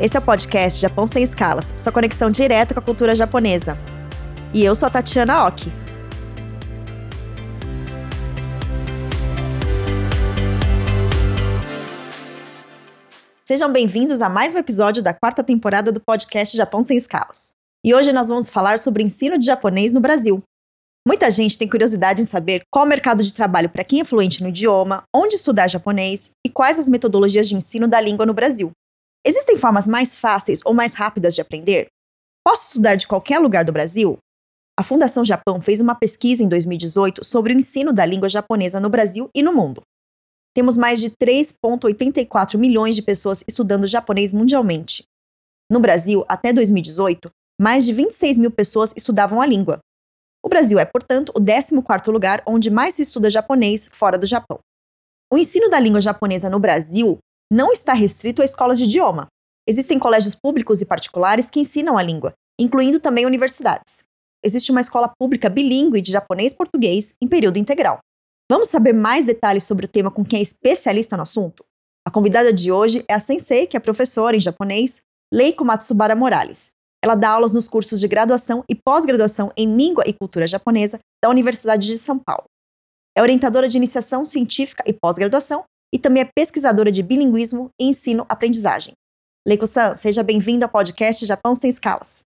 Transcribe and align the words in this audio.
Esse 0.00 0.16
é 0.16 0.18
o 0.18 0.22
podcast 0.22 0.80
Japão 0.80 1.06
Sem 1.06 1.22
Escalas, 1.22 1.74
sua 1.76 1.92
conexão 1.92 2.30
direta 2.30 2.72
com 2.72 2.80
a 2.80 2.82
cultura 2.82 3.14
japonesa. 3.14 3.76
E 4.54 4.64
eu 4.64 4.74
sou 4.74 4.86
a 4.86 4.90
Tatiana 4.90 5.46
Oki. 5.46 5.70
Sejam 13.44 13.70
bem-vindos 13.70 14.22
a 14.22 14.30
mais 14.30 14.54
um 14.54 14.58
episódio 14.58 15.02
da 15.02 15.12
quarta 15.12 15.44
temporada 15.44 15.92
do 15.92 16.00
podcast 16.00 16.56
Japão 16.56 16.82
Sem 16.82 16.96
Escalas. 16.96 17.52
E 17.84 17.94
hoje 17.94 18.10
nós 18.10 18.28
vamos 18.28 18.48
falar 18.48 18.78
sobre 18.78 19.02
ensino 19.02 19.38
de 19.38 19.44
japonês 19.44 19.92
no 19.92 20.00
Brasil. 20.00 20.42
Muita 21.06 21.30
gente 21.30 21.58
tem 21.58 21.68
curiosidade 21.68 22.22
em 22.22 22.24
saber 22.24 22.62
qual 22.72 22.86
o 22.86 22.88
mercado 22.88 23.22
de 23.22 23.34
trabalho 23.34 23.68
para 23.68 23.84
quem 23.84 24.00
é 24.00 24.04
fluente 24.04 24.42
no 24.42 24.48
idioma, 24.48 25.02
onde 25.14 25.34
estudar 25.34 25.68
japonês 25.68 26.30
e 26.42 26.48
quais 26.48 26.78
as 26.78 26.88
metodologias 26.88 27.46
de 27.46 27.54
ensino 27.54 27.86
da 27.86 28.00
língua 28.00 28.24
no 28.24 28.32
Brasil. 28.32 28.72
Existem 29.24 29.58
formas 29.58 29.86
mais 29.86 30.16
fáceis 30.16 30.60
ou 30.64 30.72
mais 30.72 30.94
rápidas 30.94 31.34
de 31.34 31.40
aprender? 31.40 31.88
Posso 32.44 32.68
estudar 32.68 32.96
de 32.96 33.06
qualquer 33.06 33.38
lugar 33.38 33.64
do 33.64 33.72
Brasil? 33.72 34.16
A 34.78 34.82
Fundação 34.82 35.24
Japão 35.24 35.60
fez 35.60 35.80
uma 35.80 35.94
pesquisa 35.94 36.42
em 36.42 36.48
2018 36.48 37.24
sobre 37.24 37.52
o 37.52 37.56
ensino 37.56 37.92
da 37.92 38.04
língua 38.04 38.28
japonesa 38.28 38.80
no 38.80 38.88
Brasil 38.88 39.28
e 39.34 39.42
no 39.42 39.52
mundo. 39.52 39.82
Temos 40.54 40.76
mais 40.76 41.00
de 41.00 41.10
3,84 41.10 42.56
milhões 42.56 42.96
de 42.96 43.02
pessoas 43.02 43.44
estudando 43.46 43.86
japonês 43.86 44.32
mundialmente. 44.32 45.04
No 45.70 45.80
Brasil, 45.80 46.24
até 46.28 46.52
2018, 46.52 47.30
mais 47.60 47.84
de 47.84 47.92
26 47.92 48.38
mil 48.38 48.50
pessoas 48.50 48.92
estudavam 48.96 49.40
a 49.40 49.46
língua, 49.46 49.80
o 50.42 50.48
Brasil 50.48 50.78
é, 50.78 50.84
portanto, 50.84 51.30
o 51.36 51.40
14º 51.40 52.10
lugar 52.10 52.42
onde 52.46 52.70
mais 52.70 52.94
se 52.94 53.02
estuda 53.02 53.28
japonês 53.28 53.88
fora 53.92 54.18
do 54.18 54.26
Japão. 54.26 54.58
O 55.30 55.36
ensino 55.36 55.68
da 55.68 55.78
língua 55.78 56.00
japonesa 56.00 56.48
no 56.48 56.58
Brasil 56.58 57.18
não 57.50 57.72
está 57.72 57.92
restrito 57.92 58.42
a 58.42 58.44
escolas 58.44 58.78
de 58.78 58.84
idioma. 58.84 59.26
Existem 59.68 59.98
colégios 59.98 60.34
públicos 60.34 60.80
e 60.80 60.86
particulares 60.86 61.50
que 61.50 61.60
ensinam 61.60 61.96
a 61.98 62.02
língua, 62.02 62.32
incluindo 62.58 63.00
também 63.00 63.26
universidades. 63.26 64.04
Existe 64.44 64.70
uma 64.70 64.80
escola 64.80 65.12
pública 65.18 65.48
bilíngue 65.48 66.00
de 66.00 66.12
japonês-português 66.12 67.14
em 67.22 67.28
período 67.28 67.58
integral. 67.58 67.98
Vamos 68.50 68.68
saber 68.68 68.92
mais 68.92 69.24
detalhes 69.24 69.64
sobre 69.64 69.86
o 69.86 69.88
tema 69.88 70.10
com 70.10 70.24
quem 70.24 70.40
é 70.40 70.42
especialista 70.42 71.16
no 71.16 71.22
assunto? 71.22 71.64
A 72.06 72.10
convidada 72.10 72.52
de 72.52 72.72
hoje 72.72 73.04
é 73.06 73.14
a 73.14 73.20
sensei, 73.20 73.66
que 73.66 73.76
é 73.76 73.80
professora 73.80 74.36
em 74.36 74.40
japonês, 74.40 75.02
Leiko 75.32 75.64
Matsubara 75.64 76.16
Morales, 76.16 76.70
ela 77.02 77.14
dá 77.14 77.30
aulas 77.30 77.54
nos 77.54 77.66
cursos 77.66 77.98
de 77.98 78.06
graduação 78.06 78.62
e 78.68 78.74
pós-graduação 78.74 79.50
em 79.56 79.74
língua 79.74 80.04
e 80.06 80.12
cultura 80.12 80.46
japonesa 80.46 80.98
da 81.22 81.30
Universidade 81.30 81.86
de 81.86 81.96
São 81.98 82.18
Paulo. 82.18 82.44
É 83.16 83.22
orientadora 83.22 83.68
de 83.68 83.76
iniciação 83.76 84.24
científica 84.24 84.84
e 84.86 84.92
pós-graduação 84.92 85.64
e 85.92 85.98
também 85.98 86.22
é 86.22 86.30
pesquisadora 86.34 86.90
de 86.90 87.02
bilinguismo 87.02 87.70
e 87.80 87.86
ensino-aprendizagem. 87.86 88.92
Leiko-san, 89.46 89.94
seja 89.94 90.22
bem-vindo 90.22 90.64
ao 90.64 90.70
podcast 90.70 91.24
Japão 91.24 91.54
Sem 91.54 91.70
Escalas. 91.70 92.20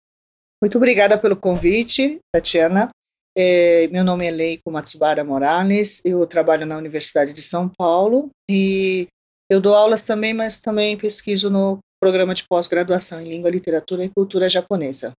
Muito 0.61 0.77
obrigada 0.77 1.17
pelo 1.17 1.35
convite, 1.35 2.19
Tatiana. 2.33 2.89
É, 3.35 3.87
meu 3.87 4.03
nome 4.03 4.27
é 4.27 4.31
Leiko 4.31 4.71
Matsubara 4.71 5.23
Morales, 5.23 6.01
eu 6.05 6.25
trabalho 6.27 6.65
na 6.65 6.77
Universidade 6.77 7.33
de 7.33 7.41
São 7.41 7.67
Paulo 7.67 8.29
e 8.49 9.07
eu 9.49 9.59
dou 9.59 9.73
aulas 9.73 10.03
também, 10.03 10.33
mas 10.33 10.59
também 10.59 10.97
pesquiso 10.97 11.49
no 11.49 11.79
programa 11.99 12.35
de 12.35 12.43
pós-graduação 12.47 13.21
em 13.21 13.29
Língua, 13.29 13.49
Literatura 13.49 14.03
e 14.03 14.09
Cultura 14.09 14.47
Japonesa. 14.47 15.13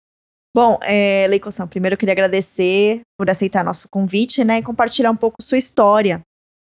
Bom, 0.57 0.79
é, 0.83 1.27
Leiko-san, 1.27 1.67
primeiro 1.67 1.95
eu 1.95 1.99
queria 1.99 2.13
agradecer 2.13 3.01
por 3.19 3.29
aceitar 3.29 3.65
nosso 3.65 3.89
convite, 3.89 4.45
né, 4.45 4.59
e 4.59 4.63
compartilhar 4.63 5.11
um 5.11 5.17
pouco 5.17 5.43
sua 5.43 5.59
história. 5.59 6.21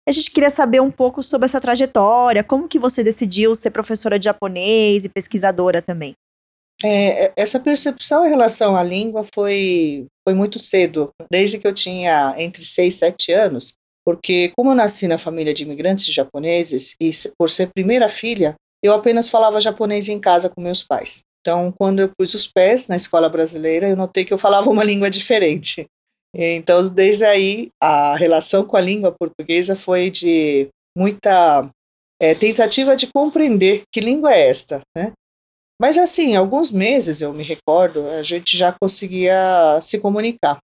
A 0.08 0.12
gente 0.12 0.30
queria 0.30 0.50
saber 0.50 0.80
um 0.80 0.90
pouco 0.90 1.22
sobre 1.22 1.46
a 1.46 1.48
sua 1.48 1.60
trajetória, 1.60 2.42
como 2.42 2.68
que 2.68 2.78
você 2.78 3.04
decidiu 3.04 3.54
ser 3.54 3.70
professora 3.70 4.18
de 4.18 4.24
japonês 4.24 5.04
e 5.04 5.08
pesquisadora 5.08 5.80
também. 5.80 6.14
É, 6.82 7.26
é 7.26 7.32
essa 7.36 7.60
percepção 7.60 8.26
em 8.26 8.30
relação 8.30 8.76
à 8.76 8.82
língua 8.82 9.24
foi, 9.32 10.06
foi 10.26 10.34
muito 10.34 10.58
cedo, 10.58 11.10
desde 11.30 11.58
que 11.58 11.66
eu 11.66 11.72
tinha 11.72 12.34
entre 12.36 12.64
6 12.64 12.94
e 12.94 12.98
7 12.98 13.32
anos, 13.32 13.74
porque 14.04 14.52
como 14.56 14.70
eu 14.70 14.74
nasci 14.74 15.06
na 15.06 15.18
família 15.18 15.54
de 15.54 15.62
imigrantes 15.62 16.12
japoneses 16.12 16.96
e 17.00 17.12
por 17.38 17.48
ser 17.48 17.70
primeira 17.72 18.08
filha, 18.08 18.56
eu 18.82 18.92
apenas 18.92 19.28
falava 19.28 19.60
japonês 19.60 20.08
em 20.08 20.18
casa 20.18 20.48
com 20.48 20.60
meus 20.60 20.82
pais. 20.82 21.20
Então, 21.40 21.72
quando 21.76 22.00
eu 22.00 22.10
pus 22.16 22.34
os 22.34 22.46
pés 22.46 22.88
na 22.88 22.96
escola 22.96 23.28
brasileira, 23.28 23.88
eu 23.88 23.96
notei 23.96 24.24
que 24.24 24.32
eu 24.32 24.38
falava 24.38 24.68
uma 24.68 24.82
língua 24.84 25.08
diferente. 25.08 25.86
Então, 26.34 26.88
desde 26.88 27.24
aí, 27.24 27.68
a 27.80 28.16
relação 28.16 28.64
com 28.64 28.76
a 28.76 28.80
língua 28.80 29.12
portuguesa 29.12 29.76
foi 29.76 30.10
de 30.10 30.68
muita 30.96 31.68
é, 32.20 32.34
tentativa 32.34 32.96
de 32.96 33.08
compreender 33.12 33.82
que 33.92 34.00
língua 34.00 34.32
é 34.32 34.48
esta, 34.48 34.80
né? 34.96 35.12
Mas 35.80 35.98
assim, 35.98 36.36
alguns 36.36 36.70
meses, 36.70 37.20
eu 37.20 37.32
me 37.32 37.42
recordo, 37.42 38.06
a 38.08 38.22
gente 38.22 38.56
já 38.56 38.72
conseguia 38.72 39.80
se 39.82 39.98
comunicar. 39.98 40.58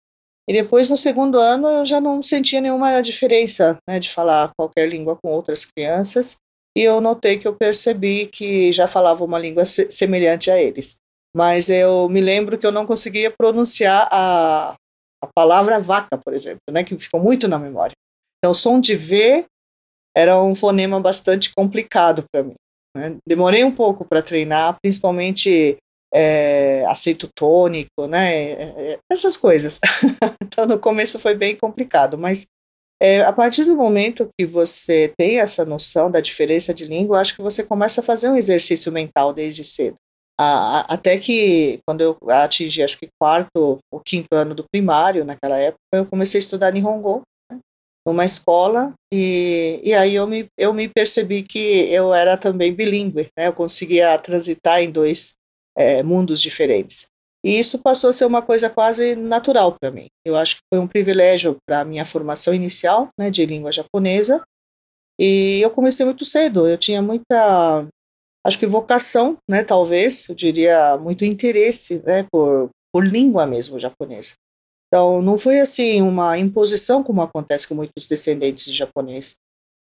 E 0.48 0.53
depois, 0.53 0.90
no 0.90 0.98
segundo 0.98 1.40
ano, 1.40 1.68
eu 1.68 1.86
já 1.86 2.00
não 2.00 2.22
sentia 2.22 2.62
nenhuma 2.62 3.02
diferença 3.02 3.78
né, 3.88 4.00
de 4.00 4.09
falar 4.09 4.52
qualquer 4.58 4.88
língua 4.88 5.18
com 5.18 5.32
outras 5.32 5.66
crianças 5.66 6.36
e 6.78 6.82
eu 6.82 7.00
notei 7.00 7.40
que 7.40 7.47
eu 7.47 7.56
percebi 7.56 8.28
que 8.28 8.72
já 8.72 8.88
falava 8.88 9.24
uma 9.24 9.40
língua 9.40 9.66
se 9.66 9.90
semelhante 9.90 10.52
a 10.52 10.62
eles. 10.62 10.97
Mas 11.36 11.70
eu 11.70 12.08
me 12.09 12.22
lembro 12.22 12.58
que 12.58 12.66
eu 12.66 12.72
não 12.72 12.86
conseguia 12.86 13.32
pronunciar 13.32 14.08
a, 14.12 14.76
a 15.25 15.30
palavra 15.34 15.80
vaca, 15.80 16.18
por 16.18 16.34
exemplo, 16.34 16.62
né, 16.72 16.84
que 16.84 16.97
ficou 16.97 17.19
muito 17.19 17.47
na 17.47 17.59
memória. 17.59 17.94
Então, 18.38 18.52
o 18.52 18.56
som 18.56 18.80
de 18.80 18.96
V 18.96 19.46
era 20.16 20.41
um 20.41 20.56
fonema 20.56 21.00
bastante 21.00 21.53
complicado 21.53 22.24
para 22.31 22.44
mim. 22.44 22.56
Né? 22.96 23.18
Demorei 23.28 23.64
um 23.64 23.72
pouco 23.72 24.06
para 24.06 24.22
treinar, 24.22 24.78
principalmente 24.81 25.78
é, 26.14 26.85
aceito 26.85 27.30
tônico, 27.35 28.08
né? 28.08 28.34
É, 28.34 28.94
é, 28.94 29.00
essas 29.12 29.35
coisas. 29.35 29.80
então, 30.41 30.66
no 30.66 30.80
começo 30.80 31.19
foi 31.19 31.35
bem 31.35 31.58
complicado, 31.58 32.18
mas 32.18 32.46
é, 33.02 33.22
a 33.22 33.34
partir 33.34 33.66
do 33.66 33.75
momento 33.75 34.30
que 34.40 34.46
você 34.46 35.14
tem 35.18 35.40
essa 35.40 35.66
noção 35.66 36.09
da 36.09 36.22
diferença 36.22 36.74
de 36.74 36.85
língua, 36.85 37.19
acho 37.19 37.35
que 37.35 37.41
você 37.41 37.64
começa 37.64 38.00
a 38.00 38.03
fazer 38.03 38.30
um 38.30 38.38
exercício 38.38 38.91
mental 38.91 39.34
desde 39.34 39.66
cedo. 39.66 39.97
Até 40.38 41.18
que, 41.18 41.79
quando 41.88 42.01
eu 42.01 42.18
atingi, 42.29 42.84
acho 42.84 42.97
que 42.97 43.07
quarto 43.19 43.79
ou 43.91 44.00
quinto 44.06 44.28
ano 44.34 44.53
do 44.53 44.66
primário, 44.69 45.23
naquela 45.23 45.57
época, 45.57 45.79
eu 45.94 46.06
comecei 46.06 46.40
a 46.40 46.44
estudar 46.44 46.72
Nihongo, 46.72 47.22
né, 47.50 47.59
numa 48.06 48.25
escola, 48.25 48.94
e, 49.13 49.79
e 49.84 49.94
aí 49.94 50.16
eu 50.16 50.28
me, 50.28 50.47
eu 50.57 50.73
me 50.73 50.88
percebi 50.88 51.44
que 51.44 51.57
eu 51.90 52.13
era 52.13 52.38
também 52.38 52.73
bilíngue, 52.73 53.29
né, 53.38 53.47
eu 53.47 53.53
conseguia 53.53 54.18
transitar 54.18 54.81
em 54.81 54.91
dois 54.91 55.34
é, 55.78 56.03
mundos 56.03 56.41
diferentes. 56.41 57.07
E 57.46 57.59
isso 57.59 57.78
passou 57.78 58.09
a 58.09 58.13
ser 58.13 58.25
uma 58.25 58.41
coisa 58.41 58.72
quase 58.72 59.16
natural 59.16 59.78
para 59.79 59.91
mim. 59.91 60.07
Eu 60.25 60.35
acho 60.35 60.56
que 60.56 60.62
foi 60.73 60.81
um 60.81 60.88
privilégio 60.88 61.57
para 61.63 61.81
a 61.81 61.85
minha 61.85 62.03
formação 62.03 62.56
inicial 62.56 63.09
né, 63.19 63.29
de 63.29 63.46
língua 63.46 63.72
japonesa. 63.72 64.41
E 65.19 65.59
eu 65.62 65.69
comecei 65.69 66.03
muito 66.03 66.25
cedo. 66.25 66.67
Eu 66.67 66.75
tinha 66.75 67.03
muita, 67.03 67.88
acho 68.45 68.59
que 68.59 68.67
vocação, 68.67 69.38
né, 69.50 69.63
talvez, 69.63 70.29
eu 70.29 70.35
diria, 70.35 70.97
muito 70.97 71.25
interesse 71.25 72.01
né, 72.06 72.28
por, 72.31 72.69
por 72.94 73.06
língua 73.06 73.45
mesmo 73.47 73.79
japonesa. 73.79 74.33
Então, 74.88 75.22
não 75.22 75.38
foi 75.38 75.59
assim 75.59 76.01
uma 76.01 76.38
imposição 76.38 77.03
como 77.03 77.22
acontece 77.22 77.67
com 77.67 77.73
muitos 77.73 78.07
descendentes 78.07 78.66
de 78.66 78.78
japonês. 78.78 79.35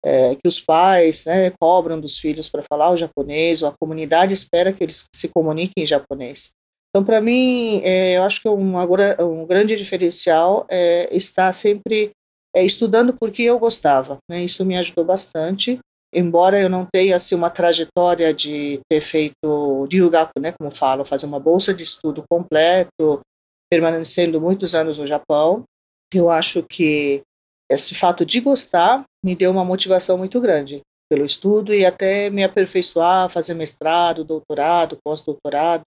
É, 0.03 0.35
que 0.35 0.47
os 0.47 0.59
pais 0.59 1.25
né, 1.25 1.51
cobram 1.59 1.99
dos 1.99 2.17
filhos 2.17 2.47
para 2.47 2.63
falar 2.63 2.91
o 2.91 2.97
japonês, 2.97 3.61
ou 3.61 3.69
a 3.69 3.73
comunidade 3.79 4.33
espera 4.33 4.71
que 4.71 4.83
eles 4.83 5.03
se 5.13 5.27
comuniquem 5.27 5.83
em 5.83 5.87
japonês. 5.87 6.49
Então, 6.89 7.03
para 7.03 7.19
mim, 7.19 7.81
é, 7.83 8.17
eu 8.17 8.23
acho 8.23 8.41
que 8.41 8.47
uma, 8.47 8.85
um 9.23 9.45
grande 9.45 9.75
diferencial 9.75 10.65
é 10.69 11.15
estar 11.15 11.51
sempre 11.53 12.11
é, 12.55 12.63
estudando 12.63 13.13
porque 13.13 13.43
eu 13.43 13.59
gostava. 13.59 14.17
Né? 14.29 14.43
Isso 14.43 14.65
me 14.65 14.77
ajudou 14.77 15.03
bastante. 15.05 15.79
Embora 16.17 16.59
eu 16.59 16.67
não 16.67 16.83
tenha 16.91 17.15
assim, 17.15 17.35
uma 17.35 17.51
trajetória 17.51 18.33
de 18.33 18.79
ter 18.89 19.01
feito 19.01 19.87
ryugaku, 19.91 20.39
né, 20.39 20.51
como 20.51 20.71
falo, 20.71 21.05
fazer 21.05 21.27
uma 21.27 21.39
bolsa 21.39 21.71
de 21.75 21.83
estudo 21.83 22.23
completo, 22.27 23.21
permanecendo 23.69 24.41
muitos 24.41 24.73
anos 24.73 24.97
no 24.97 25.05
Japão, 25.05 25.63
eu 26.11 26.31
acho 26.31 26.63
que 26.63 27.21
esse 27.69 27.93
fato 27.93 28.25
de 28.25 28.39
gostar 28.39 29.03
me 29.23 29.35
deu 29.35 29.51
uma 29.51 29.63
motivação 29.63 30.17
muito 30.17 30.41
grande 30.41 30.81
pelo 31.07 31.23
estudo 31.23 31.71
e 31.71 31.85
até 31.85 32.31
me 32.31 32.43
aperfeiçoar, 32.43 33.29
fazer 33.29 33.53
mestrado, 33.53 34.23
doutorado, 34.23 34.97
pós-doutorado. 35.05 35.85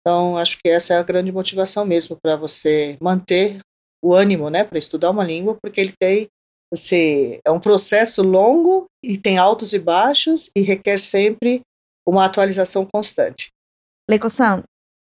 Então, 0.00 0.38
acho 0.38 0.56
que 0.64 0.70
essa 0.70 0.94
é 0.94 0.96
a 0.96 1.02
grande 1.02 1.30
motivação 1.30 1.84
mesmo 1.84 2.16
para 2.22 2.36
você 2.36 2.96
manter 3.02 3.60
o 4.02 4.14
ânimo, 4.14 4.48
né, 4.48 4.64
para 4.64 4.78
estudar 4.78 5.10
uma 5.10 5.24
língua, 5.24 5.58
porque 5.60 5.78
ele 5.78 5.92
tem 6.00 6.26
você 6.72 7.40
é 7.44 7.50
um 7.50 7.60
processo 7.60 8.22
longo 8.22 8.86
e 9.02 9.16
tem 9.16 9.38
altos 9.38 9.72
e 9.72 9.78
baixos 9.78 10.50
e 10.54 10.60
requer 10.60 10.98
sempre 10.98 11.60
uma 12.06 12.24
atualização 12.24 12.86
constante. 12.86 13.48
Leiko-san, 14.08 14.62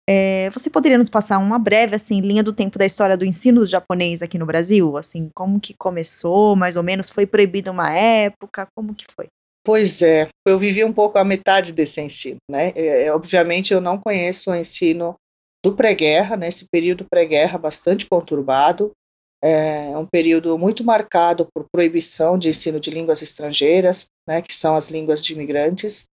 é, 0.09 0.49
você 0.49 0.69
poderia 0.69 0.97
nos 0.97 1.09
passar 1.09 1.37
uma 1.37 1.57
breve 1.57 1.95
assim 1.95 2.21
linha 2.21 2.43
do 2.43 2.53
tempo 2.53 2.77
da 2.77 2.85
história 2.85 3.17
do 3.17 3.25
ensino 3.25 3.61
do 3.61 3.67
japonês 3.67 4.21
aqui 4.21 4.37
no 4.37 4.45
Brasil? 4.45 4.97
Assim, 4.97 5.29
como 5.33 5.59
que 5.59 5.73
começou, 5.73 6.55
mais 6.55 6.75
ou 6.77 6.83
menos? 6.83 7.09
Foi 7.09 7.25
proibido 7.25 7.71
uma 7.71 7.93
época? 7.93 8.67
Como 8.75 8.93
que 8.93 9.05
foi? 9.15 9.27
Pois 9.63 10.01
é, 10.01 10.27
eu 10.47 10.57
vivi 10.57 10.83
um 10.83 10.91
pouco 10.91 11.19
a 11.19 11.23
metade 11.23 11.71
desse 11.71 12.01
ensino, 12.01 12.37
né? 12.49 12.73
É, 12.75 13.05
é 13.05 13.13
obviamente 13.13 13.73
eu 13.73 13.79
não 13.79 13.99
conheço 13.99 14.51
o 14.51 14.55
ensino 14.55 15.15
do 15.63 15.75
pré-guerra, 15.75 16.35
nesse 16.35 16.63
né? 16.63 16.67
período 16.71 17.05
pré-guerra 17.05 17.59
bastante 17.59 18.07
conturbado, 18.09 18.91
é 19.43 19.97
um 19.97 20.05
período 20.05 20.57
muito 20.57 20.83
marcado 20.83 21.47
por 21.53 21.65
proibição 21.71 22.37
de 22.37 22.49
ensino 22.49 22.79
de 22.79 22.91
línguas 22.91 23.21
estrangeiras, 23.21 24.05
né, 24.27 24.41
que 24.41 24.55
são 24.55 24.75
as 24.75 24.89
línguas 24.89 25.23
de 25.23 25.33
imigrantes. 25.33 26.03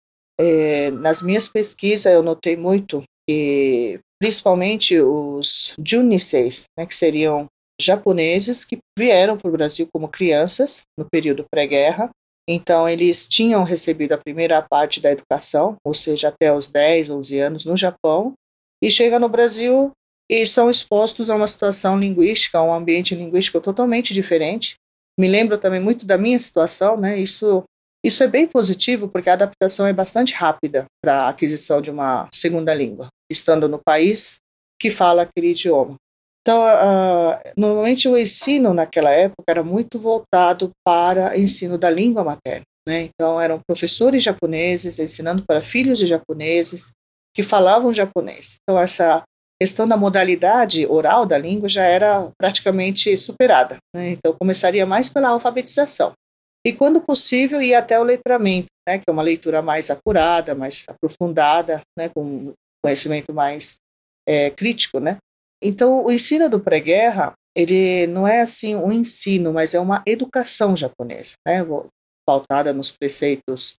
É, 0.40 0.90
nas 0.92 1.20
minhas 1.20 1.46
pesquisas 1.48 2.12
eu 2.12 2.22
notei 2.22 2.56
muito 2.56 3.02
que, 3.28 4.00
principalmente 4.18 4.98
os 4.98 5.74
juniseis, 5.84 6.64
né, 6.78 6.86
que 6.86 6.94
seriam 6.94 7.46
japoneses 7.80 8.64
que 8.64 8.78
vieram 8.98 9.36
para 9.36 9.48
o 9.48 9.52
Brasil 9.52 9.86
como 9.92 10.08
crianças 10.08 10.80
no 10.98 11.04
período 11.04 11.44
pré-guerra. 11.50 12.10
Então, 12.50 12.88
eles 12.88 13.28
tinham 13.28 13.62
recebido 13.62 14.12
a 14.12 14.18
primeira 14.18 14.60
parte 14.62 15.00
da 15.00 15.12
educação, 15.12 15.76
ou 15.84 15.92
seja, 15.92 16.28
até 16.28 16.52
os 16.52 16.68
10, 16.68 17.10
11 17.10 17.38
anos 17.38 17.64
no 17.66 17.76
Japão, 17.76 18.32
e 18.82 18.90
chega 18.90 19.18
no 19.18 19.28
Brasil 19.28 19.92
e 20.30 20.46
são 20.46 20.70
expostos 20.70 21.30
a 21.30 21.34
uma 21.34 21.46
situação 21.46 21.98
linguística, 21.98 22.58
a 22.58 22.62
um 22.62 22.72
ambiente 22.72 23.14
linguístico 23.14 23.60
totalmente 23.60 24.12
diferente. 24.12 24.76
Me 25.18 25.26
lembro 25.26 25.58
também 25.58 25.80
muito 25.80 26.06
da 26.06 26.18
minha 26.18 26.38
situação, 26.38 26.96
né? 26.96 27.18
Isso 27.18 27.64
isso 28.04 28.22
é 28.22 28.28
bem 28.28 28.46
positivo 28.46 29.08
porque 29.08 29.28
a 29.28 29.32
adaptação 29.32 29.86
é 29.86 29.92
bastante 29.92 30.32
rápida 30.32 30.86
para 31.02 31.22
a 31.22 31.28
aquisição 31.30 31.82
de 31.82 31.90
uma 31.90 32.28
segunda 32.32 32.72
língua, 32.72 33.08
estando 33.30 33.68
no 33.68 33.80
país 33.84 34.38
que 34.80 34.90
fala 34.90 35.22
aquele 35.22 35.50
idioma. 35.50 35.96
Então, 36.40 36.62
uh, 36.62 37.38
normalmente 37.56 38.08
o 38.08 38.16
ensino 38.16 38.72
naquela 38.72 39.10
época 39.10 39.44
era 39.48 39.62
muito 39.62 39.98
voltado 39.98 40.70
para 40.86 41.36
ensino 41.36 41.76
da 41.76 41.90
língua 41.90 42.22
materna. 42.22 42.64
Né? 42.88 43.10
Então, 43.10 43.40
eram 43.40 43.60
professores 43.66 44.22
japoneses 44.22 44.98
ensinando 44.98 45.44
para 45.44 45.60
filhos 45.60 45.98
de 45.98 46.06
japoneses 46.06 46.92
que 47.34 47.42
falavam 47.42 47.92
japonês. 47.92 48.56
Então, 48.62 48.80
essa 48.80 49.22
questão 49.60 49.88
da 49.88 49.96
modalidade 49.96 50.86
oral 50.86 51.26
da 51.26 51.36
língua 51.36 51.68
já 51.68 51.84
era 51.84 52.30
praticamente 52.38 53.16
superada. 53.16 53.78
Né? 53.94 54.10
Então, 54.10 54.32
começaria 54.38 54.86
mais 54.86 55.08
pela 55.08 55.30
alfabetização. 55.30 56.12
E, 56.64 56.72
quando 56.72 57.00
possível, 57.00 57.60
ir 57.60 57.74
até 57.74 57.98
o 57.98 58.04
letramento, 58.04 58.68
né? 58.88 58.98
que 58.98 59.04
é 59.08 59.12
uma 59.12 59.22
leitura 59.22 59.60
mais 59.60 59.90
acurada, 59.90 60.54
mais 60.54 60.84
aprofundada, 60.86 61.80
né? 61.98 62.08
com 62.08 62.52
conhecimento 62.82 63.34
mais 63.34 63.76
é, 64.26 64.50
crítico. 64.50 65.00
Né? 65.00 65.18
Então, 65.62 66.04
o 66.04 66.12
ensino 66.12 66.48
do 66.48 66.60
pré-guerra, 66.60 67.32
ele 67.56 68.06
não 68.06 68.28
é 68.28 68.40
assim 68.40 68.76
um 68.76 68.92
ensino, 68.92 69.52
mas 69.52 69.74
é 69.74 69.80
uma 69.80 70.02
educação 70.06 70.76
japonesa, 70.76 71.32
né? 71.46 71.64
pautada 72.24 72.72
nos 72.72 72.90
preceitos 72.90 73.76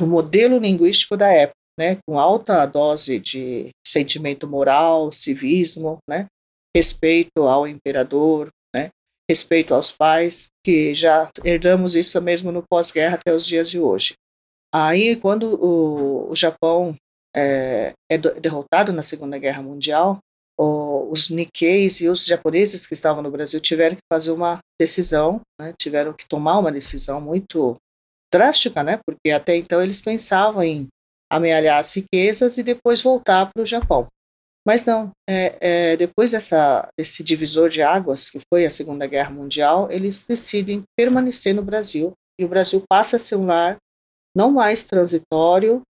do 0.00 0.06
modelo 0.06 0.58
linguístico 0.58 1.16
da 1.16 1.28
época 1.28 1.59
né, 1.80 1.96
com 2.06 2.18
alta 2.18 2.66
dose 2.66 3.18
de 3.18 3.70
sentimento 3.86 4.46
moral, 4.46 5.10
civismo, 5.10 5.96
né, 6.06 6.26
respeito 6.76 7.44
ao 7.48 7.66
imperador, 7.66 8.50
né, 8.74 8.90
respeito 9.30 9.72
aos 9.72 9.90
pais, 9.90 10.48
que 10.62 10.94
já 10.94 11.30
herdamos 11.42 11.94
isso 11.94 12.20
mesmo 12.20 12.52
no 12.52 12.62
pós-guerra 12.70 13.14
até 13.14 13.34
os 13.34 13.46
dias 13.46 13.70
de 13.70 13.80
hoje. 13.80 14.12
Aí, 14.74 15.16
quando 15.16 15.54
o, 15.54 16.30
o 16.30 16.36
Japão 16.36 16.94
é, 17.34 17.94
é, 18.12 18.18
derrotado 18.18 18.92
na 18.92 19.00
Segunda 19.00 19.38
Guerra 19.38 19.62
Mundial, 19.62 20.18
o, 20.58 21.10
os 21.10 21.30
Nikkeis 21.30 22.02
e 22.02 22.10
os 22.10 22.26
japoneses 22.26 22.86
que 22.86 22.92
estavam 22.92 23.22
no 23.22 23.30
Brasil 23.30 23.58
tiveram 23.58 23.96
que 23.96 24.02
fazer 24.12 24.32
uma 24.32 24.58
decisão, 24.78 25.40
né, 25.58 25.72
tiveram 25.80 26.12
que 26.12 26.28
tomar 26.28 26.58
uma 26.58 26.70
decisão 26.70 27.22
muito 27.22 27.78
drástica, 28.30 28.82
né, 28.82 29.00
porque 29.02 29.30
até 29.30 29.56
então 29.56 29.82
eles 29.82 30.02
pensavam 30.02 30.62
em 30.62 30.86
amealhar 31.30 31.78
as 31.78 31.94
riquezas 31.94 32.58
e 32.58 32.62
depois 32.62 33.02
voltar 33.02 33.50
para 33.52 33.62
o 33.62 33.66
Japão. 33.66 34.08
Mas 34.66 34.84
não, 34.84 35.10
é, 35.28 35.56
é, 35.60 35.96
depois 35.96 36.32
dessa, 36.32 36.88
desse 36.98 37.22
divisor 37.22 37.70
de 37.70 37.80
águas, 37.80 38.28
que 38.28 38.40
foi 38.52 38.66
a 38.66 38.70
Segunda 38.70 39.06
Guerra 39.06 39.30
Mundial, 39.30 39.90
eles 39.90 40.24
decidem 40.24 40.82
permanecer 40.96 41.54
no 41.54 41.62
Brasil 41.62 42.12
e 42.38 42.44
o 42.44 42.48
Brasil 42.48 42.82
passa 42.88 43.16
a 43.16 43.18
ser 43.18 43.36
um 43.36 43.46
lar 43.46 43.78
não 44.36 44.50
mais 44.50 44.84
transitório, 44.84 45.82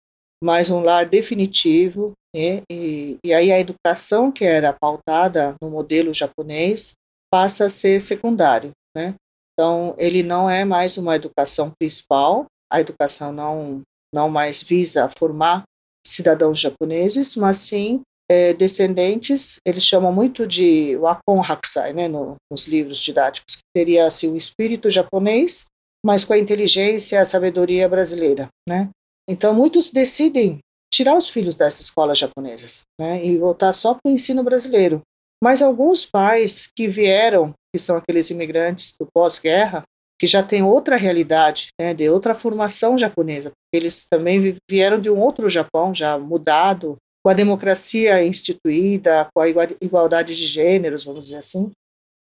mas 0.42 0.70
um 0.70 0.80
lar 0.80 1.06
definitivo. 1.06 2.12
Né? 2.34 2.62
E, 2.70 3.18
e 3.24 3.32
aí 3.32 3.50
a 3.50 3.58
educação 3.58 4.30
que 4.30 4.44
era 4.44 4.72
pautada 4.72 5.54
no 5.62 5.70
modelo 5.70 6.12
japonês 6.12 6.92
passa 7.32 7.66
a 7.66 7.70
ser 7.70 8.00
secundário. 8.00 8.70
Né? 8.94 9.14
Então, 9.52 9.94
ele 9.98 10.22
não 10.22 10.48
é 10.48 10.64
mais 10.64 10.96
uma 10.96 11.16
educação 11.16 11.72
principal, 11.78 12.46
a 12.70 12.80
educação 12.80 13.32
não 13.32 13.82
não 14.14 14.28
mais 14.28 14.62
visa 14.62 15.10
formar 15.18 15.62
cidadãos 16.06 16.60
japoneses, 16.60 17.34
mas 17.36 17.58
sim 17.58 18.00
é, 18.30 18.52
descendentes, 18.52 19.56
eles 19.66 19.84
chamam 19.84 20.12
muito 20.12 20.46
de 20.46 20.96
Wakon 20.96 21.42
Hakusai, 21.42 21.92
né, 21.92 22.08
no, 22.08 22.36
nos 22.50 22.66
livros 22.66 23.00
didáticos, 23.00 23.56
que 23.56 23.62
teria 23.74 24.06
assim, 24.06 24.30
o 24.30 24.36
espírito 24.36 24.90
japonês, 24.90 25.64
mas 26.04 26.24
com 26.24 26.34
a 26.34 26.38
inteligência 26.38 27.16
e 27.16 27.18
a 27.18 27.24
sabedoria 27.24 27.88
brasileira. 27.88 28.48
Né? 28.68 28.90
Então, 29.28 29.54
muitos 29.54 29.90
decidem 29.90 30.58
tirar 30.92 31.16
os 31.16 31.28
filhos 31.28 31.56
dessas 31.56 31.80
escolas 31.80 32.18
japonesas 32.18 32.82
né, 33.00 33.24
e 33.24 33.36
voltar 33.38 33.72
só 33.72 33.94
para 33.94 34.10
o 34.10 34.12
ensino 34.12 34.42
brasileiro. 34.42 35.00
Mas 35.42 35.62
alguns 35.62 36.04
pais 36.04 36.68
que 36.76 36.88
vieram, 36.88 37.52
que 37.74 37.80
são 37.80 37.96
aqueles 37.96 38.28
imigrantes 38.30 38.94
do 38.98 39.06
pós-guerra, 39.14 39.84
que 40.18 40.26
já 40.26 40.42
tem 40.42 40.62
outra 40.62 40.96
realidade, 40.96 41.68
né, 41.80 41.94
de 41.94 42.08
outra 42.08 42.34
formação 42.34 42.98
japonesa. 42.98 43.52
Eles 43.72 44.04
também 44.10 44.56
vieram 44.68 45.00
de 45.00 45.08
um 45.08 45.20
outro 45.20 45.48
Japão, 45.48 45.94
já 45.94 46.18
mudado, 46.18 46.96
com 47.24 47.30
a 47.30 47.34
democracia 47.34 48.24
instituída, 48.24 49.28
com 49.32 49.40
a 49.40 49.48
igualdade 49.48 50.34
de 50.34 50.46
gêneros, 50.46 51.04
vamos 51.04 51.26
dizer 51.26 51.38
assim. 51.38 51.70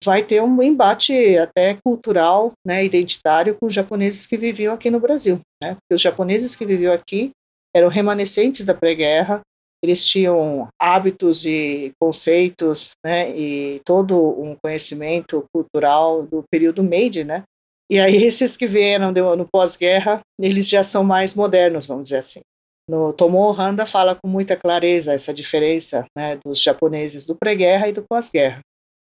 Vai 0.04 0.24
ter 0.24 0.44
um 0.44 0.62
embate 0.62 1.38
até 1.38 1.76
cultural, 1.84 2.52
né, 2.66 2.86
identitário, 2.86 3.58
com 3.60 3.66
os 3.66 3.74
japoneses 3.74 4.28
que 4.28 4.38
viviam 4.38 4.74
aqui 4.74 4.92
no 4.92 5.00
Brasil. 5.00 5.40
Né? 5.62 5.72
Porque 5.72 5.96
os 5.96 6.02
japoneses 6.02 6.56
que 6.56 6.66
viviam 6.66 6.94
aqui 6.94 7.32
eram 7.76 7.88
remanescentes 7.88 8.66
da 8.66 8.76
pré-guerra, 8.76 9.42
eles 9.84 10.06
tinham 10.06 10.68
hábitos 10.80 11.46
e 11.46 11.92
conceitos, 12.00 12.92
né, 13.06 13.30
e 13.36 13.80
todo 13.86 14.18
um 14.18 14.56
conhecimento 14.56 15.46
cultural 15.54 16.24
do 16.24 16.44
período 16.52 16.84
Meiji, 16.84 17.24
né, 17.24 17.44
e 17.90 18.00
aí 18.00 18.24
esses 18.24 18.58
que 18.58 18.68
vieram 18.68 19.12
no 19.12 19.48
pós-guerra, 19.48 20.20
eles 20.40 20.68
já 20.68 20.84
são 20.84 21.04
mais 21.04 21.34
modernos, 21.34 21.86
vamos 21.86 22.04
dizer 22.04 22.18
assim. 22.18 22.42
No 22.90 23.12
Tomo 23.12 23.40
Ohanda 23.40 23.86
fala 23.86 24.16
com 24.16 24.30
muita 24.30 24.56
clareza 24.56 25.14
essa 25.14 25.34
diferença 25.34 26.06
né, 26.18 26.38
dos 26.38 26.62
japoneses 26.62 27.26
do 27.26 27.36
pré-guerra 27.36 27.90
e 27.90 27.94
do 27.94 28.04
pós-guerra. 28.10 28.62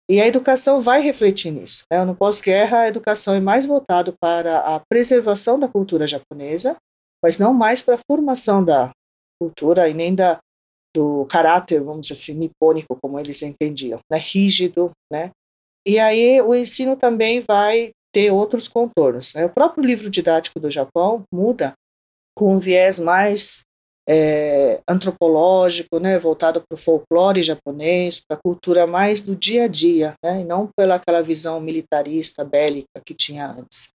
E 0.10 0.22
a 0.22 0.28
educação 0.28 0.82
vai 0.82 1.02
refletir 1.02 1.52
nisso. 1.52 1.84
Né? 1.92 2.04
No 2.04 2.16
pós-guerra, 2.16 2.82
a 2.82 2.88
educação 2.88 3.34
é 3.34 3.40
mais 3.40 3.66
voltada 3.66 4.14
para 4.20 4.60
a 4.60 4.80
preservação 4.80 5.60
da 5.60 5.68
cultura 5.68 6.06
japonesa, 6.06 6.76
mas 7.24 7.40
não 7.40 7.54
mais 7.54 7.82
para 7.82 7.96
a 7.96 8.00
formação 8.10 8.64
da 8.64 8.92
cultura 9.42 9.90
e 9.90 9.94
nem 9.94 10.14
da, 10.14 10.40
do 10.96 11.26
caráter, 11.26 11.82
vamos 11.82 12.08
dizer 12.08 12.14
assim, 12.14 12.34
nipônico, 12.34 12.98
como 13.02 13.20
eles 13.20 13.42
entendiam, 13.42 14.00
né? 14.12 14.18
rígido. 14.18 14.92
Né? 15.12 15.32
E 15.88 15.98
aí 15.98 16.40
o 16.42 16.54
ensino 16.54 16.96
também 16.96 17.42
vai 17.48 17.92
ter 18.16 18.32
outros 18.32 18.70
contornos. 18.70 19.34
Né? 19.34 19.44
O 19.44 19.50
próprio 19.50 19.84
livro 19.84 20.10
didático 20.10 20.58
do 20.58 20.72
Japão 20.72 21.26
muda 21.30 21.74
com 22.34 22.56
um 22.56 22.60
viés 22.60 22.98
mais 22.98 23.64
é, 24.08 24.80
antropológico, 24.88 26.00
né, 26.00 26.18
voltado 26.18 26.62
para 26.62 26.76
o 26.76 26.78
folclore 26.78 27.44
japonês, 27.44 28.24
para 28.26 28.38
a 28.38 28.42
cultura 28.42 28.88
mais 28.88 29.22
do 29.22 29.36
dia 29.36 29.66
a 29.66 29.68
dia, 29.68 30.14
né, 30.24 30.42
e 30.42 30.44
não 30.46 30.70
pela 30.78 30.96
aquela 30.96 31.22
visão 31.22 31.60
militarista, 31.60 32.46
bélica 32.46 33.02
que 33.06 33.14
tinha 33.14 33.48
antes. 33.48 33.90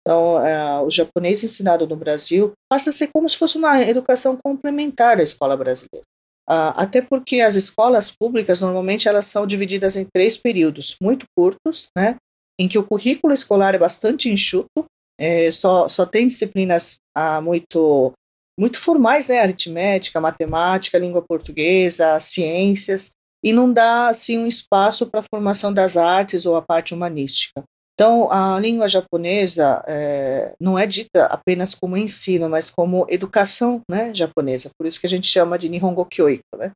Então, 0.00 0.44
é, 0.44 0.80
o 0.80 0.90
japonês 0.90 1.44
ensinado 1.44 1.86
no 1.86 1.94
Brasil 1.94 2.52
passa 2.68 2.90
a 2.90 2.92
ser 2.92 3.10
como 3.14 3.30
se 3.30 3.36
fosse 3.36 3.56
uma 3.56 3.80
educação 3.82 4.36
complementar 4.42 5.18
à 5.18 5.22
escola 5.22 5.56
brasileira. 5.56 6.04
Ah, 6.48 6.82
até 6.82 7.00
porque 7.00 7.40
as 7.40 7.54
escolas 7.54 8.10
públicas 8.10 8.58
normalmente 8.58 9.06
elas 9.06 9.26
são 9.26 9.46
divididas 9.46 9.94
em 9.94 10.04
três 10.04 10.36
períodos 10.36 10.96
muito 11.00 11.26
curtos, 11.36 11.88
né, 11.96 12.16
em 12.58 12.68
que 12.68 12.78
o 12.78 12.86
currículo 12.86 13.32
escolar 13.32 13.74
é 13.74 13.78
bastante 13.78 14.28
enxuto, 14.28 14.84
é, 15.18 15.50
só, 15.50 15.88
só 15.88 16.04
tem 16.06 16.26
disciplinas 16.26 16.96
ah, 17.14 17.40
muito, 17.40 18.12
muito 18.58 18.78
formais, 18.78 19.28
né? 19.28 19.40
aritmética, 19.40 20.20
matemática, 20.20 20.98
língua 20.98 21.22
portuguesa, 21.22 22.18
ciências, 22.20 23.10
e 23.44 23.52
não 23.52 23.72
dá 23.72 24.08
assim 24.08 24.38
um 24.38 24.46
espaço 24.46 25.06
para 25.06 25.20
a 25.20 25.24
formação 25.32 25.72
das 25.72 25.96
artes 25.96 26.46
ou 26.46 26.56
a 26.56 26.62
parte 26.62 26.94
humanística. 26.94 27.62
Então, 27.94 28.30
a 28.32 28.58
língua 28.58 28.88
japonesa 28.88 29.82
é, 29.86 30.54
não 30.60 30.78
é 30.78 30.86
dita 30.86 31.26
apenas 31.26 31.74
como 31.74 31.96
ensino, 31.96 32.48
mas 32.48 32.70
como 32.70 33.06
educação 33.08 33.80
né, 33.90 34.14
japonesa. 34.14 34.70
Por 34.78 34.86
isso 34.86 35.00
que 35.00 35.06
a 35.06 35.10
gente 35.10 35.26
chama 35.26 35.58
de 35.58 35.68
Nihongo 35.68 36.06
Kyoiko. 36.06 36.56
Né? 36.56 36.72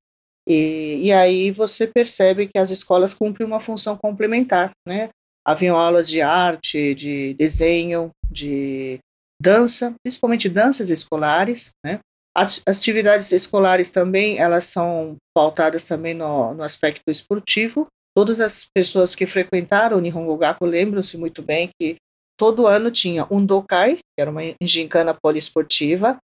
E, 0.46 1.00
e 1.04 1.12
aí 1.12 1.50
você 1.50 1.86
percebe 1.86 2.46
que 2.46 2.58
as 2.58 2.70
escolas 2.70 3.14
cumprem 3.14 3.46
uma 3.46 3.60
função 3.60 3.96
complementar. 3.96 4.70
Né? 4.86 5.08
Haviam 5.46 5.76
aulas 5.76 6.08
de 6.08 6.20
arte, 6.20 6.94
de 6.94 7.34
desenho, 7.34 8.10
de 8.28 8.98
dança, 9.40 9.94
principalmente 10.02 10.48
danças 10.48 10.90
escolares, 10.90 11.70
né? 11.84 12.00
As 12.36 12.60
atividades 12.66 13.32
escolares 13.32 13.90
também, 13.90 14.38
elas 14.38 14.64
são 14.64 15.16
pautadas 15.34 15.84
também 15.84 16.12
no, 16.14 16.52
no 16.52 16.62
aspecto 16.62 17.02
esportivo. 17.08 17.86
Todas 18.14 18.40
as 18.40 18.66
pessoas 18.74 19.14
que 19.14 19.26
frequentaram 19.26 19.96
o 19.96 20.00
Nihongo 20.00 20.36
Gaku 20.36 20.66
lembram-se 20.66 21.16
muito 21.16 21.42
bem 21.42 21.70
que 21.80 21.96
todo 22.36 22.66
ano 22.66 22.90
tinha 22.90 23.26
um 23.30 23.44
dokai, 23.44 23.96
que 23.96 24.20
era 24.20 24.30
uma 24.30 24.42
gincana 24.60 25.14
poliesportiva. 25.14 26.18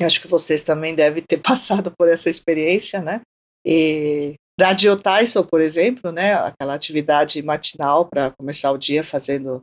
Acho 0.00 0.22
que 0.22 0.28
vocês 0.28 0.62
também 0.62 0.94
devem 0.94 1.22
ter 1.22 1.38
passado 1.42 1.92
por 1.98 2.08
essa 2.08 2.30
experiência, 2.30 3.02
né? 3.02 3.20
E 3.66 4.34
Radio 4.60 4.98
Taiso, 4.98 5.44
por 5.44 5.60
exemplo, 5.60 6.10
né? 6.10 6.34
Aquela 6.34 6.74
atividade 6.74 7.40
matinal 7.42 8.06
para 8.06 8.32
começar 8.32 8.72
o 8.72 8.78
dia 8.78 9.04
fazendo 9.04 9.60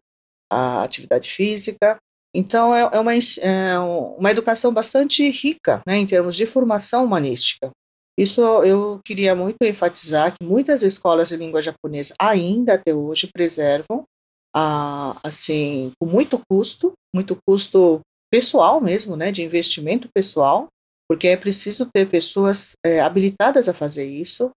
a 0.50 0.84
atividade 0.84 1.30
física. 1.30 1.98
Então, 2.34 2.74
é, 2.74 2.82
é, 2.82 3.00
uma, 3.00 3.12
é 3.14 3.80
uma 3.80 4.32
educação 4.32 4.74
bastante 4.74 5.30
rica 5.30 5.82
né, 5.88 5.98
em 5.98 6.06
termos 6.06 6.36
de 6.36 6.46
formação 6.46 7.06
humanística. 7.06 7.72
Isso 8.18 8.42
eu 8.64 9.00
queria 9.06 9.36
muito 9.36 9.58
enfatizar 9.62 10.36
que 10.38 10.46
muitas 10.46 10.82
escolas 10.82 11.30
de 11.30 11.38
língua 11.38 11.62
japonesa 11.62 12.14
ainda 12.20 12.76
até 12.76 12.94
hoje 12.94 13.28
preservam, 13.28 14.06
a, 14.56 15.20
assim, 15.22 15.92
com 16.00 16.06
muito 16.06 16.42
custo, 16.50 16.94
muito 17.14 17.38
custo 17.46 18.00
pessoal 18.32 18.80
mesmo, 18.80 19.18
né, 19.18 19.32
de 19.32 19.44
investimento 19.44 20.08
pessoal, 20.14 20.68
porque 21.10 21.28
é 21.28 21.38
preciso 21.38 21.90
ter 21.94 22.10
pessoas 22.10 22.72
é, 22.86 23.02
habilitadas 23.02 23.68
a 23.68 23.74
fazer 23.74 24.06
isso. 24.06 24.52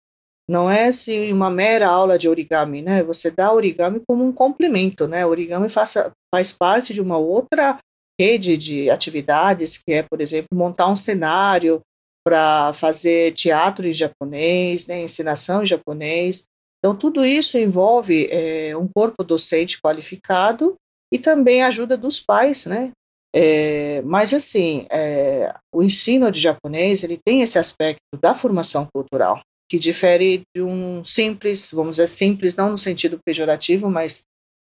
Não 0.49 0.69
é 0.69 0.87
assim 0.87 1.31
uma 1.33 1.49
mera 1.49 1.89
aula 1.89 2.17
de 2.17 2.29
origami, 2.29 2.81
né? 2.81 3.03
Você 3.03 3.29
dá 3.29 3.51
origami 3.51 4.01
como 4.07 4.23
um 4.23 4.31
complemento, 4.31 5.07
né? 5.07 5.25
origami 5.25 5.67
faça, 5.67 6.11
faz 6.33 6.51
parte 6.53 6.93
de 6.93 7.01
uma 7.01 7.17
outra 7.17 7.77
rede 8.19 8.57
de 8.57 8.89
atividades, 8.89 9.77
que 9.77 9.93
é, 9.93 10.03
por 10.03 10.21
exemplo, 10.21 10.47
montar 10.53 10.87
um 10.87 10.95
cenário 10.95 11.81
para 12.25 12.73
fazer 12.73 13.33
teatro 13.33 13.87
em 13.87 13.93
japonês, 13.93 14.87
né, 14.87 15.01
ensinação 15.01 15.63
em 15.63 15.67
japonês. 15.67 16.45
Então, 16.79 16.95
tudo 16.95 17.25
isso 17.25 17.57
envolve 17.57 18.27
é, 18.29 18.75
um 18.75 18.87
corpo 18.87 19.23
docente 19.23 19.79
qualificado 19.79 20.75
e 21.11 21.17
também 21.17 21.61
a 21.61 21.67
ajuda 21.67 21.95
dos 21.95 22.19
pais, 22.19 22.65
né? 22.65 22.91
É, 23.33 24.01
mas, 24.01 24.33
assim, 24.33 24.85
é, 24.89 25.53
o 25.73 25.83
ensino 25.83 26.31
de 26.31 26.39
japonês, 26.39 27.03
ele 27.03 27.17
tem 27.17 27.41
esse 27.41 27.57
aspecto 27.57 28.01
da 28.21 28.35
formação 28.35 28.87
cultural, 28.93 29.41
que 29.69 29.77
difere 29.77 30.41
de 30.55 30.61
um 30.61 31.03
simples, 31.03 31.71
vamos 31.71 31.97
dizer 31.97 32.07
simples, 32.07 32.55
não 32.55 32.71
no 32.71 32.77
sentido 32.77 33.19
pejorativo, 33.25 33.89
mas 33.89 34.21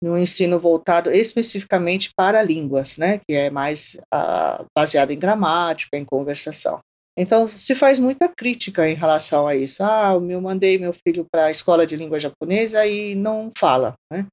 no 0.02 0.18
ensino 0.18 0.58
voltado 0.58 1.10
especificamente 1.10 2.10
para 2.16 2.42
línguas, 2.42 2.96
né, 2.96 3.18
que 3.18 3.34
é 3.34 3.50
mais 3.50 3.98
uh, 4.14 4.64
baseado 4.76 5.10
em 5.10 5.18
gramática, 5.18 5.96
em 5.96 6.04
conversação. 6.04 6.80
Então, 7.18 7.48
se 7.50 7.74
faz 7.74 7.98
muita 7.98 8.28
crítica 8.28 8.88
em 8.88 8.94
relação 8.94 9.46
a 9.46 9.54
isso. 9.54 9.82
Ah, 9.82 10.12
eu 10.12 10.40
mandei 10.40 10.78
meu 10.78 10.92
filho 10.92 11.26
para 11.30 11.46
a 11.46 11.50
escola 11.50 11.86
de 11.86 11.96
língua 11.96 12.18
japonesa 12.18 12.86
e 12.86 13.14
não 13.14 13.50
fala, 13.58 13.94
né? 14.10 14.26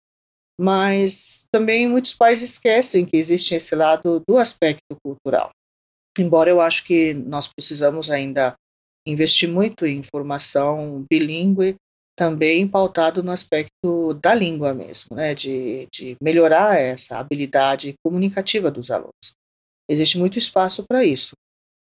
Mas 0.59 1.45
também 1.51 1.87
muitos 1.87 2.13
pais 2.13 2.41
esquecem 2.41 3.05
que 3.05 3.17
existe 3.17 3.53
esse 3.53 3.75
lado 3.75 4.23
do 4.27 4.37
aspecto 4.37 4.95
cultural. 5.03 5.49
Embora 6.17 6.49
eu 6.49 6.61
acho 6.61 6.83
que 6.85 7.13
nós 7.13 7.47
precisamos 7.47 8.09
ainda 8.09 8.55
investir 9.07 9.49
muito 9.49 9.85
em 9.85 10.03
formação 10.03 11.05
bilíngue 11.09 11.75
também 12.17 12.67
pautado 12.67 13.21
no 13.21 13.31
aspecto 13.31 14.15
da 14.15 14.33
língua 14.33 14.73
mesmo, 14.73 15.15
né, 15.15 15.35
de, 15.35 15.87
de 15.93 16.17
melhorar 16.21 16.79
essa 16.79 17.19
habilidade 17.19 17.93
comunicativa 18.03 18.71
dos 18.71 18.89
alunos. 18.89 19.35
Existe 19.89 20.17
muito 20.17 20.39
espaço 20.39 20.83
para 20.83 21.05
isso, 21.05 21.33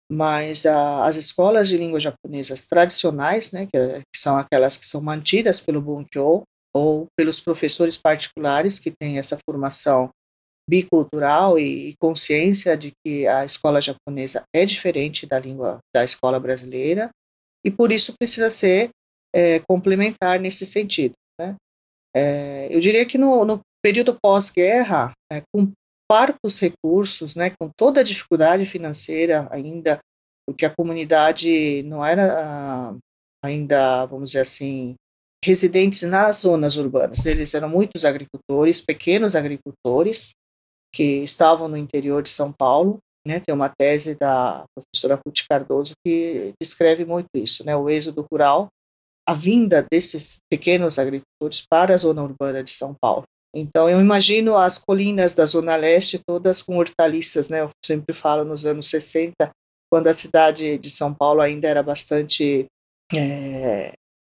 mas 0.09 0.65
a, 0.65 1.05
as 1.05 1.17
escolas 1.17 1.67
de 1.67 1.77
língua 1.77 1.99
japonesas 1.99 2.65
tradicionais, 2.65 3.51
né, 3.51 3.65
que, 3.65 3.99
que, 3.99 4.19
são 4.19 4.37
aquelas 4.37 4.77
que 4.77 4.85
são 4.85 5.01
mantidas 5.01 5.59
pelo 5.59 5.81
Bunkyo 5.81 6.43
ou 6.73 7.07
pelos 7.17 7.39
professores 7.39 7.97
particulares 7.97 8.79
que 8.79 8.91
têm 8.91 9.19
essa 9.19 9.37
formação 9.47 10.09
bicultural 10.69 11.59
e, 11.59 11.95
consciência 11.99 12.75
de 12.77 12.91
que 13.03 13.27
a 13.27 13.45
escola 13.45 13.81
japonesa 13.81 14.43
é 14.55 14.65
diferente 14.65 15.25
da 15.25 15.39
língua 15.39 15.79
da 15.93 16.03
escola 16.03 16.39
brasileira 16.39 17.09
e 17.65 17.71
por 17.71 17.91
isso 17.91 18.15
precisa 18.17 18.49
ser 18.49 18.89
é, 19.33 19.59
complementar 19.59 20.39
nesse 20.39 20.65
sentido. 20.65 21.13
Né? 21.39 21.55
É, 22.15 22.67
eu 22.73 22.79
diria 22.79 23.05
que 23.05 23.17
no, 23.17 23.43
no 23.43 23.61
período 23.83 24.17
pós-guerra, 24.21 25.11
é, 25.31 25.41
com 25.53 25.71
parcos 26.09 26.59
recursos, 26.59 27.35
né, 27.35 27.49
com 27.59 27.69
toda 27.75 28.01
a 28.01 28.03
dificuldade 28.03 28.65
financeira 28.65 29.47
ainda, 29.51 29.99
porque 30.47 30.65
a 30.65 30.73
comunidade 30.73 31.81
não 31.83 32.05
era 32.05 32.39
ah, 32.39 32.95
ainda, 33.43 34.05
vamos 34.05 34.31
dizer 34.31 34.41
assim, 34.41 34.95
residentes 35.43 36.03
nas 36.03 36.37
zonas 36.37 36.77
urbanas. 36.77 37.25
Eles 37.25 37.53
eram 37.53 37.67
muitos 37.67 38.05
agricultores, 38.05 38.79
pequenos 38.79 39.35
agricultores, 39.35 40.31
que 40.93 41.23
estavam 41.23 41.67
no 41.67 41.77
interior 41.77 42.21
de 42.21 42.29
São 42.29 42.51
Paulo. 42.51 42.99
Né, 43.25 43.39
tem 43.39 43.55
uma 43.55 43.69
tese 43.69 44.15
da 44.15 44.65
professora 44.75 45.17
Ruth 45.25 45.47
Cardoso 45.49 45.93
que 46.05 46.51
descreve 46.61 47.05
muito 47.05 47.29
isso, 47.33 47.65
né, 47.65 47.73
o 47.73 47.89
êxodo 47.89 48.27
rural 48.29 48.67
a 49.27 49.33
vinda 49.33 49.85
desses 49.91 50.37
pequenos 50.49 50.99
agricultores 50.99 51.65
para 51.69 51.93
a 51.93 51.97
zona 51.97 52.23
urbana 52.23 52.63
de 52.63 52.71
São 52.71 52.93
Paulo. 52.93 53.23
Então, 53.55 53.89
eu 53.89 53.99
imagino 54.01 54.57
as 54.57 54.77
colinas 54.77 55.35
da 55.35 55.45
Zona 55.45 55.75
Leste 55.75 56.19
todas 56.27 56.61
com 56.61 56.77
hortaliças, 56.77 57.49
né? 57.49 57.61
Eu 57.61 57.69
sempre 57.85 58.13
falo 58.13 58.43
nos 58.43 58.65
anos 58.65 58.89
60, 58.89 59.51
quando 59.91 60.07
a 60.07 60.13
cidade 60.13 60.77
de 60.77 60.89
São 60.89 61.13
Paulo 61.13 61.39
ainda 61.39 61.67
era 61.67 61.83
bastante, 61.83 62.65
é, 63.13 63.93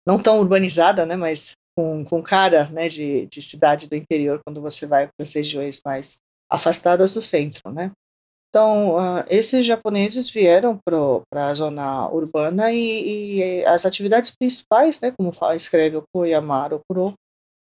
não 0.06 0.22
tão 0.22 0.38
urbanizada, 0.38 1.06
né? 1.06 1.16
Mas 1.16 1.52
com, 1.76 2.04
com 2.04 2.22
cara 2.22 2.68
né, 2.68 2.88
de, 2.88 3.26
de 3.26 3.40
cidade 3.40 3.88
do 3.88 3.96
interior, 3.96 4.40
quando 4.46 4.60
você 4.60 4.86
vai 4.86 5.06
para 5.06 5.25
as 5.25 5.32
regiões 5.32 5.80
mais 5.84 6.16
afastadas 6.50 7.12
do 7.12 7.23
centro, 7.23 7.73
né? 7.73 7.91
Então, 8.49 8.97
uh, 8.97 9.25
esses 9.29 9.67
japoneses 9.67 10.31
vieram 10.31 10.79
para 10.83 11.47
a 11.47 11.55
zona 11.55 12.09
urbana 12.09 12.73
e, 12.73 13.41
e, 13.61 13.65
as 13.67 13.85
atividades 13.85 14.31
principais, 14.31 14.99
né, 14.99 15.12
como 15.15 15.31
fala, 15.31 15.57
escreve 15.57 15.99
o 15.99 16.05
Koyamaru 16.15 16.81
Kuro, 16.88 17.12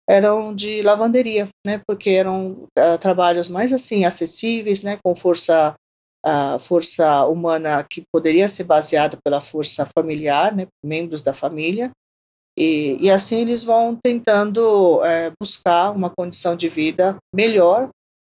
eram 0.07 0.55
de 0.55 0.81
lavanderia, 0.83 1.49
né, 1.65 1.81
porque 1.85 2.11
eram 2.11 2.65
uh, 2.79 2.97
trabalhos 2.97 3.49
mais 3.49 3.73
assim 3.73 4.05
acessíveis, 4.05 4.83
né, 4.83 4.97
com 5.03 5.13
força 5.13 5.75
a 6.23 6.55
uh, 6.55 6.59
força 6.59 7.25
humana 7.25 7.83
que 7.83 8.03
poderia 8.11 8.47
ser 8.47 8.63
baseada 8.63 9.17
pela 9.23 9.41
força 9.41 9.85
familiar, 9.97 10.55
né, 10.55 10.65
membros 10.83 11.21
da 11.21 11.33
família, 11.33 11.91
e, 12.57 12.97
e 13.01 13.11
assim 13.11 13.41
eles 13.41 13.63
vão 13.63 13.99
tentando 14.01 15.03
é, 15.03 15.29
buscar 15.39 15.91
uma 15.91 16.09
condição 16.09 16.55
de 16.55 16.69
vida 16.69 17.17
melhor 17.35 17.89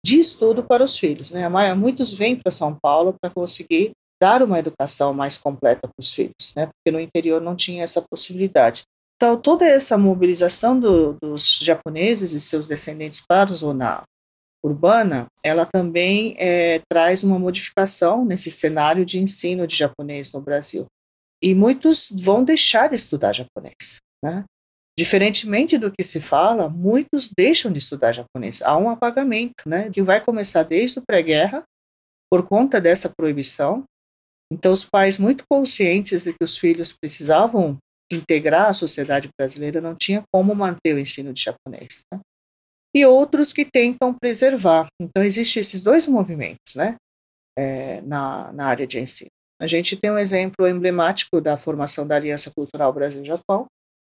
de 0.05 0.19
estudo 0.19 0.63
para 0.63 0.83
os 0.83 0.97
filhos. 0.97 1.31
Né? 1.31 1.47
Muitos 1.75 2.13
vêm 2.13 2.35
para 2.35 2.51
São 2.51 2.77
Paulo 2.81 3.15
para 3.19 3.29
conseguir 3.29 3.91
dar 4.21 4.41
uma 4.41 4.59
educação 4.59 5.13
mais 5.13 5.37
completa 5.37 5.81
para 5.81 5.99
os 5.99 6.11
filhos, 6.11 6.53
né? 6.55 6.67
porque 6.67 6.91
no 6.91 6.99
interior 6.99 7.41
não 7.41 7.55
tinha 7.55 7.83
essa 7.83 8.01
possibilidade. 8.01 8.83
Então, 9.15 9.39
toda 9.39 9.65
essa 9.65 9.97
mobilização 9.97 10.79
do, 10.79 11.17
dos 11.21 11.59
japoneses 11.59 12.33
e 12.33 12.41
seus 12.41 12.67
descendentes 12.67 13.23
para 13.27 13.49
a 13.49 13.53
zona 13.53 14.03
urbana, 14.63 15.27
ela 15.43 15.65
também 15.65 16.35
é, 16.37 16.81
traz 16.89 17.23
uma 17.23 17.39
modificação 17.39 18.25
nesse 18.25 18.51
cenário 18.51 19.05
de 19.05 19.17
ensino 19.19 19.65
de 19.65 19.75
japonês 19.75 20.31
no 20.31 20.41
Brasil. 20.41 20.85
E 21.41 21.53
muitos 21.53 22.11
vão 22.11 22.43
deixar 22.43 22.89
de 22.89 22.95
estudar 22.95 23.33
japonês. 23.33 23.97
Né? 24.23 24.43
Diferentemente 24.97 25.77
do 25.77 25.91
que 25.91 26.03
se 26.03 26.19
fala, 26.19 26.67
muitos 26.67 27.29
deixam 27.37 27.71
de 27.71 27.77
estudar 27.77 28.13
japonês. 28.13 28.63
Há 28.63 28.75
um 28.77 28.89
apagamento, 28.89 29.67
né, 29.67 29.91
que 29.91 30.01
vai 30.01 30.19
começar 30.19 30.63
desde 30.63 30.97
o 30.97 31.03
pré-guerra, 31.05 31.63
por 32.31 32.47
conta 32.47 32.81
dessa 32.81 33.09
proibição. 33.15 33.83
Então, 34.51 34.73
os 34.73 34.83
pais, 34.83 35.17
muito 35.17 35.43
conscientes 35.49 36.23
de 36.23 36.33
que 36.33 36.43
os 36.43 36.57
filhos 36.57 36.91
precisavam 36.91 37.77
integrar 38.11 38.69
a 38.69 38.73
sociedade 38.73 39.29
brasileira, 39.37 39.81
não 39.81 39.95
tinha 39.95 40.23
como 40.33 40.55
manter 40.55 40.95
o 40.95 40.99
ensino 40.99 41.31
de 41.31 41.43
japonês. 41.43 42.01
Né? 42.11 42.19
E 42.95 43.05
outros 43.05 43.53
que 43.53 43.65
tentam 43.65 44.13
preservar. 44.13 44.87
Então, 44.99 45.23
existem 45.23 45.61
esses 45.61 45.83
dois 45.83 46.07
movimentos 46.07 46.73
né, 46.75 46.95
é, 47.57 48.01
na, 48.01 48.51
na 48.51 48.65
área 48.65 48.87
de 48.87 48.99
ensino. 48.99 49.29
A 49.61 49.67
gente 49.67 49.95
tem 49.95 50.09
um 50.09 50.17
exemplo 50.17 50.67
emblemático 50.67 51.41
da 51.41 51.57
formação 51.57 52.07
da 52.07 52.15
Aliança 52.15 52.51
Cultural 52.55 52.93
Brasil-Japão, 52.93 53.67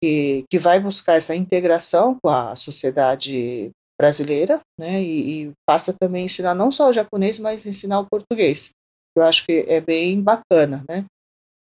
que, 0.03 0.45
que 0.51 0.59
vai 0.59 0.81
buscar 0.81 1.15
essa 1.15 1.35
integração 1.35 2.17
com 2.23 2.31
a 2.31 2.55
sociedade 2.57 3.71
brasileira, 4.01 4.61
né, 4.79 5.03
e, 5.03 5.47
e, 5.47 5.53
passa 5.67 5.93
também 5.93 6.23
a 6.23 6.27
ensinar 6.27 6.55
não 6.55 6.71
só 6.71 6.89
o 6.89 6.93
japonês, 6.93 7.39
mas 7.39 7.67
ensinar 7.67 7.99
o 8.01 8.07
português. 8.07 8.71
Eu 9.17 9.25
acho 9.25 9.45
que 9.45 9.65
é 9.67 9.81
bem 9.81 10.23
bacana, 10.23 10.85
né, 10.89 11.05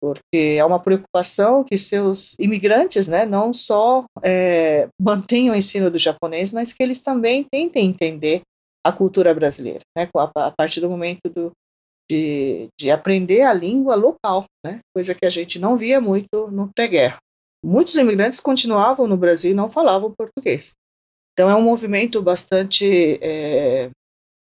porque 0.02 0.58
é 0.58 0.66
uma 0.66 0.80
preocupação 0.80 1.64
que 1.64 1.78
seus 1.78 2.34
imigrantes, 2.40 3.08
né, 3.08 3.26
não 3.26 3.54
só 3.54 4.04
é, 4.24 4.88
mantenham 5.00 5.54
o 5.54 5.58
ensino 5.58 5.92
do 5.92 6.00
japonês, 6.00 6.52
mas 6.52 6.74
que 6.74 6.82
eles 6.82 7.02
também 7.02 7.46
tentem 7.50 7.88
entender 7.88 8.42
a 8.86 8.92
cultura 8.92 9.34
brasileira, 9.34 9.80
né? 9.98 10.10
A, 10.16 10.52
partir 10.52 10.82
do 10.82 10.90
momento 10.90 11.30
do, 11.34 11.52
de, 12.10 12.68
de 12.78 12.92
aprender 12.92 13.44
a 13.44 13.54
língua 13.54 13.96
local, 13.96 14.46
né? 14.66 14.80
Coisa 14.94 15.16
que 15.16 15.26
a 15.26 15.30
gente 15.30 15.58
não 15.58 15.78
via 15.78 16.02
muito 16.02 16.52
no 16.52 16.70
pré-guerra. 16.76 17.18
Muitos 17.64 17.96
imigrantes 17.96 18.40
continuavam 18.40 19.08
no 19.08 19.18
Brasil 19.18 19.52
e 19.52 19.56
não 19.56 19.70
falavam 19.70 20.14
português. 20.16 20.74
Então 21.34 21.50
é 21.50 21.56
um 21.56 21.62
movimento 21.62 22.22
bastante 22.22 23.20
é, 23.22 23.90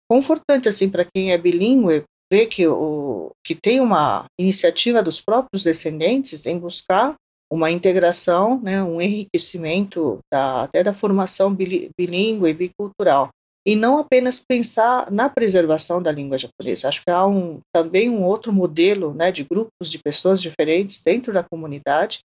confortante 0.09 0.67
assim 0.67 0.89
para 0.89 1.05
quem 1.05 1.31
é 1.31 1.37
bilíngue 1.37 2.03
ver 2.31 2.47
que 2.47 2.67
o 2.67 3.31
que 3.43 3.55
tem 3.55 3.79
uma 3.79 4.25
iniciativa 4.39 5.01
dos 5.01 5.21
próprios 5.21 5.63
descendentes 5.63 6.45
em 6.45 6.59
buscar 6.59 7.15
uma 7.49 7.71
integração, 7.71 8.59
né, 8.61 8.83
um 8.83 8.99
enriquecimento 8.99 10.19
da, 10.31 10.63
até 10.63 10.83
da 10.83 10.93
formação 10.93 11.55
bilíngue 11.55 12.49
e 12.49 12.53
bicultural 12.53 13.29
e 13.67 13.75
não 13.75 13.99
apenas 13.99 14.39
pensar 14.39 15.11
na 15.11 15.29
preservação 15.29 16.01
da 16.01 16.09
língua 16.09 16.37
japonesa. 16.37 16.87
Acho 16.87 17.03
que 17.03 17.11
há 17.11 17.27
um, 17.27 17.59
também 17.75 18.09
um 18.09 18.23
outro 18.23 18.53
modelo 18.53 19.13
né, 19.13 19.29
de 19.29 19.43
grupos 19.43 19.91
de 19.91 19.99
pessoas 19.99 20.41
diferentes 20.41 21.01
dentro 21.01 21.33
da 21.33 21.43
comunidade. 21.43 22.19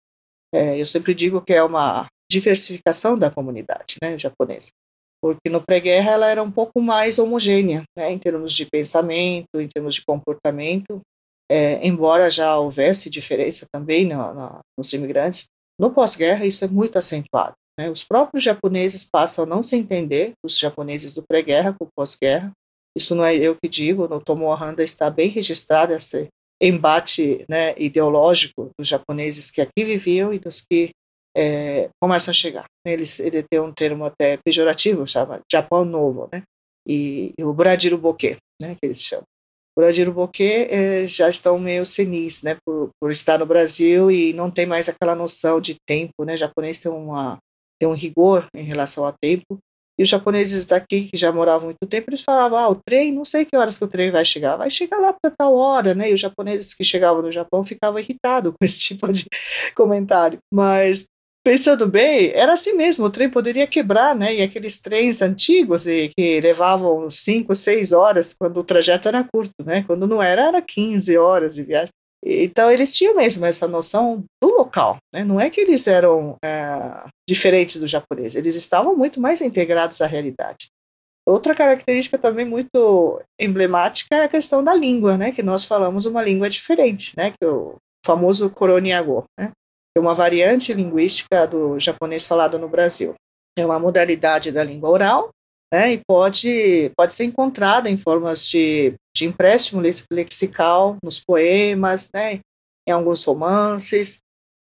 É, 0.55 0.81
eu 0.81 0.87
sempre 0.87 1.15
digo 1.15 1.41
que 1.41 1.53
é 1.53 1.63
uma 1.63 2.07
diversificação 2.31 3.19
da 3.19 3.31
comunidade 3.31 3.97
né, 4.03 4.19
japonesa, 4.19 4.71
porque 5.23 5.49
no 5.51 5.63
pré-guerra 5.63 6.13
ela 6.13 6.29
era 6.29 6.43
um 6.43 6.51
pouco 6.51 6.81
mais 6.81 7.19
homogênea 7.19 7.83
né, 7.97 8.11
em 8.11 8.19
termos 8.19 8.55
de 8.55 8.67
pensamento, 8.67 9.61
em 9.61 9.69
termos 9.69 9.97
de 9.97 10.05
comportamento, 10.05 11.01
é, 11.51 11.85
embora 11.87 12.31
já 12.31 12.57
houvesse 12.57 13.11
diferença 13.11 13.67
também 13.73 14.07
no, 14.07 14.33
no, 14.33 14.59
nos 14.79 14.93
imigrantes. 14.93 15.47
No 15.79 15.91
pós-guerra 15.91 16.47
isso 16.47 16.65
é 16.65 16.69
muito 16.69 16.97
acentuado. 16.99 17.55
Né? 17.79 17.91
Os 17.91 18.05
próprios 18.05 18.45
japoneses 18.45 19.05
passam 19.05 19.45
a 19.45 19.47
não 19.47 19.63
se 19.63 19.75
entender, 19.75 20.33
os 20.45 20.59
japoneses 20.59 21.15
do 21.15 21.23
pré-guerra 21.23 21.73
com 21.73 21.85
o 21.85 21.91
pós-guerra. 21.97 22.53
Isso 22.97 23.15
não 23.15 23.25
é 23.25 23.35
eu 23.35 23.57
que 23.57 23.69
digo, 23.69 24.07
no 24.07 24.21
Tomo 24.21 24.53
Handa 24.53 24.83
está 24.83 25.11
bem 25.11 25.29
registrado 25.29 25.93
esse 25.93 26.29
embate 26.61 27.45
né, 27.49 27.75
ideológico 27.79 28.71
dos 28.79 28.89
japoneses 28.89 29.51
que 29.51 29.61
aqui 29.61 29.85
viviam 29.85 30.33
e 30.33 30.39
dos 30.39 30.61
que 30.61 30.91
é, 31.37 31.89
começam 32.01 32.33
a 32.33 32.35
chegar. 32.35 32.67
Eles, 32.85 33.19
ele 33.21 33.43
tem 33.43 33.61
um 33.61 33.73
termo 33.73 34.05
até 34.05 34.37
pejorativo, 34.45 35.07
chama 35.07 35.41
Japão 35.51 35.85
Novo, 35.85 36.29
né? 36.33 36.43
E, 36.87 37.33
e 37.39 37.45
o 37.45 37.53
Bradiruboke, 37.53 38.37
né, 38.61 38.75
que 38.75 38.87
eles 38.87 39.03
chamam. 39.03 39.25
Bradiruboke 39.79 40.43
é, 40.43 41.07
já 41.07 41.29
estão 41.31 41.59
meio 41.59 41.87
senis, 41.87 42.43
né, 42.43 42.57
por, 42.67 42.91
por 43.01 43.11
estar 43.11 43.39
no 43.39 43.47
Brasil 43.47 44.11
e 44.11 44.33
não 44.33 44.51
tem 44.51 44.67
mais 44.67 44.89
aquela 44.89 45.15
noção 45.15 45.61
de 45.61 45.77
tempo, 45.87 46.25
né? 46.25 46.35
O 46.35 46.39
japonês 46.39 46.81
tem 46.81 46.91
uma 46.91 47.39
tem 47.81 47.89
um 47.89 47.95
rigor 47.95 48.47
em 48.55 48.63
relação 48.63 49.07
ao 49.07 49.15
tempo. 49.19 49.59
E 50.01 50.03
os 50.03 50.09
japoneses 50.09 50.65
daqui, 50.65 51.11
que 51.11 51.19
já 51.19 51.31
moravam 51.31 51.67
muito 51.67 51.87
tempo, 51.87 52.09
eles 52.09 52.23
falavam, 52.23 52.57
ah, 52.57 52.71
o 52.71 52.75
trem, 52.75 53.13
não 53.13 53.23
sei 53.23 53.45
que 53.45 53.55
horas 53.55 53.77
que 53.77 53.85
o 53.85 53.87
trem 53.87 54.11
vai 54.11 54.25
chegar, 54.25 54.57
vai 54.57 54.71
chegar 54.71 54.97
lá 54.97 55.13
para 55.13 55.31
tal 55.31 55.55
hora, 55.55 55.95
né? 55.95 56.11
E 56.11 56.15
os 56.15 56.21
japoneses 56.21 56.73
que 56.73 56.83
chegavam 56.83 57.21
no 57.21 57.31
Japão 57.31 57.63
ficavam 57.63 58.01
irritados 58.01 58.51
com 58.59 58.65
esse 58.65 58.81
tipo 58.81 59.13
de 59.13 59.27
comentário. 59.77 60.39
Mas, 60.51 61.05
pensando 61.45 61.87
bem, 61.87 62.33
era 62.35 62.55
assim 62.55 62.73
mesmo, 62.73 63.05
o 63.05 63.11
trem 63.11 63.29
poderia 63.29 63.67
quebrar, 63.67 64.17
né? 64.17 64.37
E 64.37 64.41
aqueles 64.41 64.81
trens 64.81 65.21
antigos 65.21 65.87
e, 65.87 66.11
que 66.17 66.41
levavam 66.41 67.11
5, 67.11 67.55
6 67.55 67.93
horas, 67.93 68.33
quando 68.33 68.59
o 68.59 68.65
trajeto 68.65 69.07
era 69.07 69.23
curto, 69.23 69.53
né? 69.63 69.85
Quando 69.87 70.07
não 70.07 70.23
era, 70.23 70.49
era 70.49 70.63
15 70.63 71.15
horas 71.19 71.55
de 71.55 71.63
viagem. 71.63 71.93
Então 72.25 72.71
eles 72.71 72.95
tinham 72.95 73.15
mesmo 73.15 73.47
essa 73.47 73.67
noção 73.67 74.25
do 74.43 74.51
local, 74.51 74.99
né? 75.13 75.25
não 75.25 75.41
é 75.41 75.49
que 75.49 75.61
eles 75.61 75.87
eram 75.87 76.37
é, 76.45 77.05
diferentes 77.29 77.81
do 77.81 77.87
japonês, 77.87 78.35
eles 78.35 78.55
estavam 78.55 78.95
muito 78.95 79.21
mais 79.21 79.41
integrados 79.41 80.01
à 80.03 80.07
realidade. 80.07 80.69
Outra 81.27 81.55
característica 81.55 82.19
também 82.19 82.45
muito 82.45 83.23
emblemática 83.41 84.17
é 84.17 84.25
a 84.25 84.29
questão 84.29 84.63
da 84.63 84.75
língua, 84.75 85.17
né? 85.17 85.33
que 85.33 85.43
nós 85.43 85.65
falamos 85.65 86.05
uma 86.05 86.23
língua 86.23 86.51
diferente, 86.51 87.15
né? 87.17 87.31
que 87.31 87.47
o 87.47 87.77
famoso 88.05 88.51
Koroniago, 88.51 89.25
né? 89.39 89.49
que 89.49 89.99
é 89.99 90.01
uma 90.01 90.15
variante 90.15 90.75
linguística 90.75 91.47
do 91.47 91.79
japonês 91.79 92.27
falado 92.27 92.59
no 92.59 92.69
Brasil. 92.69 93.15
É 93.57 93.65
uma 93.65 93.79
modalidade 93.79 94.53
da 94.53 94.63
língua 94.63 94.91
oral 94.91 95.31
né, 95.73 95.93
e 95.93 96.01
pode, 96.07 96.91
pode 96.97 97.15
ser 97.15 97.25
encontrada 97.25 97.89
em 97.89 97.97
formas 97.97 98.49
de, 98.49 98.95
de 99.21 99.27
empréstimo 99.27 99.83
lexical 100.11 100.97
nos 101.05 101.21
poemas, 101.21 102.11
né, 102.15 102.41
em 102.89 102.91
alguns 102.91 103.23
romances, 103.25 104.19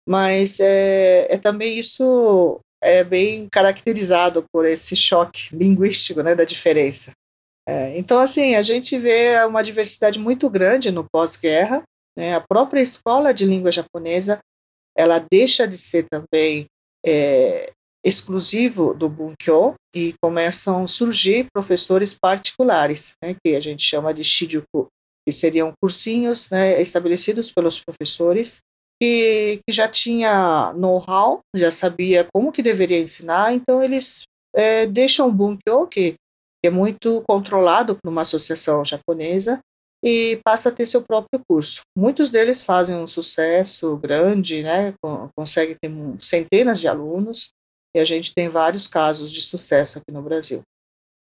mas 0.08 0.60
é, 0.60 1.28
é 1.30 1.38
também 1.38 1.78
isso 1.78 2.60
é 2.82 3.04
bem 3.04 3.48
caracterizado 3.50 4.44
por 4.52 4.66
esse 4.66 4.96
choque 4.96 5.50
linguístico 5.56 6.22
né, 6.22 6.34
da 6.34 6.44
diferença. 6.44 7.12
É, 7.68 7.98
então, 7.98 8.20
assim, 8.20 8.56
a 8.56 8.64
gente 8.64 8.98
vê 8.98 9.44
uma 9.46 9.62
diversidade 9.62 10.18
muito 10.18 10.50
grande 10.50 10.90
no 10.90 11.06
pós-guerra. 11.12 11.84
Né, 12.18 12.34
a 12.34 12.42
própria 12.42 12.82
escola 12.82 13.34
de 13.34 13.46
língua 13.46 13.72
japonesa 13.72 14.40
ela 14.98 15.20
deixa 15.20 15.68
de 15.68 15.78
ser 15.78 16.08
também 16.10 16.66
é, 17.06 17.72
exclusivo 18.04 18.94
do 18.94 19.10
Bunkyo 19.10 19.76
e 19.94 20.14
começam 20.22 20.84
a 20.84 20.88
surgir 20.88 21.48
professores 21.54 22.14
particulares, 22.14 23.14
né, 23.22 23.36
que 23.44 23.56
a 23.56 23.60
gente 23.60 23.84
chama 23.84 24.14
de 24.14 24.24
Shijuku, 24.24 24.88
que 25.26 25.32
seriam 25.32 25.74
cursinhos 25.82 26.50
né, 26.50 26.82
estabelecidos 26.82 27.52
pelos 27.52 27.82
professores 27.84 28.60
que, 29.02 29.60
que 29.68 29.74
já 29.74 29.88
tinha 29.88 30.74
know-how, 30.74 31.40
já 31.56 31.72
sabia 31.72 32.28
como 32.34 32.52
que 32.52 32.64
deveria 32.64 33.00
ensinar, 33.00 33.54
então 33.54 33.82
eles 33.82 34.24
é, 34.56 34.86
deixam 34.86 35.28
o 35.28 35.32
Bunkyo, 35.32 35.88
que, 35.88 36.16
é 36.66 36.70
muito 36.70 37.24
controlado 37.26 37.96
por 37.96 38.10
uma 38.10 38.24
associação 38.24 38.84
japonesa, 38.84 39.60
e 40.04 40.40
passa 40.44 40.70
a 40.70 40.72
ter 40.72 40.86
seu 40.86 41.02
próprio 41.02 41.42
curso. 41.50 41.82
Muitos 41.98 42.30
deles 42.30 42.62
fazem 42.62 42.96
um 42.96 43.08
sucesso 43.08 43.96
grande, 43.98 44.64
né, 44.64 44.94
conseguem 45.36 45.78
ter 45.82 45.92
centenas 46.20 46.80
de 46.80 46.88
alunos, 46.88 47.50
e 47.98 48.00
a 48.00 48.06
gente 48.06 48.32
tem 48.34 48.48
vários 48.48 48.88
casos 48.88 49.32
de 49.32 49.42
sucesso 49.42 49.98
aqui 49.98 50.12
no 50.12 50.22
Brasil. 50.22 50.62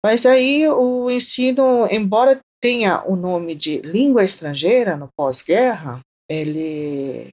Mas 0.04 0.26
aí 0.26 0.68
o 0.70 1.12
ensino, 1.12 1.86
embora 1.92 2.40
tenha 2.62 3.04
o 3.06 3.16
nome 3.16 3.54
de 3.56 3.80
língua 3.80 4.24
estrangeira 4.24 4.96
no 4.96 5.10
pós-guerra, 5.16 6.00
ele, 6.30 7.28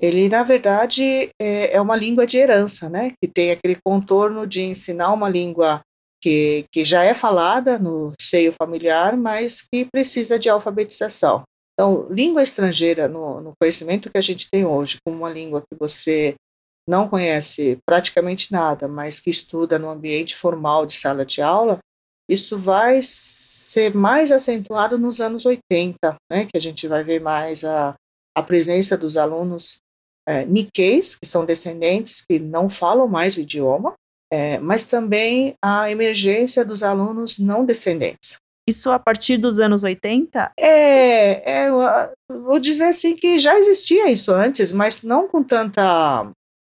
ele 0.00 0.28
na 0.28 0.42
verdade 0.42 1.30
é, 1.40 1.74
é 1.74 1.80
uma 1.80 1.96
língua 1.96 2.26
de 2.26 2.36
herança, 2.36 2.90
né? 2.90 3.14
Que 3.20 3.26
tem 3.26 3.50
aquele 3.50 3.78
contorno 3.82 4.46
de 4.46 4.60
ensinar 4.60 5.12
uma 5.12 5.30
língua 5.30 5.80
que, 6.22 6.66
que 6.70 6.84
já 6.84 7.02
é 7.02 7.14
falada 7.14 7.78
no 7.78 8.12
seio 8.20 8.52
familiar, 8.52 9.16
mas 9.16 9.62
que 9.62 9.86
precisa 9.86 10.38
de 10.38 10.48
alfabetização. 10.48 11.42
Então, 11.72 12.06
língua 12.10 12.42
estrangeira, 12.42 13.08
no, 13.08 13.40
no 13.40 13.52
conhecimento 13.58 14.10
que 14.10 14.18
a 14.18 14.22
gente 14.22 14.46
tem 14.50 14.64
hoje, 14.64 14.98
como 15.04 15.16
uma 15.16 15.30
língua 15.30 15.62
que 15.62 15.76
você 15.76 16.34
não 16.88 17.08
conhece 17.08 17.78
praticamente 17.86 18.52
nada, 18.52 18.88
mas 18.88 19.20
que 19.20 19.30
estuda 19.30 19.78
no 19.78 19.88
ambiente 19.88 20.36
formal 20.36 20.84
de 20.84 20.94
sala 20.94 21.24
de 21.24 21.40
aula, 21.40 21.78
isso 22.28 22.58
vai 22.58 23.00
ser 23.02 23.94
mais 23.94 24.30
acentuado 24.30 24.98
nos 24.98 25.20
anos 25.20 25.46
80, 25.46 25.96
né, 26.30 26.46
que 26.46 26.56
a 26.56 26.60
gente 26.60 26.86
vai 26.86 27.02
ver 27.02 27.20
mais 27.20 27.64
a, 27.64 27.94
a 28.36 28.42
presença 28.42 28.96
dos 28.96 29.16
alunos 29.16 29.78
é, 30.28 30.44
que 30.72 31.02
são 31.24 31.44
descendentes 31.44 32.24
que 32.24 32.38
não 32.38 32.68
falam 32.68 33.08
mais 33.08 33.36
o 33.36 33.40
idioma, 33.40 33.94
é, 34.32 34.58
mas 34.58 34.86
também 34.86 35.54
a 35.62 35.90
emergência 35.90 36.64
dos 36.64 36.82
alunos 36.82 37.38
não 37.38 37.64
descendentes. 37.64 38.36
Isso 38.68 38.90
a 38.90 38.98
partir 38.98 39.36
dos 39.38 39.58
anos 39.58 39.82
80? 39.82 40.52
É, 40.56 41.64
é, 41.64 41.70
vou 42.30 42.60
dizer 42.60 42.84
assim 42.84 43.16
que 43.16 43.38
já 43.38 43.58
existia 43.58 44.10
isso 44.10 44.30
antes, 44.32 44.70
mas 44.70 45.02
não 45.02 45.26
com 45.26 45.42
tanta 45.42 46.30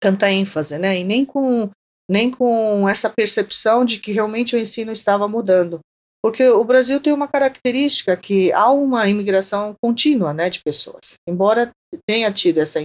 tanta 0.04 0.30
ênfase, 0.30 0.78
né? 0.78 0.98
E 0.98 1.04
nem 1.04 1.24
com, 1.24 1.70
nem 2.10 2.30
com 2.30 2.86
essa 2.86 3.08
percepção 3.08 3.86
de 3.86 3.98
que 3.98 4.12
realmente 4.12 4.54
o 4.54 4.58
ensino 4.58 4.92
estava 4.92 5.26
mudando. 5.26 5.80
Porque 6.22 6.46
o 6.46 6.62
Brasil 6.62 7.00
tem 7.00 7.12
uma 7.12 7.26
característica 7.26 8.14
que 8.16 8.52
há 8.52 8.70
uma 8.70 9.08
imigração 9.08 9.74
contínua 9.82 10.34
né, 10.34 10.50
de 10.50 10.60
pessoas. 10.62 11.14
Embora 11.26 11.70
tenha 12.06 12.30
tido 12.32 12.58
essa 12.58 12.80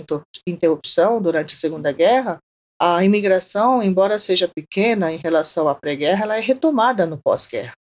interrupção 0.47 1.21
durante 1.21 1.55
a 1.55 1.57
Segunda 1.57 1.91
Guerra, 1.91 2.37
a 2.81 3.03
imigração, 3.03 3.83
embora 3.83 4.17
seja 4.17 4.47
pequena 4.47 5.11
em 5.11 5.17
relação 5.17 5.67
à 5.67 5.75
pré-guerra, 5.75 6.23
ela 6.23 6.37
é 6.37 6.41
retomada 6.41 7.05
no 7.05 7.17
pós-guerra. 7.17 7.73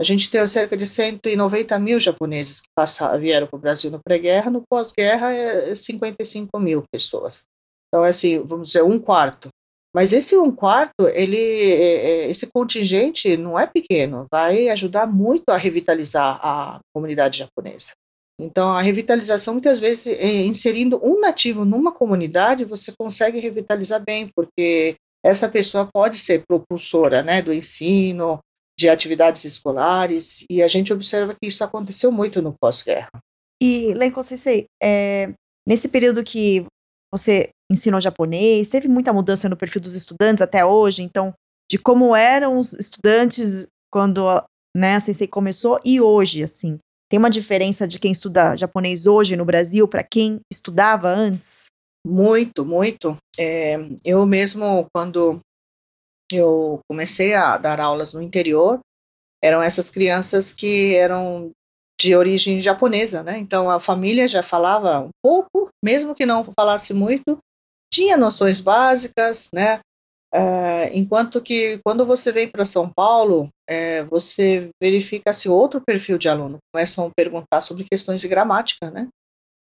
A 0.00 0.02
gente 0.02 0.30
tem 0.30 0.44
cerca 0.48 0.76
de 0.76 0.86
190 0.86 1.78
mil 1.78 2.00
japoneses 2.00 2.60
que 2.60 2.68
passaram, 2.74 3.20
vieram 3.20 3.46
para 3.46 3.56
o 3.56 3.60
Brasil 3.60 3.90
no 3.90 4.00
pré-guerra, 4.02 4.50
no 4.50 4.62
pós-guerra 4.68 5.32
é 5.32 5.74
55 5.74 6.58
mil 6.58 6.82
pessoas. 6.90 7.44
Então, 7.90 8.04
é 8.04 8.10
assim, 8.10 8.38
vamos 8.38 8.68
dizer, 8.68 8.82
um 8.82 8.98
quarto. 8.98 9.48
Mas 9.94 10.12
esse 10.12 10.36
um 10.38 10.52
quarto, 10.52 11.08
ele, 11.12 11.36
é, 11.36 12.24
é, 12.26 12.30
esse 12.30 12.46
contingente 12.46 13.36
não 13.36 13.58
é 13.58 13.66
pequeno, 13.66 14.26
vai 14.30 14.68
ajudar 14.68 15.06
muito 15.06 15.48
a 15.48 15.56
revitalizar 15.56 16.38
a 16.40 16.78
comunidade 16.94 17.38
japonesa. 17.38 17.90
Então, 18.40 18.70
a 18.70 18.80
revitalização, 18.80 19.54
muitas 19.54 19.80
vezes, 19.80 20.06
inserindo 20.06 20.98
um 21.04 21.20
nativo 21.20 21.64
numa 21.64 21.92
comunidade, 21.92 22.64
você 22.64 22.92
consegue 22.96 23.38
revitalizar 23.38 24.02
bem, 24.02 24.30
porque 24.34 24.94
essa 25.22 25.48
pessoa 25.48 25.88
pode 25.92 26.18
ser 26.18 26.44
propulsora 26.48 27.22
né, 27.22 27.42
do 27.42 27.52
ensino, 27.52 28.38
de 28.78 28.88
atividades 28.88 29.44
escolares, 29.44 30.44
e 30.48 30.62
a 30.62 30.68
gente 30.68 30.92
observa 30.92 31.34
que 31.34 31.48
isso 31.48 31.62
aconteceu 31.62 32.10
muito 32.10 32.40
no 32.40 32.54
pós-guerra. 32.58 33.10
E, 33.62 33.92
Lenko 33.92 34.22
Sensei, 34.22 34.64
é, 34.82 35.34
nesse 35.68 35.88
período 35.88 36.24
que 36.24 36.64
você 37.12 37.50
ensinou 37.70 38.00
japonês, 38.00 38.68
teve 38.68 38.88
muita 38.88 39.12
mudança 39.12 39.48
no 39.48 39.56
perfil 39.56 39.80
dos 39.80 39.94
estudantes 39.94 40.42
até 40.42 40.64
hoje, 40.64 41.02
então, 41.02 41.32
de 41.70 41.78
como 41.78 42.16
eram 42.16 42.58
os 42.58 42.72
estudantes 42.72 43.66
quando 43.92 44.26
né, 44.76 44.96
a 44.96 45.00
Sensei 45.00 45.26
começou 45.26 45.80
e 45.84 46.00
hoje, 46.00 46.42
assim. 46.42 46.78
Tem 47.08 47.18
uma 47.18 47.30
diferença 47.30 47.88
de 47.88 47.98
quem 47.98 48.12
estuda 48.12 48.56
japonês 48.56 49.06
hoje 49.06 49.36
no 49.36 49.44
Brasil 49.44 49.86
para 49.88 50.04
quem 50.04 50.40
estudava 50.52 51.08
antes? 51.08 51.66
Muito, 52.06 52.64
muito. 52.64 53.16
É, 53.38 53.76
eu 54.04 54.24
mesmo, 54.26 54.86
quando 54.94 55.40
eu 56.32 56.80
comecei 56.88 57.34
a 57.34 57.56
dar 57.56 57.80
aulas 57.80 58.12
no 58.14 58.22
interior, 58.22 58.78
eram 59.42 59.62
essas 59.62 59.90
crianças 59.90 60.52
que 60.52 60.94
eram 60.94 61.50
de 62.00 62.14
origem 62.14 62.60
japonesa, 62.60 63.22
né? 63.22 63.38
Então 63.38 63.68
a 63.68 63.78
família 63.78 64.26
já 64.26 64.42
falava 64.42 65.00
um 65.00 65.10
pouco, 65.22 65.68
mesmo 65.84 66.14
que 66.14 66.24
não 66.24 66.46
falasse 66.58 66.94
muito, 66.94 67.38
tinha 67.92 68.16
noções 68.16 68.60
básicas, 68.60 69.48
né? 69.52 69.80
É, 70.32 70.96
enquanto 70.96 71.42
que 71.42 71.80
quando 71.84 72.06
você 72.06 72.30
vem 72.30 72.48
para 72.48 72.64
São 72.64 72.88
Paulo, 72.88 73.48
é, 73.68 74.04
você 74.04 74.70
verifica 74.80 75.32
se 75.32 75.48
outro 75.48 75.80
perfil 75.80 76.18
de 76.18 76.28
aluno 76.28 76.58
começam 76.72 77.06
a 77.06 77.10
perguntar 77.10 77.60
sobre 77.60 77.84
questões 77.90 78.20
de 78.20 78.28
gramática, 78.28 78.90
né? 78.90 79.08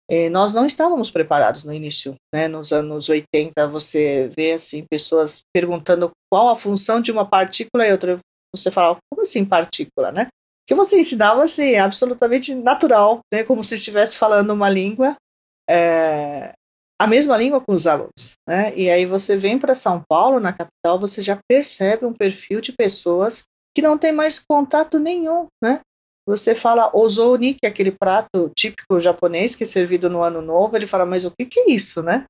E 0.08 0.28
nós 0.28 0.52
não 0.52 0.66
estávamos 0.66 1.10
preparados 1.10 1.64
no 1.64 1.72
início, 1.72 2.14
né? 2.32 2.46
Nos 2.46 2.72
anos 2.72 3.08
80, 3.08 3.66
você 3.68 4.30
vê 4.36 4.52
assim 4.52 4.84
pessoas 4.88 5.40
perguntando 5.52 6.10
qual 6.30 6.50
a 6.50 6.56
função 6.56 7.00
de 7.00 7.10
uma 7.10 7.26
partícula 7.26 7.86
e 7.86 7.92
outra. 7.92 8.18
Você 8.54 8.70
fala, 8.70 8.96
como 9.10 9.22
assim 9.22 9.44
partícula, 9.44 10.12
né? 10.12 10.28
Que 10.66 10.74
você 10.74 11.00
ensinava 11.00 11.42
assim, 11.42 11.76
absolutamente 11.76 12.54
natural, 12.54 13.20
né? 13.32 13.42
Como 13.42 13.64
se 13.64 13.74
estivesse 13.74 14.16
falando 14.16 14.50
uma 14.50 14.68
língua. 14.68 15.16
É, 15.68 16.52
a 17.04 17.06
mesma 17.06 17.36
língua 17.36 17.60
com 17.60 17.74
os 17.74 17.86
alunos, 17.86 18.32
né? 18.48 18.74
E 18.74 18.90
aí 18.90 19.04
você 19.04 19.36
vem 19.36 19.58
para 19.58 19.74
São 19.74 20.02
Paulo, 20.08 20.40
na 20.40 20.52
capital, 20.52 20.98
você 20.98 21.20
já 21.20 21.38
percebe 21.48 22.06
um 22.06 22.12
perfil 22.12 22.60
de 22.60 22.72
pessoas 22.72 23.42
que 23.74 23.82
não 23.82 23.98
tem 23.98 24.12
mais 24.12 24.38
contato 24.38 24.98
nenhum, 24.98 25.46
né? 25.62 25.80
Você 26.26 26.54
fala 26.54 26.90
ozoni, 26.96 27.54
que 27.54 27.66
é 27.66 27.68
aquele 27.68 27.92
prato 27.92 28.50
típico 28.56 28.98
japonês 28.98 29.54
que 29.54 29.64
é 29.64 29.66
servido 29.66 30.08
no 30.08 30.22
ano 30.22 30.40
novo, 30.40 30.76
ele 30.76 30.86
fala, 30.86 31.04
mas 31.04 31.26
o 31.26 31.30
que, 31.30 31.44
que 31.44 31.60
é 31.60 31.70
isso, 31.70 32.02
né? 32.02 32.24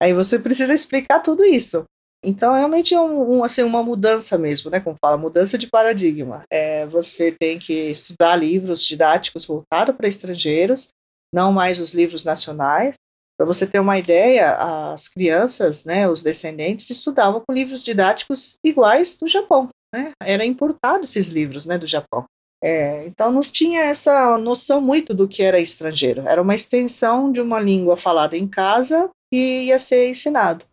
Aí 0.00 0.12
você 0.12 0.38
precisa 0.38 0.72
explicar 0.72 1.20
tudo 1.20 1.44
isso. 1.44 1.84
Então, 2.24 2.52
realmente 2.52 2.94
é 2.94 3.00
um, 3.00 3.38
um, 3.38 3.44
assim, 3.44 3.62
uma 3.62 3.82
mudança 3.82 4.38
mesmo, 4.38 4.70
né? 4.70 4.78
Como 4.78 4.96
fala, 5.04 5.16
mudança 5.16 5.58
de 5.58 5.66
paradigma. 5.66 6.44
É, 6.52 6.86
você 6.86 7.32
tem 7.32 7.58
que 7.58 7.72
estudar 7.72 8.36
livros 8.36 8.84
didáticos 8.84 9.44
voltados 9.44 9.96
para 9.96 10.06
estrangeiros, 10.06 10.88
não 11.34 11.50
mais 11.50 11.80
os 11.80 11.92
livros 11.92 12.24
nacionais. 12.24 12.94
Para 13.40 13.46
você 13.46 13.66
ter 13.66 13.80
uma 13.80 13.98
ideia, 13.98 14.54
as 14.92 15.08
crianças, 15.08 15.86
né, 15.86 16.06
os 16.06 16.22
descendentes, 16.22 16.90
estudavam 16.90 17.40
com 17.40 17.54
livros 17.54 17.82
didáticos 17.82 18.58
iguais 18.62 19.16
do 19.16 19.26
Japão. 19.26 19.70
Né? 19.94 20.10
Era 20.22 20.44
importado 20.44 21.04
esses 21.04 21.30
livros 21.30 21.64
né, 21.64 21.78
do 21.78 21.86
Japão. 21.86 22.26
É, 22.62 23.06
então, 23.06 23.32
nos 23.32 23.50
tinha 23.50 23.80
essa 23.80 24.36
noção 24.36 24.78
muito 24.82 25.14
do 25.14 25.26
que 25.26 25.42
era 25.42 25.58
estrangeiro. 25.58 26.28
Era 26.28 26.42
uma 26.42 26.54
extensão 26.54 27.32
de 27.32 27.40
uma 27.40 27.58
língua 27.58 27.96
falada 27.96 28.36
em 28.36 28.46
casa 28.46 29.08
e 29.32 29.68
ia 29.68 29.78
ser 29.78 30.10
ensinado. 30.10 30.66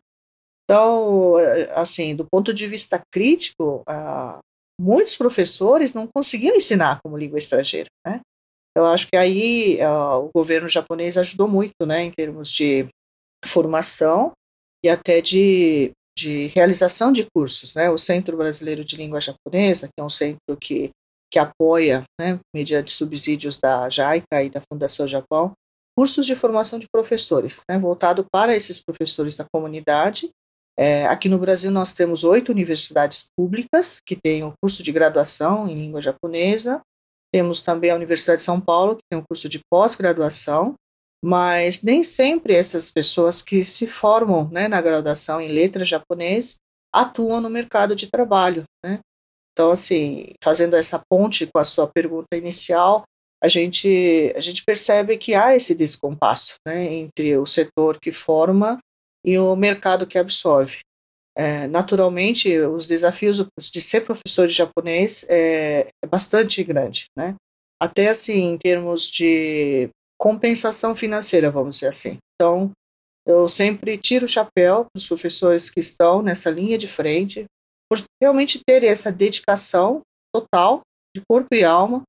Então, 0.65 1.35
assim, 1.73 2.17
do 2.17 2.25
ponto 2.29 2.53
de 2.53 2.67
vista 2.67 3.01
crítico, 3.09 3.81
uh, 3.89 4.39
muitos 4.77 5.15
professores 5.15 5.93
não 5.93 6.05
conseguiam 6.05 6.57
ensinar 6.57 6.99
como 7.01 7.17
língua 7.17 7.37
estrangeira, 7.37 7.87
né? 8.05 8.19
Eu 8.77 8.85
acho 8.85 9.07
que 9.07 9.17
aí 9.17 9.79
uh, 9.81 10.23
o 10.23 10.29
governo 10.31 10.67
japonês 10.67 11.17
ajudou 11.17 11.47
muito, 11.47 11.83
né, 11.83 12.03
em 12.03 12.11
termos 12.11 12.51
de 12.51 12.87
formação 13.43 14.33
e 14.85 14.87
até 14.87 15.19
de, 15.19 15.91
de 16.15 16.45
realização 16.45 17.11
de 17.11 17.27
cursos, 17.33 17.73
né? 17.73 17.89
O 17.89 17.97
Centro 17.97 18.37
Brasileiro 18.37 18.85
de 18.85 18.95
Língua 18.95 19.19
Japonesa, 19.19 19.87
que 19.87 19.99
é 19.99 20.03
um 20.03 20.11
centro 20.11 20.55
que, 20.61 20.91
que 21.33 21.39
apoia, 21.39 22.03
né, 22.21 22.39
mediante 22.55 22.91
subsídios 22.91 23.57
da 23.57 23.89
JAICA 23.89 24.43
e 24.43 24.49
da 24.51 24.61
Fundação 24.71 25.07
Japão, 25.07 25.53
cursos 25.97 26.27
de 26.27 26.35
formação 26.35 26.77
de 26.77 26.85
professores, 26.87 27.61
né, 27.67 27.79
voltado 27.79 28.27
para 28.31 28.55
esses 28.55 28.79
professores 28.79 29.35
da 29.35 29.45
comunidade. 29.51 30.29
É, 30.77 31.07
aqui 31.07 31.27
no 31.27 31.39
Brasil 31.39 31.71
nós 31.71 31.93
temos 31.93 32.23
oito 32.23 32.51
universidades 32.51 33.25
públicas 33.35 33.97
que 34.05 34.15
têm 34.15 34.43
o 34.43 34.49
um 34.49 34.53
curso 34.61 34.83
de 34.83 34.91
graduação 34.91 35.67
em 35.67 35.73
língua 35.73 35.99
japonesa, 35.99 36.79
temos 37.33 37.61
também 37.61 37.91
a 37.91 37.95
Universidade 37.95 38.39
de 38.39 38.45
São 38.45 38.59
Paulo, 38.59 38.95
que 38.95 39.03
tem 39.09 39.19
um 39.19 39.23
curso 39.23 39.49
de 39.49 39.59
pós-graduação, 39.71 40.75
mas 41.23 41.81
nem 41.81 42.03
sempre 42.03 42.53
essas 42.53 42.89
pessoas 42.89 43.41
que 43.41 43.65
se 43.65 43.87
formam 43.87 44.49
né, 44.49 44.67
na 44.67 44.81
graduação 44.81 45.41
em 45.41 45.47
letras 45.47 45.87
japonês 45.87 46.55
atuam 46.93 47.41
no 47.41 47.49
mercado 47.49 47.95
de 47.95 48.07
trabalho. 48.07 48.63
Né? 48.83 48.99
Então, 49.51 49.71
assim, 49.71 50.33
fazendo 50.43 50.75
essa 50.75 51.01
ponte 51.09 51.47
com 51.47 51.59
a 51.59 51.63
sua 51.63 51.87
pergunta 51.87 52.35
inicial, 52.35 53.03
a 53.43 53.47
gente, 53.47 54.33
a 54.35 54.39
gente 54.39 54.63
percebe 54.65 55.17
que 55.17 55.35
há 55.35 55.55
esse 55.55 55.75
descompasso 55.75 56.55
né, 56.67 56.85
entre 56.93 57.37
o 57.37 57.45
setor 57.45 57.99
que 57.99 58.11
forma 58.11 58.79
e 59.25 59.37
o 59.37 59.55
mercado 59.55 60.07
que 60.07 60.17
absorve. 60.17 60.79
É, 61.37 61.67
naturalmente, 61.67 62.57
os 62.57 62.87
desafios 62.87 63.45
de 63.71 63.79
ser 63.79 64.01
professor 64.01 64.47
de 64.47 64.53
japonês 64.53 65.23
é, 65.29 65.87
é, 66.03 66.07
bastante 66.07 66.63
grande, 66.63 67.05
né? 67.15 67.35
Até 67.79 68.09
assim, 68.09 68.53
em 68.53 68.57
termos 68.57 69.03
de 69.03 69.87
compensação 70.19 70.95
financeira, 70.95 71.51
vamos 71.51 71.75
dizer 71.75 71.89
assim. 71.89 72.17
Então, 72.33 72.71
eu 73.23 73.47
sempre 73.47 73.99
tiro 73.99 74.25
o 74.25 74.29
chapéu 74.29 74.85
para 74.85 74.97
os 74.97 75.05
professores 75.05 75.69
que 75.69 75.79
estão 75.79 76.23
nessa 76.23 76.49
linha 76.49 76.75
de 76.75 76.87
frente, 76.87 77.45
por 77.87 78.01
realmente 78.19 78.59
ter 78.65 78.83
essa 78.83 79.11
dedicação 79.11 80.01
total, 80.33 80.81
de 81.15 81.21
corpo 81.29 81.53
e 81.53 81.63
alma, 81.63 82.01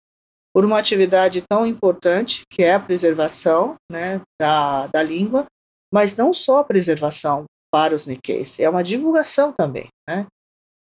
por 0.54 0.64
uma 0.64 0.78
atividade 0.78 1.44
tão 1.46 1.66
importante, 1.66 2.44
que 2.50 2.62
é 2.62 2.72
a 2.72 2.80
preservação 2.80 3.74
né, 3.92 4.22
da, 4.40 4.86
da 4.86 5.02
língua, 5.02 5.44
mas 5.92 6.16
não 6.16 6.32
só 6.32 6.60
a 6.60 6.64
preservação, 6.64 7.44
para 7.72 7.94
os 7.94 8.06
Nikkeis. 8.06 8.58
É 8.58 8.68
uma 8.68 8.82
divulgação 8.82 9.52
também, 9.52 9.88
né? 10.08 10.26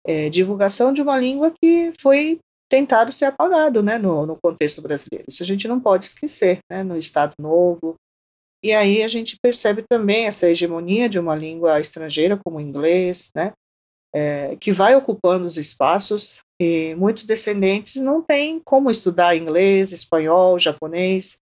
É, 0.06 0.30
divulgação 0.30 0.93
de 0.93 1.02
uma 1.02 1.17
língua 1.17 1.52
que 1.62 1.91
foi 2.00 2.39
tentado 2.69 3.12
ser 3.12 3.26
apagado, 3.26 3.82
né, 3.82 3.97
no, 3.97 4.26
no 4.26 4.38
contexto 4.41 4.82
brasileiro. 4.82 5.26
Isso 5.28 5.43
a 5.43 5.45
gente 5.45 5.67
não 5.67 5.80
pode 5.80 6.06
esquecer, 6.06 6.60
né, 6.69 6.84
no 6.84 6.97
Estado 6.97 7.34
Novo. 7.39 7.95
E 8.63 8.73
aí 8.73 9.04
a 9.04 9.08
gente 9.08 9.38
percebe 9.41 9.84
também 9.88 10.26
essa 10.26 10.50
hegemonia 10.50 11.08
de 11.08 11.19
uma 11.19 11.36
língua 11.36 11.80
estrangeira 11.80 12.39
como 12.43 12.58
o 12.58 12.62
inglês, 12.62 13.30
né, 13.36 13.54
é, 14.13 14.56
que 14.58 14.71
vai 14.71 14.95
ocupando 14.95 15.45
os 15.45 15.58
espaços 15.58 16.39
e 16.60 16.95
muitos 16.95 17.23
descendentes 17.26 17.95
não 17.97 18.21
têm 18.21 18.60
como 18.60 18.89
estudar 18.89 19.36
inglês, 19.36 19.91
espanhol, 19.91 20.60
japonês. 20.60 21.38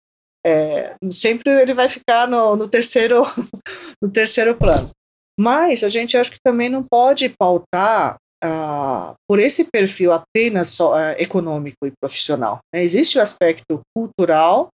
É, 0.45 0.97
sempre 1.13 1.51
ele 1.51 1.75
vai 1.75 1.89
ficar 1.89 2.27
no, 2.27 2.57
no 2.57 2.69
terceiro 2.69 3.23
no 4.01 4.11
terceiro 4.11 4.57
plano. 4.57 4.91
Mas 5.39 5.83
a 5.83 5.89
gente 5.89 6.17
acho 6.17 6.31
que 6.31 6.39
também 6.45 6.69
não 6.69 6.83
pode 6.83 7.29
pautar 7.29 8.17
uh, 8.45 9.15
por 9.29 9.39
esse 9.39 9.65
perfil 9.65 10.13
apenas 10.13 10.69
só, 10.69 10.95
uh, 10.95 11.15
econômico 11.19 11.87
e 11.87 11.93
profissional. 12.01 12.59
Né? 12.73 12.83
Existe 12.85 13.19
o 13.19 13.23
aspecto 13.23 13.81
cultural 13.97 14.69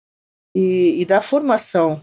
e, 0.57 1.01
e 1.01 1.05
da 1.05 1.21
formação 1.21 2.01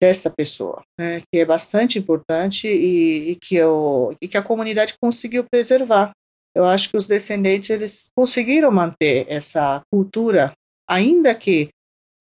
desta 0.00 0.30
pessoa, 0.30 0.82
né? 0.98 1.20
que 1.20 1.40
é 1.40 1.44
bastante 1.44 1.98
importante 1.98 2.68
e, 2.68 3.30
e 3.30 3.36
que 3.36 3.54
eu, 3.54 4.16
e 4.20 4.28
que 4.28 4.36
a 4.36 4.42
comunidade 4.42 4.94
conseguiu 5.00 5.44
preservar. 5.50 6.12
Eu 6.56 6.64
acho 6.64 6.88
que 6.88 6.96
os 6.96 7.06
descendentes 7.06 7.70
eles 7.70 8.06
conseguiram 8.16 8.70
manter 8.70 9.26
essa 9.28 9.82
cultura, 9.90 10.52
ainda 10.88 11.34
que 11.34 11.68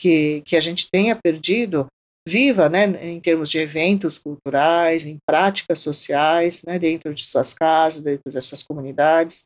que, 0.03 0.41
que 0.45 0.57
a 0.57 0.59
gente 0.59 0.89
tenha 0.91 1.15
perdido, 1.15 1.87
viva, 2.27 2.69
né, 2.69 2.85
em 3.05 3.19
termos 3.19 3.49
de 3.49 3.57
eventos 3.57 4.17
culturais, 4.17 5.05
em 5.05 5.17
práticas 5.27 5.79
sociais, 5.79 6.61
né, 6.63 6.79
dentro 6.79 7.13
de 7.13 7.23
suas 7.23 7.53
casas, 7.53 8.01
dentro 8.01 8.31
das 8.31 8.45
suas 8.45 8.63
comunidades. 8.63 9.43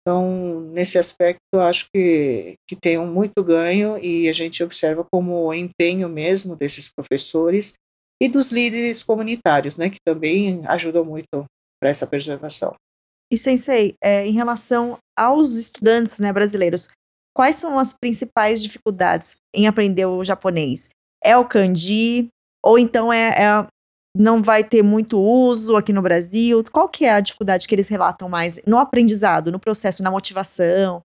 Então, 0.00 0.60
nesse 0.72 0.98
aspecto, 0.98 1.40
acho 1.58 1.86
que, 1.92 2.54
que 2.68 2.76
tem 2.76 2.98
um 2.98 3.06
muito 3.06 3.42
ganho 3.42 3.98
e 3.98 4.28
a 4.28 4.32
gente 4.32 4.62
observa 4.62 5.06
como 5.10 5.46
o 5.46 5.54
empenho 5.54 6.08
mesmo 6.08 6.56
desses 6.56 6.88
professores 6.88 7.74
e 8.20 8.28
dos 8.28 8.50
líderes 8.50 9.02
comunitários, 9.02 9.76
né, 9.76 9.90
que 9.90 9.98
também 10.04 10.62
ajudam 10.66 11.04
muito 11.04 11.44
para 11.80 11.90
essa 11.90 12.06
preservação. 12.06 12.74
E, 13.32 13.36
Sensei, 13.38 13.94
é, 14.02 14.26
em 14.26 14.32
relação 14.32 14.98
aos 15.18 15.52
estudantes 15.54 16.18
né, 16.18 16.32
brasileiros, 16.32 16.88
quais 17.34 17.56
são 17.56 17.78
as 17.78 17.92
principais 17.92 18.62
dificuldades 18.62 19.36
em 19.54 19.66
aprender 19.66 20.06
o 20.06 20.24
japonês? 20.24 20.90
É 21.24 21.36
o 21.36 21.44
kanji, 21.44 22.28
ou 22.64 22.78
então 22.78 23.12
é, 23.12 23.28
é, 23.28 23.66
não 24.16 24.42
vai 24.42 24.62
ter 24.62 24.82
muito 24.82 25.18
uso 25.18 25.76
aqui 25.76 25.92
no 25.92 26.02
Brasil? 26.02 26.62
Qual 26.70 26.88
que 26.88 27.04
é 27.04 27.12
a 27.12 27.20
dificuldade 27.20 27.66
que 27.66 27.74
eles 27.74 27.88
relatam 27.88 28.28
mais 28.28 28.62
no 28.66 28.78
aprendizado, 28.78 29.50
no 29.50 29.58
processo, 29.58 30.02
na 30.02 30.10
motivação? 30.10 31.00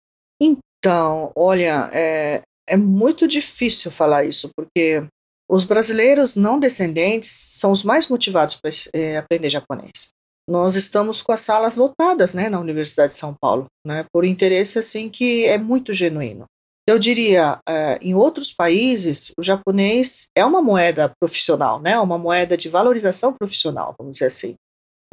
Então, 0.41 1.31
olha, 1.35 1.89
é, 1.93 2.41
é 2.67 2.77
muito 2.77 3.27
difícil 3.27 3.91
falar 3.91 4.25
isso, 4.25 4.49
porque 4.55 5.05
os 5.49 5.63
brasileiros 5.63 6.35
não 6.35 6.59
descendentes 6.59 7.29
são 7.29 7.71
os 7.71 7.83
mais 7.83 8.07
motivados 8.07 8.55
para 8.55 8.71
é, 8.93 9.17
aprender 9.17 9.49
japonês. 9.49 10.09
Nós 10.49 10.75
estamos 10.75 11.21
com 11.21 11.31
as 11.31 11.39
salas 11.39 11.75
lotadas, 11.75 12.33
né, 12.33 12.49
na 12.49 12.59
Universidade 12.59 13.13
de 13.13 13.19
São 13.19 13.33
Paulo, 13.39 13.65
né, 13.85 14.05
por 14.11 14.25
interesse 14.25 14.79
assim 14.79 15.09
que 15.09 15.45
é 15.45 15.57
muito 15.57 15.93
genuíno. 15.93 16.45
Eu 16.87 16.99
diria, 16.99 17.59
é, 17.67 17.97
em 18.01 18.13
outros 18.13 18.51
países, 18.51 19.31
o 19.37 19.43
japonês 19.43 20.25
é 20.35 20.43
uma 20.45 20.61
moeda 20.61 21.11
profissional, 21.19 21.81
né, 21.81 21.97
uma 21.97 22.17
moeda 22.17 22.57
de 22.57 22.67
valorização 22.67 23.33
profissional, 23.33 23.95
vamos 23.97 24.13
dizer 24.13 24.27
assim. 24.27 24.55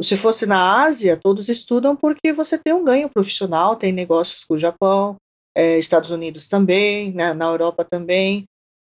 Se 0.02 0.16
fosse 0.16 0.46
na 0.46 0.82
Ásia, 0.82 1.16
todos 1.16 1.48
estudam 1.48 1.94
porque 1.94 2.32
você 2.32 2.58
tem 2.58 2.72
um 2.72 2.82
ganho 2.82 3.08
profissional, 3.08 3.76
tem 3.76 3.92
negócios 3.92 4.42
com 4.42 4.54
o 4.54 4.58
Japão, 4.58 5.16
é, 5.54 5.78
Estados 5.78 6.10
Unidos 6.10 6.48
também, 6.48 7.12
né, 7.12 7.32
na 7.32 7.46
Europa 7.46 7.84
também. 7.88 8.44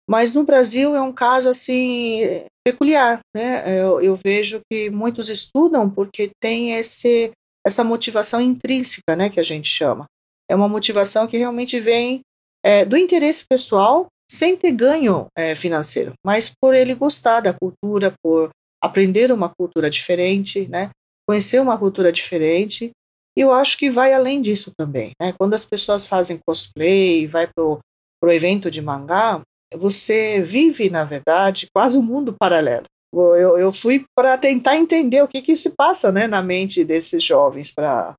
Mas 0.08 0.34
no 0.34 0.42
Brasil 0.42 0.96
é 0.96 1.00
um 1.00 1.12
caso 1.12 1.48
assim 1.48 2.44
peculiar, 2.64 3.20
né? 3.34 3.80
Eu, 3.80 4.00
eu 4.00 4.16
vejo 4.16 4.60
que 4.70 4.90
muitos 4.90 5.28
estudam 5.28 5.88
porque 5.88 6.32
tem 6.40 6.72
esse, 6.72 7.30
essa 7.64 7.84
motivação 7.84 8.40
intrínseca, 8.40 9.14
né, 9.14 9.28
que 9.30 9.38
a 9.38 9.44
gente 9.44 9.68
chama. 9.68 10.06
É 10.50 10.56
uma 10.56 10.68
motivação 10.68 11.26
que 11.26 11.36
realmente 11.36 11.78
vem 11.78 12.20
é, 12.64 12.84
do 12.84 12.96
interesse 12.96 13.44
pessoal, 13.48 14.06
sem 14.30 14.56
ter 14.56 14.72
ganho 14.72 15.26
é, 15.36 15.54
financeiro, 15.54 16.12
mas 16.24 16.50
por 16.60 16.74
ele 16.74 16.94
gostar 16.94 17.40
da 17.40 17.52
cultura, 17.52 18.14
por 18.22 18.50
aprender 18.82 19.30
uma 19.30 19.48
cultura 19.48 19.90
diferente, 19.90 20.66
né? 20.68 20.90
Conhecer 21.28 21.60
uma 21.60 21.78
cultura 21.78 22.10
diferente. 22.10 22.90
E 23.36 23.40
eu 23.40 23.52
acho 23.52 23.78
que 23.78 23.90
vai 23.90 24.12
além 24.12 24.42
disso 24.42 24.72
também. 24.76 25.12
Né? 25.20 25.32
Quando 25.38 25.54
as 25.54 25.64
pessoas 25.64 26.06
fazem 26.06 26.38
cosplay, 26.44 27.26
vai 27.26 27.46
pro, 27.46 27.78
pro 28.20 28.32
evento 28.32 28.70
de 28.70 28.82
mangá, 28.82 29.40
você 29.74 30.42
vive, 30.42 30.90
na 30.90 31.04
verdade, 31.04 31.68
quase 31.74 31.96
um 31.96 32.02
mundo 32.02 32.34
paralelo. 32.38 32.84
Eu, 33.14 33.58
eu 33.58 33.72
fui 33.72 34.04
para 34.16 34.36
tentar 34.38 34.76
entender 34.76 35.22
o 35.22 35.28
que, 35.28 35.42
que 35.42 35.54
se 35.54 35.70
passa 35.76 36.10
né, 36.10 36.26
na 36.26 36.42
mente 36.42 36.84
desses 36.84 37.22
jovens, 37.22 37.70
para 37.70 38.14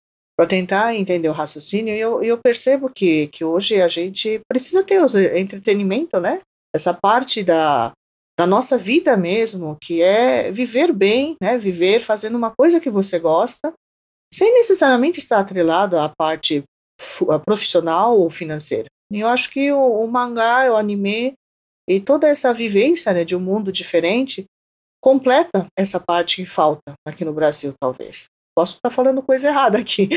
tentar 0.48 0.96
entender 0.96 1.30
o 1.30 1.34
raciocínio, 1.34 1.94
e 1.94 2.00
eu, 2.00 2.24
eu 2.24 2.38
percebo 2.38 2.90
que, 2.90 3.28
que 3.28 3.44
hoje 3.44 3.82
a 3.82 3.88
gente 3.88 4.42
precisa 4.48 4.84
ter 4.84 5.02
o 5.02 5.38
entretenimento, 5.38 6.20
né? 6.20 6.40
Essa 6.76 6.94
parte 6.94 7.44
da, 7.44 7.92
da 8.38 8.48
nossa 8.48 8.78
vida 8.78 9.16
mesmo, 9.16 9.78
que 9.80 10.02
é 10.02 10.52
viver 10.52 10.92
bem, 10.92 11.36
né? 11.42 11.58
Viver 11.58 12.00
fazendo 12.00 12.36
uma 12.36 12.52
coisa 12.52 12.80
que 12.80 12.90
você 12.90 13.20
gosta, 13.20 13.74
sem 14.34 14.52
necessariamente 14.54 15.20
estar 15.20 15.40
atrelado 15.40 15.98
à 15.98 16.10
parte 16.10 16.64
profissional 17.46 18.20
ou 18.20 18.30
financeira. 18.30 18.88
E 19.12 19.20
eu 19.20 19.28
acho 19.28 19.52
que 19.52 19.72
o, 19.72 20.04
o 20.04 20.08
mangá, 20.08 20.72
o 20.72 20.76
anime, 20.76 21.34
e 21.88 22.00
toda 22.00 22.28
essa 22.28 22.54
vivência 22.54 23.14
né, 23.14 23.24
de 23.24 23.36
um 23.36 23.40
mundo 23.40 23.72
diferente 23.72 24.46
completa 25.02 25.68
essa 25.78 26.00
parte 26.00 26.38
que 26.38 26.46
falta 26.46 26.94
aqui 27.06 27.26
no 27.26 27.34
Brasil, 27.34 27.74
talvez. 27.80 28.26
Posso 28.56 28.76
estar 28.76 28.90
falando 28.90 29.22
coisa 29.22 29.48
errada 29.48 29.78
aqui, 29.80 30.10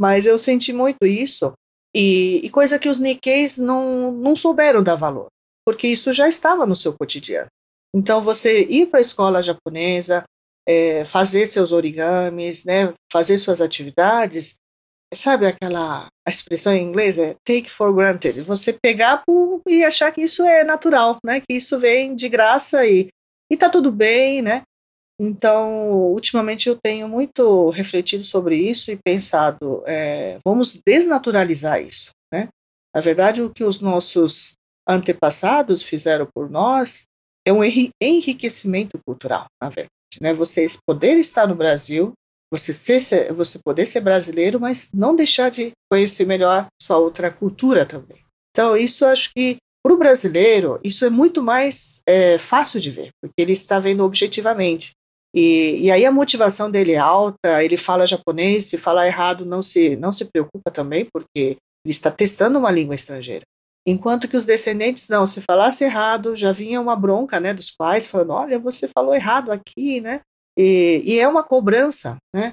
mas 0.00 0.26
eu 0.26 0.38
senti 0.38 0.72
muito 0.72 1.06
isso. 1.06 1.52
E, 1.94 2.40
e 2.42 2.50
coisa 2.50 2.78
que 2.78 2.88
os 2.88 2.98
Nikkeis 2.98 3.56
não, 3.56 4.10
não 4.10 4.34
souberam 4.34 4.82
dar 4.82 4.96
valor, 4.96 5.28
porque 5.64 5.86
isso 5.86 6.12
já 6.12 6.28
estava 6.28 6.66
no 6.66 6.74
seu 6.74 6.92
cotidiano. 6.92 7.46
Então, 7.94 8.20
você 8.20 8.64
ir 8.64 8.86
para 8.86 8.98
a 8.98 9.02
escola 9.02 9.42
japonesa, 9.42 10.24
é, 10.66 11.04
fazer 11.04 11.46
seus 11.46 11.70
origamis, 11.70 12.64
né, 12.64 12.92
fazer 13.12 13.38
suas 13.38 13.60
atividades, 13.60 14.56
sabe 15.14 15.46
aquela 15.46 16.08
a 16.26 16.30
expressão 16.30 16.72
em 16.72 16.82
inglês 16.82 17.18
é 17.18 17.36
take 17.44 17.70
for 17.70 17.94
granted, 17.94 18.40
você 18.40 18.72
pegar 18.72 19.22
por, 19.24 19.60
e 19.68 19.84
achar 19.84 20.10
que 20.10 20.22
isso 20.22 20.42
é 20.42 20.64
natural, 20.64 21.18
né? 21.24 21.40
Que 21.40 21.54
isso 21.54 21.78
vem 21.78 22.16
de 22.16 22.28
graça 22.28 22.84
e 22.86 23.08
e 23.50 23.56
tá 23.56 23.68
tudo 23.68 23.92
bem, 23.92 24.40
né? 24.40 24.62
Então, 25.18 25.92
ultimamente 26.12 26.68
eu 26.68 26.76
tenho 26.76 27.08
muito 27.08 27.70
refletido 27.70 28.24
sobre 28.24 28.56
isso 28.56 28.90
e 28.90 28.96
pensado, 28.96 29.82
é, 29.86 30.38
vamos 30.44 30.80
desnaturalizar 30.84 31.80
isso, 31.80 32.10
né? 32.32 32.48
Na 32.94 33.00
verdade, 33.00 33.42
o 33.42 33.50
que 33.50 33.64
os 33.64 33.80
nossos 33.80 34.54
antepassados 34.88 35.82
fizeram 35.82 36.26
por 36.34 36.50
nós 36.50 37.04
é 37.46 37.52
um 37.52 37.62
enriquecimento 38.02 38.98
cultural, 39.06 39.46
na 39.62 39.68
verdade, 39.68 39.90
né? 40.20 40.34
Você 40.34 40.68
poder 40.86 41.16
estar 41.18 41.46
no 41.46 41.54
Brasil 41.54 42.12
você 42.54 42.72
ser, 42.72 43.32
você 43.32 43.58
poder 43.58 43.86
ser 43.86 44.00
brasileiro, 44.00 44.60
mas 44.60 44.88
não 44.92 45.16
deixar 45.16 45.50
de 45.50 45.72
conhecer 45.90 46.24
melhor 46.24 46.66
sua 46.80 46.98
outra 46.98 47.30
cultura 47.30 47.84
também. 47.84 48.18
Então, 48.50 48.76
isso 48.76 49.04
acho 49.04 49.30
que 49.34 49.56
para 49.82 49.92
o 49.92 49.98
brasileiro, 49.98 50.80
isso 50.82 51.04
é 51.04 51.10
muito 51.10 51.42
mais 51.42 52.00
é, 52.06 52.38
fácil 52.38 52.80
de 52.80 52.90
ver, 52.90 53.10
porque 53.20 53.34
ele 53.42 53.52
está 53.52 53.78
vendo 53.78 54.04
objetivamente. 54.04 54.92
E, 55.34 55.86
e 55.86 55.90
aí 55.90 56.06
a 56.06 56.12
motivação 56.12 56.70
dele 56.70 56.92
é 56.92 56.98
alta, 56.98 57.62
ele 57.62 57.76
fala 57.76 58.06
japonês, 58.06 58.66
se 58.66 58.78
falar 58.78 59.06
errado 59.08 59.44
não 59.44 59.60
se, 59.60 59.96
não 59.96 60.12
se 60.12 60.26
preocupa 60.26 60.70
também, 60.70 61.04
porque 61.12 61.56
ele 61.84 61.90
está 61.90 62.10
testando 62.10 62.58
uma 62.58 62.70
língua 62.70 62.94
estrangeira. 62.94 63.42
Enquanto 63.86 64.28
que 64.28 64.36
os 64.36 64.46
descendentes 64.46 65.08
não, 65.08 65.26
se 65.26 65.42
falasse 65.42 65.84
errado, 65.84 66.36
já 66.36 66.52
vinha 66.52 66.80
uma 66.80 66.96
bronca 66.96 67.38
né, 67.40 67.52
dos 67.52 67.70
pais, 67.70 68.06
falando, 68.06 68.30
olha, 68.30 68.58
você 68.58 68.88
falou 68.88 69.14
errado 69.14 69.50
aqui, 69.50 70.00
né? 70.00 70.20
E, 70.56 71.02
e 71.04 71.18
é 71.18 71.28
uma 71.28 71.42
cobrança, 71.42 72.16
né? 72.34 72.52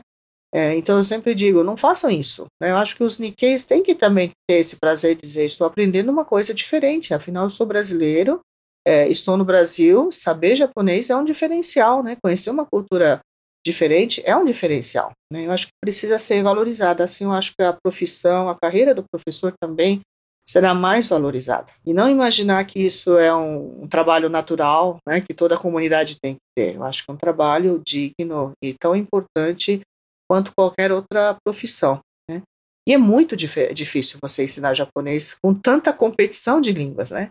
É, 0.54 0.76
então 0.76 0.98
eu 0.98 1.04
sempre 1.04 1.34
digo, 1.34 1.64
não 1.64 1.78
façam 1.78 2.10
isso. 2.10 2.46
Né? 2.62 2.72
Eu 2.72 2.78
acho 2.78 2.98
que 2.98 3.04
os 3.04 3.18
Nikkeis 3.18 3.66
têm 3.66 3.82
que 3.82 3.96
também 3.96 4.32
ter 4.50 4.58
esse 4.58 4.78
prazer 4.78 5.16
de 5.16 5.22
dizer, 5.22 5.46
estou 5.46 5.66
aprendendo 5.66 6.12
uma 6.12 6.26
coisa 6.26 6.54
diferente, 6.54 7.14
afinal 7.14 7.46
eu 7.46 7.50
sou 7.50 7.66
brasileiro, 7.66 8.42
é, 8.88 9.08
estou 9.08 9.38
no 9.38 9.46
Brasil, 9.46 10.12
saber 10.12 10.56
japonês 10.56 11.10
é 11.10 11.16
um 11.16 11.24
diferencial, 11.24 12.02
né? 12.04 12.18
Conhecer 12.24 12.50
uma 12.50 12.66
cultura 12.66 13.22
diferente 13.66 14.22
é 14.26 14.36
um 14.36 14.46
diferencial. 14.46 15.12
Né? 15.32 15.46
Eu 15.46 15.52
acho 15.52 15.68
que 15.68 15.74
precisa 15.80 16.18
ser 16.18 16.42
valorizada. 16.44 17.04
Assim, 17.04 17.26
eu 17.26 17.32
acho 17.32 17.54
que 17.58 17.64
a 17.64 17.74
profissão, 17.74 18.50
a 18.50 18.58
carreira 18.60 18.94
do 18.94 19.04
professor 19.04 19.54
também 19.62 20.02
será 20.48 20.74
mais 20.74 21.08
valorizada. 21.08 21.72
E 21.86 21.94
não 21.94 22.10
imaginar 22.10 22.66
que 22.66 22.80
isso 22.80 23.18
é 23.18 23.34
um, 23.34 23.84
um, 23.84 23.88
trabalho 23.88 24.30
natural, 24.30 24.98
né, 25.08 25.22
que 25.22 25.34
toda 25.34 25.56
a 25.56 25.58
comunidade 25.58 26.18
tem 26.20 26.34
que 26.34 26.42
ter. 26.56 26.76
Eu 26.76 26.84
acho 26.84 27.06
que 27.06 27.12
é 27.12 27.14
um 27.14 27.18
trabalho 27.18 27.82
digno 27.86 28.52
e 28.62 28.74
tão 28.74 28.96
importante 28.96 29.82
quanto 30.30 30.52
qualquer 30.56 30.92
outra 30.92 31.38
profissão. 31.46 32.00
Né? 32.30 32.42
E 32.88 32.94
é 32.94 32.98
muito 32.98 33.38
dif 33.38 33.72
difícil 33.74 34.18
você 34.22 34.44
ensinar 34.44 34.74
japonês 34.74 35.38
com 35.42 35.54
tanta 35.54 35.94
competição 35.94 36.60
de 36.60 36.72
línguas, 36.72 37.12
né? 37.12 37.30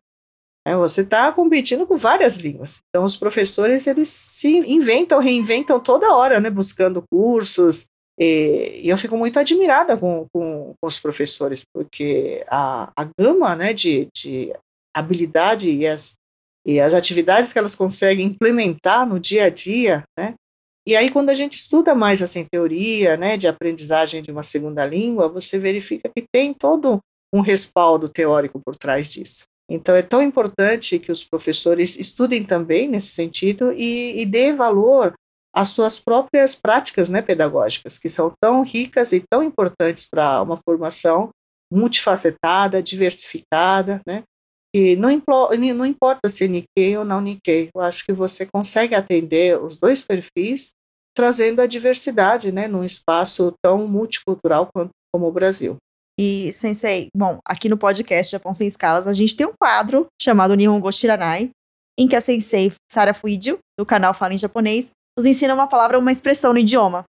É, 0.67 0.77
você 0.77 1.01
está 1.01 1.33
competindo 1.33 1.87
com 1.87 1.97
várias 1.97 2.37
línguas. 2.37 2.81
Então, 2.89 3.05
os 3.05 3.17
professores, 3.17 3.87
eles 3.87 4.11
se 4.11 4.49
inventam, 4.49 5.19
reinventam 5.19 5.81
toda 5.81 6.15
hora, 6.15 6.39
né? 6.39 6.51
Buscando 6.51 7.03
cursos, 7.11 7.87
e, 8.21 8.83
eu 8.85 8.99
fico 8.99 9.17
muito 9.17 9.39
admirada 9.39 9.97
com, 9.97 10.27
com, 10.31 10.75
com 10.79 10.87
os 10.87 11.01
professores, 11.01 11.63
porque 11.75 12.45
a, 12.49 12.93
a 12.95 13.09
gama 13.19 13.57
né, 13.57 13.73
de, 13.73 14.09
de 14.15 14.53
habilidade 14.95 15.71
e 15.71 15.87
as, 15.87 16.13
e 16.67 16.79
as 16.79 16.93
atividades 16.93 17.51
que 17.51 17.59
elas 17.59 17.75
conseguem 17.75 18.27
implementar 18.27 19.09
no 19.09 19.19
dia 19.19 19.45
a 19.45 19.49
dia, 19.51 20.05
né? 20.19 20.35
E 20.87 20.97
aí, 20.97 21.11
quando 21.11 21.31
a 21.31 21.35
gente 21.35 21.57
estuda 21.57 21.95
mais 21.95 22.21
assim, 22.21 22.45
teoria 22.45 23.17
né, 23.17 23.37
de 23.37 23.47
aprendizagem 23.47 24.23
de 24.23 24.31
uma 24.31 24.43
segunda 24.43 24.85
língua, 24.85 25.29
você 25.29 25.59
verifica 25.59 26.11
que 26.15 26.25
tem 26.33 26.53
todo 26.53 27.01
um 27.33 27.41
respaldo 27.41 28.09
teórico 28.09 28.61
por 28.65 28.77
trás 28.77 29.11
disso. 29.11 29.45
Então, 29.71 29.95
é 29.95 30.03
tão 30.03 30.21
importante 30.21 30.99
que 30.99 31.13
os 31.13 31.23
professores 31.23 31.97
estudem 31.97 32.45
também 32.45 32.89
nesse 32.89 33.13
sentido 33.13 33.73
e, 33.73 34.21
e 34.21 34.27
dê 34.27 34.53
valor 34.53 35.15
as 35.55 35.69
suas 35.69 35.99
próprias 35.99 36.57
práticas 36.57 37.09
né, 37.09 37.23
pedagógicas, 37.23 37.97
que 37.97 38.09
são 38.09 38.33
tão 38.41 38.63
ricas 38.63 39.13
e 39.13 39.23
tão 39.31 39.45
importantes 39.45 40.09
para 40.09 40.43
uma 40.43 40.57
formação 40.57 41.31
multifacetada, 41.73 42.83
diversificada, 42.83 44.01
né? 44.05 44.25
E 44.75 44.95
não, 44.97 45.11
não 45.75 45.87
importa 45.87 46.29
se 46.29 46.45
é 46.45 46.49
Nikkei 46.49 46.97
ou 46.97 47.05
não 47.05 47.21
Nikkei, 47.21 47.71
eu 47.75 47.81
acho 47.81 48.05
que 48.05 48.13
você 48.13 48.47
consegue 48.47 48.95
atender 48.95 49.61
os 49.61 49.77
dois 49.77 50.01
perfis, 50.01 50.71
trazendo 51.15 51.61
a 51.61 51.67
diversidade 51.67 52.53
né, 52.53 52.69
num 52.69 52.85
espaço 52.85 53.53
tão 53.63 53.89
multicultural 53.89 54.69
quanto, 54.73 54.91
como 55.13 55.27
o 55.27 55.33
Brasil. 55.33 55.77
E, 56.23 56.53
Sensei, 56.53 57.09
bom, 57.17 57.39
aqui 57.47 57.67
no 57.67 57.79
podcast 57.79 58.31
Japão 58.31 58.53
Sem 58.53 58.69
Escalas, 58.69 59.07
a 59.07 59.13
gente 59.15 59.35
tem 59.35 59.47
um 59.47 59.55
quadro 59.59 60.07
chamado 60.21 60.55
Nihongo 60.55 60.93
Shiranai, 60.93 61.49
em 61.99 62.07
que 62.07 62.15
a 62.15 62.21
Sensei 62.21 62.75
Sara 62.93 63.15
Fuidio, 63.15 63.57
do 63.79 63.87
canal 63.87 64.13
Fala 64.13 64.35
em 64.35 64.37
Japonês, 64.37 64.91
nos 65.17 65.25
ensina 65.25 65.55
uma 65.55 65.67
palavra 65.67 65.97
ou 65.97 66.03
uma 66.03 66.13
expressão 66.13 66.53
no 66.53 66.59
idioma. 66.59 67.05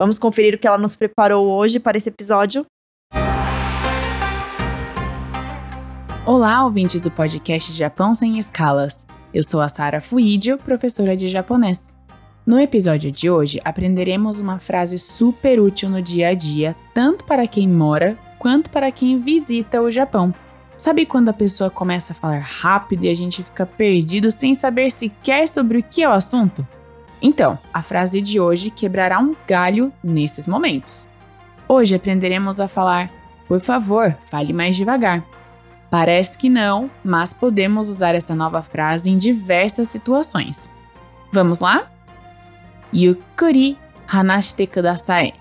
Vamos 0.00 0.16
conferir 0.16 0.54
o 0.54 0.58
que 0.58 0.68
ela 0.68 0.78
nos 0.78 0.94
preparou 0.94 1.48
hoje 1.48 1.80
para 1.80 1.96
esse 1.96 2.08
episódio? 2.08 2.64
Olá, 6.24 6.64
ouvintes 6.64 7.00
do 7.00 7.10
podcast 7.10 7.72
Japão 7.72 8.14
Sem 8.14 8.38
Escalas. 8.38 9.04
Eu 9.34 9.42
sou 9.42 9.60
a 9.60 9.68
Sara 9.68 10.00
Fuidio, 10.00 10.56
professora 10.56 11.16
de 11.16 11.28
japonês. 11.28 11.92
No 12.46 12.60
episódio 12.60 13.10
de 13.10 13.28
hoje, 13.28 13.60
aprenderemos 13.64 14.38
uma 14.38 14.60
frase 14.60 15.00
super 15.00 15.60
útil 15.60 15.90
no 15.90 16.00
dia 16.00 16.28
a 16.28 16.34
dia, 16.34 16.76
tanto 16.94 17.24
para 17.24 17.48
quem 17.48 17.68
mora 17.68 18.16
quanto 18.42 18.70
para 18.70 18.90
quem 18.90 19.18
visita 19.18 19.80
o 19.80 19.88
Japão. 19.88 20.34
Sabe 20.76 21.06
quando 21.06 21.28
a 21.28 21.32
pessoa 21.32 21.70
começa 21.70 22.12
a 22.12 22.16
falar 22.16 22.40
rápido 22.40 23.04
e 23.04 23.08
a 23.08 23.14
gente 23.14 23.40
fica 23.40 23.64
perdido 23.64 24.32
sem 24.32 24.52
saber 24.52 24.90
sequer 24.90 25.46
sobre 25.46 25.78
o 25.78 25.82
que 25.82 26.02
é 26.02 26.08
o 26.08 26.12
assunto? 26.12 26.66
Então, 27.22 27.56
a 27.72 27.80
frase 27.82 28.20
de 28.20 28.40
hoje 28.40 28.68
quebrará 28.68 29.20
um 29.20 29.30
galho 29.46 29.92
nesses 30.02 30.48
momentos. 30.48 31.06
Hoje 31.68 31.94
aprenderemos 31.94 32.58
a 32.58 32.66
falar: 32.66 33.08
por 33.46 33.60
favor, 33.60 34.12
fale 34.24 34.52
mais 34.52 34.74
devagar. 34.74 35.22
Parece 35.88 36.36
que 36.36 36.48
não, 36.48 36.90
mas 37.04 37.32
podemos 37.32 37.88
usar 37.88 38.16
essa 38.16 38.34
nova 38.34 38.60
frase 38.60 39.08
em 39.08 39.18
diversas 39.18 39.86
situações. 39.86 40.68
Vamos 41.32 41.60
lá? 41.60 41.88
Yukkuri 42.92 43.78
hanashite 44.08 44.66
kudasai. 44.66 45.32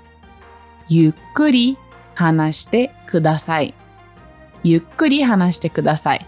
Yukkuri 2.15 2.15
hanashite 2.15 2.91
kudasai. 3.09 3.73
Yukkuri 4.63 5.21
hanashite 5.21 5.69
kudasai. 5.69 6.25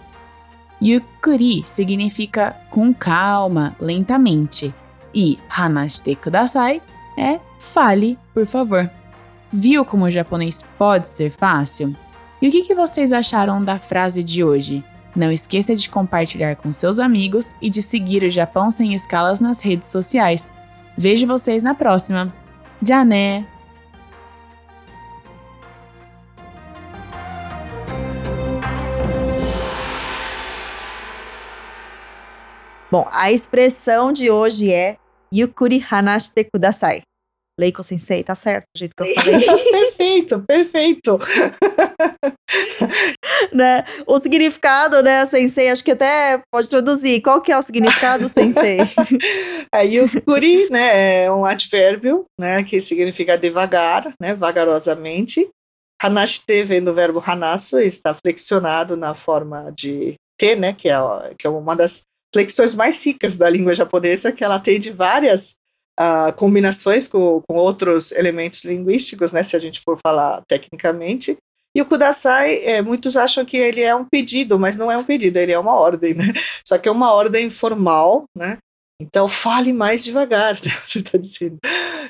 Yukkuri 0.82 1.64
significa 1.64 2.56
com 2.70 2.94
calma, 2.94 3.76
lentamente. 3.80 4.74
E 5.14 5.38
hanashite 5.50 6.16
kudasai 6.16 6.82
é 7.18 7.40
fale, 7.60 8.18
por 8.34 8.46
favor. 8.46 8.90
Viu 9.52 9.86
como 9.86 10.06
o 10.06 10.10
japonês 10.10 10.64
pode 10.78 11.08
ser 11.08 11.30
fácil? 11.30 11.96
E 12.42 12.48
o 12.48 12.52
que, 12.52 12.64
que 12.64 12.76
vocês 12.76 13.14
acharam 13.14 13.62
da 13.62 13.78
frase 13.78 14.24
de 14.24 14.44
hoje? 14.44 14.84
Não 15.16 15.32
esqueça 15.32 15.76
de 15.76 15.90
compartilhar 15.90 16.56
com 16.56 16.74
seus 16.74 16.98
amigos 16.98 17.54
e 17.62 17.70
de 17.70 17.82
seguir 17.82 18.24
o 18.24 18.30
Japão 18.32 18.72
Sem 18.72 18.96
Escalas 18.96 19.40
nas 19.40 19.62
redes 19.62 19.90
sociais. 19.90 20.50
Vejo 20.98 21.28
vocês 21.28 21.62
na 21.62 21.76
próxima. 21.76 22.28
Já 22.82 23.06
né? 23.06 23.46
Bom, 32.94 33.10
a 33.12 33.32
expressão 33.32 34.14
de 34.14 34.30
hoje 34.30 34.72
é 34.72 34.98
Yukuri 35.34 35.84
hanashite 35.90 36.44
kudasai. 36.44 37.02
Leiko 37.60 37.82
Sensei, 37.82 38.24
tá 38.24 38.36
certo 38.36 38.66
do 38.76 38.78
jeito 38.78 38.94
que 38.96 39.02
eu 39.02 39.16
falei. 39.18 39.44
perfeito, 39.72 40.40
perfeito. 40.48 41.20
né? 43.52 43.84
O 44.06 44.20
significado, 44.20 45.02
né, 45.02 45.26
Sensei, 45.26 45.72
acho 45.72 45.84
que 45.84 45.90
até 45.90 46.40
pode 46.52 46.70
traduzir. 46.70 47.20
Qual 47.24 47.42
que 47.42 47.52
é 47.52 47.58
o 47.58 47.64
significado, 47.64 48.30
Sensei? 48.30 48.78
é, 49.74 49.86
yukuri, 49.88 50.70
né, 50.70 51.24
é 51.24 51.32
um 51.32 51.46
advérbio, 51.46 52.26
né, 52.40 52.64
que 52.64 52.80
significa 52.80 53.36
devagar, 53.36 54.14
né, 54.22 54.36
vagarosamente. 54.36 55.50
Hanashite 56.00 56.62
vem 56.62 56.84
do 56.84 56.94
verbo 56.94 57.24
hanasu, 57.26 57.80
está 57.80 58.14
flexionado 58.14 58.96
na 58.96 59.16
forma 59.16 59.74
de 59.76 60.14
te, 60.40 60.56
né, 60.56 60.74
que 60.74 60.90
é, 60.90 60.98
que 61.40 61.48
é 61.48 61.50
uma 61.50 61.76
das 61.76 62.04
flexões 62.34 62.74
mais 62.74 63.06
ricas 63.06 63.38
da 63.38 63.50
língua 63.50 63.76
japonesa, 63.76 64.32
que 64.32 64.44
ela 64.44 64.60
tem 64.60 64.80
de 64.80 64.90
várias 64.90 65.54
uh, 66.00 66.34
combinações 66.36 67.08
com, 67.08 67.42
com 67.48 67.56
outros 67.56 68.12
elementos 68.12 68.66
linguísticos, 68.66 69.32
né, 69.32 69.44
se 69.44 69.56
a 69.56 69.60
gente 69.60 69.80
for 69.80 69.98
falar 70.06 70.42
tecnicamente. 70.48 71.38
E 71.76 71.82
o 71.82 71.86
Kudasai, 71.86 72.64
é, 72.64 72.82
muitos 72.82 73.18
acham 73.18 73.44
que 73.44 73.58
ele 73.58 73.82
é 73.82 73.96
um 73.96 74.06
pedido, 74.06 74.60
mas 74.60 74.76
não 74.76 74.92
é 74.92 74.98
um 74.98 75.04
pedido, 75.04 75.38
ele 75.38 75.52
é 75.52 75.58
uma 75.58 75.74
ordem, 75.74 76.14
né? 76.14 76.26
Só 76.68 76.78
que 76.78 76.88
é 76.88 76.92
uma 76.92 77.12
ordem 77.12 77.50
formal, 77.50 78.26
né? 78.38 78.58
Então 79.02 79.28
fale 79.28 79.74
mais 79.74 80.04
devagar, 80.04 80.56
você 80.86 81.00
está 81.00 81.18
dizendo. 81.18 81.58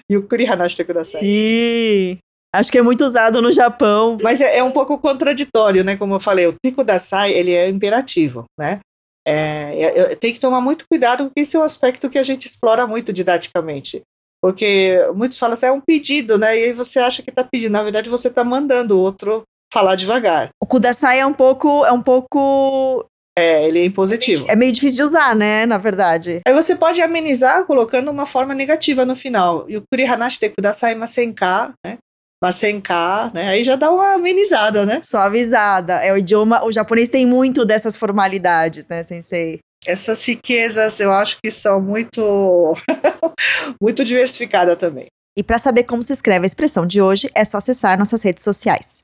E 0.09 0.17
o 0.17 0.27
Kuri 0.27 0.45
Hanashite 0.45 0.83
Kudasai. 0.83 1.21
Sim! 1.21 2.17
Acho 2.53 2.71
que 2.71 2.77
é 2.77 2.81
muito 2.81 3.03
usado 3.03 3.41
no 3.41 3.51
Japão. 3.51 4.17
Mas 4.21 4.41
é, 4.41 4.57
é 4.57 4.63
um 4.63 4.69
pouco 4.69 4.99
contraditório, 4.99 5.83
né? 5.83 5.95
Como 5.95 6.13
eu 6.13 6.19
falei, 6.19 6.45
o 6.45 6.57
Kudasai, 6.75 7.31
ele 7.31 7.51
é 7.51 7.69
imperativo, 7.69 8.43
né? 8.59 8.79
É, 9.25 10.15
tem 10.15 10.33
que 10.33 10.39
tomar 10.39 10.61
muito 10.61 10.85
cuidado, 10.89 11.25
porque 11.25 11.41
esse 11.41 11.55
é 11.55 11.59
um 11.59 11.63
aspecto 11.63 12.09
que 12.09 12.17
a 12.17 12.23
gente 12.23 12.45
explora 12.45 12.85
muito 12.85 13.13
didaticamente. 13.13 14.01
Porque 14.41 14.99
muitos 15.15 15.37
falam 15.37 15.53
assim, 15.53 15.67
é 15.67 15.71
um 15.71 15.79
pedido, 15.79 16.37
né? 16.37 16.59
E 16.59 16.63
aí 16.65 16.73
você 16.73 16.99
acha 16.99 17.23
que 17.23 17.29
está 17.29 17.45
pedindo. 17.45 17.71
Na 17.71 17.81
verdade, 17.81 18.09
você 18.09 18.27
está 18.27 18.43
mandando 18.43 18.97
o 18.97 18.99
outro 18.99 19.43
falar 19.73 19.95
devagar. 19.95 20.49
O 20.61 20.67
Kudasai 20.67 21.21
é 21.21 21.25
um 21.25 21.31
pouco. 21.31 21.85
É 21.85 21.93
um 21.93 22.01
pouco. 22.01 23.05
É, 23.39 23.65
ele 23.65 23.79
é 23.79 23.85
impositivo. 23.85 24.45
É 24.49 24.55
meio 24.55 24.73
difícil 24.73 24.97
de 24.97 25.03
usar, 25.03 25.33
né? 25.33 25.65
Na 25.65 25.77
verdade. 25.77 26.41
Aí 26.45 26.53
você 26.53 26.75
pode 26.75 27.01
amenizar 27.01 27.63
colocando 27.63 28.11
uma 28.11 28.25
forma 28.25 28.53
negativa 28.53 29.05
no 29.05 29.15
final. 29.15 29.63
E 29.69 29.77
o 29.77 29.83
Kuri 29.89 30.03
Hanashite 30.03 30.49
Kudasai 30.49 30.93
Masenka, 30.93 31.73
né? 31.83 31.97
Masenka, 32.43 33.31
né? 33.33 33.47
Aí 33.47 33.63
já 33.63 33.77
dá 33.77 33.89
uma 33.89 34.15
amenizada, 34.15 34.85
né? 34.85 34.99
Suavizada. 35.01 35.93
É 36.03 36.11
o 36.11 36.17
idioma, 36.17 36.65
o 36.65 36.73
japonês 36.73 37.07
tem 37.07 37.25
muito 37.25 37.63
dessas 37.63 37.95
formalidades, 37.95 38.85
né, 38.89 39.01
sensei? 39.01 39.59
Essas 39.85 40.25
riquezas 40.25 40.99
eu 40.99 41.13
acho 41.13 41.37
que 41.41 41.49
são 41.49 41.79
muito 41.79 42.75
muito 43.81 44.03
diversificadas 44.03 44.77
também. 44.77 45.07
E 45.37 45.41
para 45.41 45.57
saber 45.57 45.83
como 45.83 46.03
se 46.03 46.11
escreve 46.11 46.43
a 46.43 46.47
expressão 46.47 46.85
de 46.85 47.01
hoje, 47.01 47.29
é 47.33 47.45
só 47.45 47.59
acessar 47.59 47.97
nossas 47.97 48.21
redes 48.21 48.43
sociais. 48.43 48.99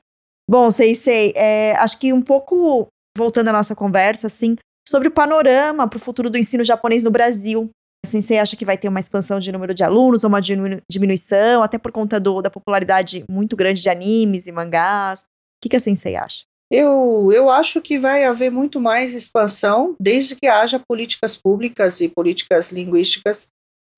Bom, 0.48 0.70
Sensei, 0.70 1.32
é, 1.34 1.72
acho 1.76 1.98
que 1.98 2.12
um 2.12 2.20
pouco 2.20 2.88
voltando 3.16 3.48
à 3.48 3.52
nossa 3.52 3.74
conversa, 3.74 4.26
assim, 4.26 4.54
sobre 4.86 5.08
o 5.08 5.12
panorama 5.12 5.88
para 5.88 5.96
o 5.96 6.00
futuro 6.00 6.28
do 6.28 6.36
ensino 6.36 6.62
japonês 6.62 7.02
no 7.02 7.10
Brasil. 7.10 7.70
A 8.04 8.08
Sensei 8.08 8.38
acha 8.38 8.56
que 8.56 8.64
vai 8.64 8.78
ter 8.78 8.88
uma 8.88 9.00
expansão 9.00 9.38
de 9.38 9.52
número 9.52 9.74
de 9.74 9.84
alunos 9.84 10.24
ou 10.24 10.28
uma 10.28 10.40
diminuição, 10.40 11.62
até 11.62 11.76
por 11.78 11.92
conta 11.92 12.18
do, 12.18 12.40
da 12.40 12.50
popularidade 12.50 13.24
muito 13.28 13.54
grande 13.54 13.82
de 13.82 13.90
animes 13.90 14.46
e 14.46 14.52
mangás? 14.52 15.20
O 15.20 15.24
que, 15.62 15.68
que 15.68 15.76
a 15.76 15.80
Sensei 15.80 16.16
acha? 16.16 16.44
Eu, 16.70 17.30
eu 17.32 17.50
acho 17.50 17.82
que 17.82 17.98
vai 17.98 18.24
haver 18.24 18.50
muito 18.50 18.80
mais 18.80 19.12
expansão, 19.12 19.96
desde 20.00 20.36
que 20.36 20.46
haja 20.46 20.78
políticas 20.88 21.36
públicas 21.36 22.00
e 22.00 22.08
políticas 22.08 22.70
linguísticas 22.70 23.48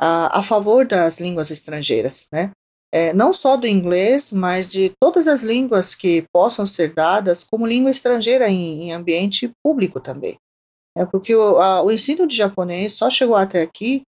a, 0.00 0.38
a 0.38 0.42
favor 0.42 0.86
das 0.86 1.20
línguas 1.20 1.50
estrangeiras, 1.50 2.26
né? 2.32 2.50
É, 2.94 3.12
não 3.14 3.32
só 3.32 3.56
do 3.56 3.66
inglês, 3.66 4.32
mas 4.32 4.68
de 4.68 4.92
todas 5.00 5.26
as 5.26 5.42
línguas 5.42 5.94
que 5.94 6.26
possam 6.32 6.66
ser 6.66 6.92
dadas 6.92 7.42
como 7.42 7.66
língua 7.66 7.90
estrangeira 7.90 8.50
em, 8.50 8.84
em 8.84 8.92
ambiente 8.92 9.50
público 9.64 9.98
também. 9.98 10.36
É 10.96 11.06
porque 11.06 11.34
o, 11.34 11.58
a, 11.58 11.82
o 11.82 11.90
ensino 11.90 12.26
de 12.26 12.36
japonês 12.36 12.94
só 12.94 13.08
chegou 13.08 13.36
até 13.36 13.62
aqui 13.62 14.02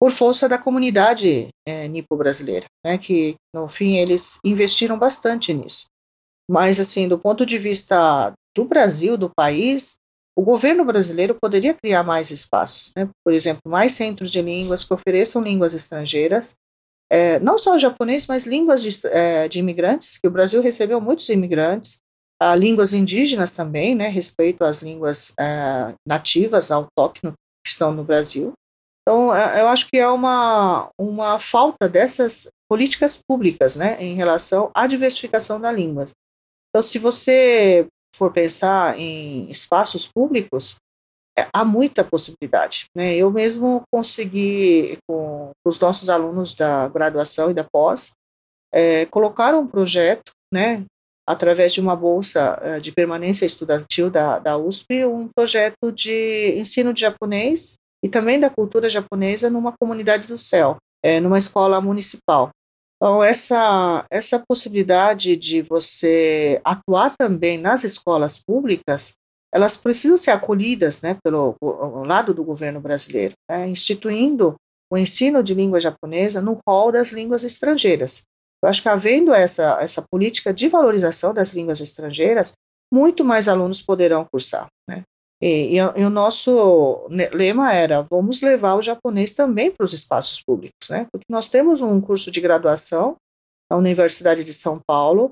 por 0.00 0.10
força 0.10 0.48
da 0.48 0.58
comunidade 0.58 1.48
é, 1.66 1.88
nipo-brasileira, 1.88 2.66
né, 2.84 2.98
que 2.98 3.36
no 3.54 3.68
fim 3.68 3.96
eles 3.96 4.38
investiram 4.44 4.98
bastante 4.98 5.54
nisso. 5.54 5.86
Mas 6.50 6.78
assim, 6.78 7.08
do 7.08 7.18
ponto 7.18 7.46
de 7.46 7.56
vista 7.58 8.32
do 8.54 8.64
Brasil, 8.64 9.16
do 9.16 9.30
país, 9.30 9.94
o 10.36 10.42
governo 10.42 10.84
brasileiro 10.84 11.36
poderia 11.40 11.74
criar 11.74 12.02
mais 12.02 12.30
espaços, 12.30 12.92
né? 12.96 13.08
por 13.24 13.32
exemplo, 13.32 13.62
mais 13.66 13.92
centros 13.92 14.32
de 14.32 14.42
línguas 14.42 14.84
que 14.84 14.92
ofereçam 14.92 15.42
línguas 15.42 15.74
estrangeiras, 15.74 16.54
é, 17.10 17.38
não 17.38 17.58
só 17.58 17.78
japonês, 17.78 18.26
mas 18.26 18.46
línguas 18.46 18.82
de, 18.82 19.06
é, 19.06 19.48
de 19.48 19.58
imigrantes, 19.58 20.18
que 20.18 20.26
o 20.26 20.30
Brasil 20.30 20.60
recebeu 20.60 21.00
muitos 21.00 21.28
imigrantes, 21.28 21.98
a 22.40 22.54
línguas 22.54 22.92
indígenas 22.92 23.52
também, 23.52 23.94
né, 23.94 24.08
respeito 24.08 24.64
às 24.64 24.82
línguas 24.82 25.30
uh, 25.30 25.94
nativas, 26.06 26.70
autóctones 26.70 27.34
que 27.64 27.70
estão 27.70 27.92
no 27.92 28.04
Brasil. 28.04 28.52
Então, 29.02 29.34
é, 29.34 29.60
eu 29.60 29.68
acho 29.68 29.86
que 29.86 29.98
é 29.98 30.08
uma, 30.08 30.88
uma 30.98 31.38
falta 31.38 31.88
dessas 31.88 32.48
políticas 32.68 33.20
públicas 33.28 33.76
né, 33.76 34.02
em 34.02 34.14
relação 34.14 34.70
à 34.74 34.86
diversificação 34.86 35.60
da 35.60 35.70
língua. 35.70 36.06
Então, 36.70 36.82
se 36.82 36.98
você 36.98 37.86
for 38.16 38.32
pensar 38.32 38.98
em 38.98 39.48
espaços 39.50 40.06
públicos, 40.06 40.76
é, 41.38 41.48
há 41.52 41.64
muita 41.64 42.04
possibilidade. 42.04 42.86
Né? 42.96 43.16
Eu 43.16 43.30
mesmo 43.30 43.82
consegui, 43.92 44.98
com 45.08 45.50
os 45.66 45.78
nossos 45.78 46.08
alunos 46.08 46.54
da 46.54 46.88
graduação 46.88 47.50
e 47.50 47.54
da 47.54 47.64
pós, 47.64 48.12
é, 48.72 49.06
colocar 49.06 49.54
um 49.54 49.66
projeto 49.66 50.32
né, 50.52 50.84
através 51.26 51.72
de 51.72 51.80
uma 51.80 51.96
bolsa 51.96 52.58
eh, 52.62 52.80
de 52.80 52.92
permanência 52.92 53.46
estudantil 53.46 54.10
da, 54.10 54.38
da 54.38 54.56
USP, 54.56 55.04
um 55.04 55.28
projeto 55.28 55.90
de 55.92 56.54
ensino 56.56 56.92
de 56.92 57.00
japonês 57.00 57.74
e 58.04 58.08
também 58.08 58.38
da 58.38 58.50
cultura 58.50 58.90
japonesa 58.90 59.48
numa 59.48 59.72
comunidade 59.72 60.28
do 60.28 60.36
céu, 60.36 60.76
é, 61.02 61.20
numa 61.20 61.38
escola 61.38 61.80
municipal. 61.80 62.50
Então, 62.96 63.22
essa, 63.22 64.04
essa 64.10 64.38
possibilidade 64.38 65.36
de 65.36 65.62
você 65.62 66.60
atuar 66.64 67.14
também 67.16 67.58
nas 67.58 67.84
escolas 67.84 68.38
públicas, 68.38 69.12
elas 69.52 69.76
precisam 69.76 70.16
ser 70.16 70.30
acolhidas 70.30 71.00
né, 71.00 71.16
pelo 71.22 71.56
lado 72.06 72.34
do 72.34 72.44
governo 72.44 72.80
brasileiro, 72.80 73.34
né, 73.50 73.66
instituindo 73.68 74.54
o 74.92 74.98
ensino 74.98 75.42
de 75.42 75.54
língua 75.54 75.80
japonesa 75.80 76.40
no 76.40 76.58
rol 76.66 76.92
das 76.92 77.12
línguas 77.12 77.44
estrangeiras. 77.44 78.22
Eu 78.64 78.70
acho 78.70 78.80
que 78.80 78.88
havendo 78.88 79.34
essa, 79.34 79.78
essa 79.78 80.02
política 80.10 80.52
de 80.52 80.68
valorização 80.68 81.34
das 81.34 81.50
línguas 81.50 81.80
estrangeiras, 81.80 82.52
muito 82.90 83.22
mais 83.22 83.46
alunos 83.46 83.82
poderão 83.82 84.24
cursar. 84.24 84.68
Né? 84.88 85.02
E, 85.42 85.76
e, 85.76 85.76
e, 85.76 86.04
o 86.04 86.08
nosso 86.08 87.06
lema 87.10 87.74
era: 87.74 88.00
vamos 88.00 88.40
levar 88.40 88.76
o 88.76 88.82
japonês 88.82 89.34
também 89.34 89.70
para 89.70 89.84
os 89.84 89.92
espaços 89.92 90.42
públicos, 90.42 90.88
né? 90.88 91.06
porque 91.12 91.26
nós 91.28 91.50
temos 91.50 91.82
um 91.82 92.00
curso 92.00 92.30
de 92.30 92.40
graduação 92.40 93.16
na 93.70 93.76
Universidade 93.76 94.42
de 94.42 94.52
São 94.54 94.80
Paulo, 94.86 95.30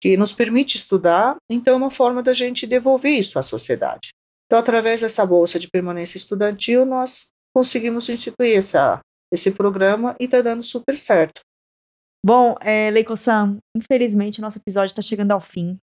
que 0.00 0.16
nos 0.16 0.32
permite 0.32 0.78
estudar, 0.78 1.36
então 1.50 1.74
é 1.74 1.76
uma 1.76 1.90
forma 1.90 2.22
da 2.22 2.32
gente 2.32 2.66
devolver 2.66 3.12
isso 3.12 3.38
à 3.38 3.42
sociedade. 3.42 4.08
Então, 4.46 4.58
através 4.58 5.02
dessa 5.02 5.26
bolsa 5.26 5.58
de 5.58 5.68
permanência 5.68 6.16
estudantil, 6.16 6.86
nós 6.86 7.28
conseguimos 7.54 8.08
instituir 8.08 8.56
essa, 8.56 9.00
esse 9.30 9.50
programa 9.50 10.16
e 10.18 10.24
está 10.24 10.40
dando 10.40 10.62
super 10.62 10.96
certo. 10.96 11.42
Bom, 12.24 12.54
é, 12.60 12.90
Leiko-san, 12.90 13.58
infelizmente 13.76 14.40
nosso 14.40 14.58
episódio 14.58 14.92
está 14.92 15.02
chegando 15.02 15.32
ao 15.32 15.40
fim. 15.40 15.78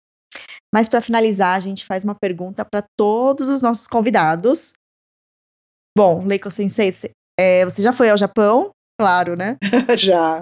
Mas 0.73 0.89
para 0.89 1.01
finalizar, 1.01 1.55
a 1.55 1.59
gente 1.59 1.85
faz 1.85 2.03
uma 2.03 2.15
pergunta 2.15 2.65
para 2.65 2.83
todos 2.97 3.49
os 3.49 3.61
nossos 3.61 3.87
convidados. 3.87 4.73
Bom, 5.95 6.25
Leiko 6.25 6.49
Sensei, 6.49 6.91
é, 7.39 7.63
você 7.63 7.81
já 7.83 7.93
foi 7.93 8.09
ao 8.09 8.17
Japão? 8.17 8.71
Claro, 8.99 9.35
né? 9.35 9.57
já. 9.97 10.41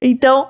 Então, 0.00 0.48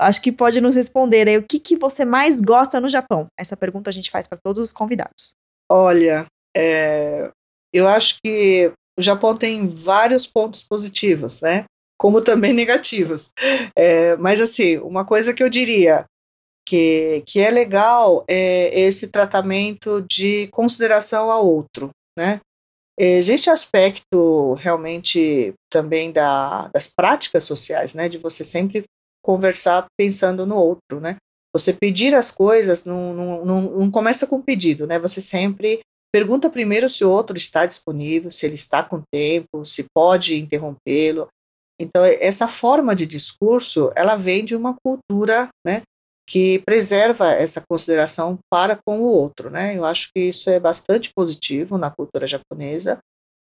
acho 0.00 0.20
que 0.20 0.32
pode 0.32 0.60
nos 0.60 0.74
responder 0.74 1.28
aí 1.28 1.38
o 1.38 1.46
que, 1.46 1.60
que 1.60 1.76
você 1.76 2.04
mais 2.04 2.40
gosta 2.40 2.80
no 2.80 2.88
Japão. 2.88 3.26
Essa 3.38 3.56
pergunta 3.56 3.90
a 3.90 3.92
gente 3.92 4.10
faz 4.10 4.26
para 4.26 4.38
todos 4.42 4.60
os 4.60 4.72
convidados. 4.72 5.34
Olha, 5.70 6.26
é, 6.56 7.30
eu 7.72 7.88
acho 7.88 8.16
que 8.24 8.72
o 8.98 9.02
Japão 9.02 9.36
tem 9.36 9.68
vários 9.68 10.26
pontos 10.26 10.62
positivos, 10.62 11.40
né? 11.40 11.64
Como 12.02 12.20
também 12.20 12.52
negativos. 12.52 13.30
É, 13.78 14.16
mas 14.16 14.40
assim, 14.40 14.76
uma 14.78 15.04
coisa 15.04 15.32
que 15.32 15.40
eu 15.40 15.48
diria 15.48 16.04
que, 16.66 17.22
que 17.24 17.38
é 17.38 17.48
legal 17.48 18.24
é 18.28 18.76
esse 18.80 19.06
tratamento 19.06 20.04
de 20.10 20.48
consideração 20.48 21.30
ao 21.30 21.46
outro, 21.46 21.90
né? 22.18 22.40
Existe 22.98 23.50
aspecto 23.50 24.54
realmente 24.54 25.54
também 25.72 26.10
da, 26.10 26.68
das 26.74 26.88
práticas 26.88 27.44
sociais, 27.44 27.94
né? 27.94 28.08
De 28.08 28.18
você 28.18 28.42
sempre 28.42 28.82
conversar 29.24 29.86
pensando 29.96 30.44
no 30.44 30.56
outro, 30.56 31.00
né? 31.00 31.18
Você 31.54 31.72
pedir 31.72 32.16
as 32.16 32.32
coisas 32.32 32.84
não, 32.84 33.14
não, 33.14 33.44
não, 33.44 33.60
não 33.62 33.90
começa 33.92 34.26
com 34.26 34.42
pedido, 34.42 34.88
né? 34.88 34.98
Você 34.98 35.20
sempre 35.20 35.78
pergunta 36.12 36.50
primeiro 36.50 36.88
se 36.88 37.04
o 37.04 37.10
outro 37.10 37.36
está 37.36 37.64
disponível, 37.64 38.32
se 38.32 38.44
ele 38.44 38.56
está 38.56 38.82
com 38.82 39.02
tempo, 39.12 39.64
se 39.64 39.86
pode 39.94 40.34
interrompê-lo. 40.34 41.28
Então, 41.80 42.04
essa 42.04 42.46
forma 42.46 42.94
de 42.94 43.06
discurso, 43.06 43.90
ela 43.96 44.16
vem 44.16 44.44
de 44.44 44.54
uma 44.54 44.76
cultura, 44.84 45.48
né? 45.66 45.82
que 46.26 46.60
preserva 46.60 47.32
essa 47.32 47.62
consideração 47.68 48.38
para 48.50 48.78
com 48.86 49.00
o 49.00 49.04
outro, 49.04 49.50
né? 49.50 49.76
Eu 49.76 49.84
acho 49.84 50.08
que 50.14 50.20
isso 50.20 50.48
é 50.48 50.58
bastante 50.58 51.10
positivo 51.14 51.76
na 51.76 51.90
cultura 51.90 52.26
japonesa 52.26 52.98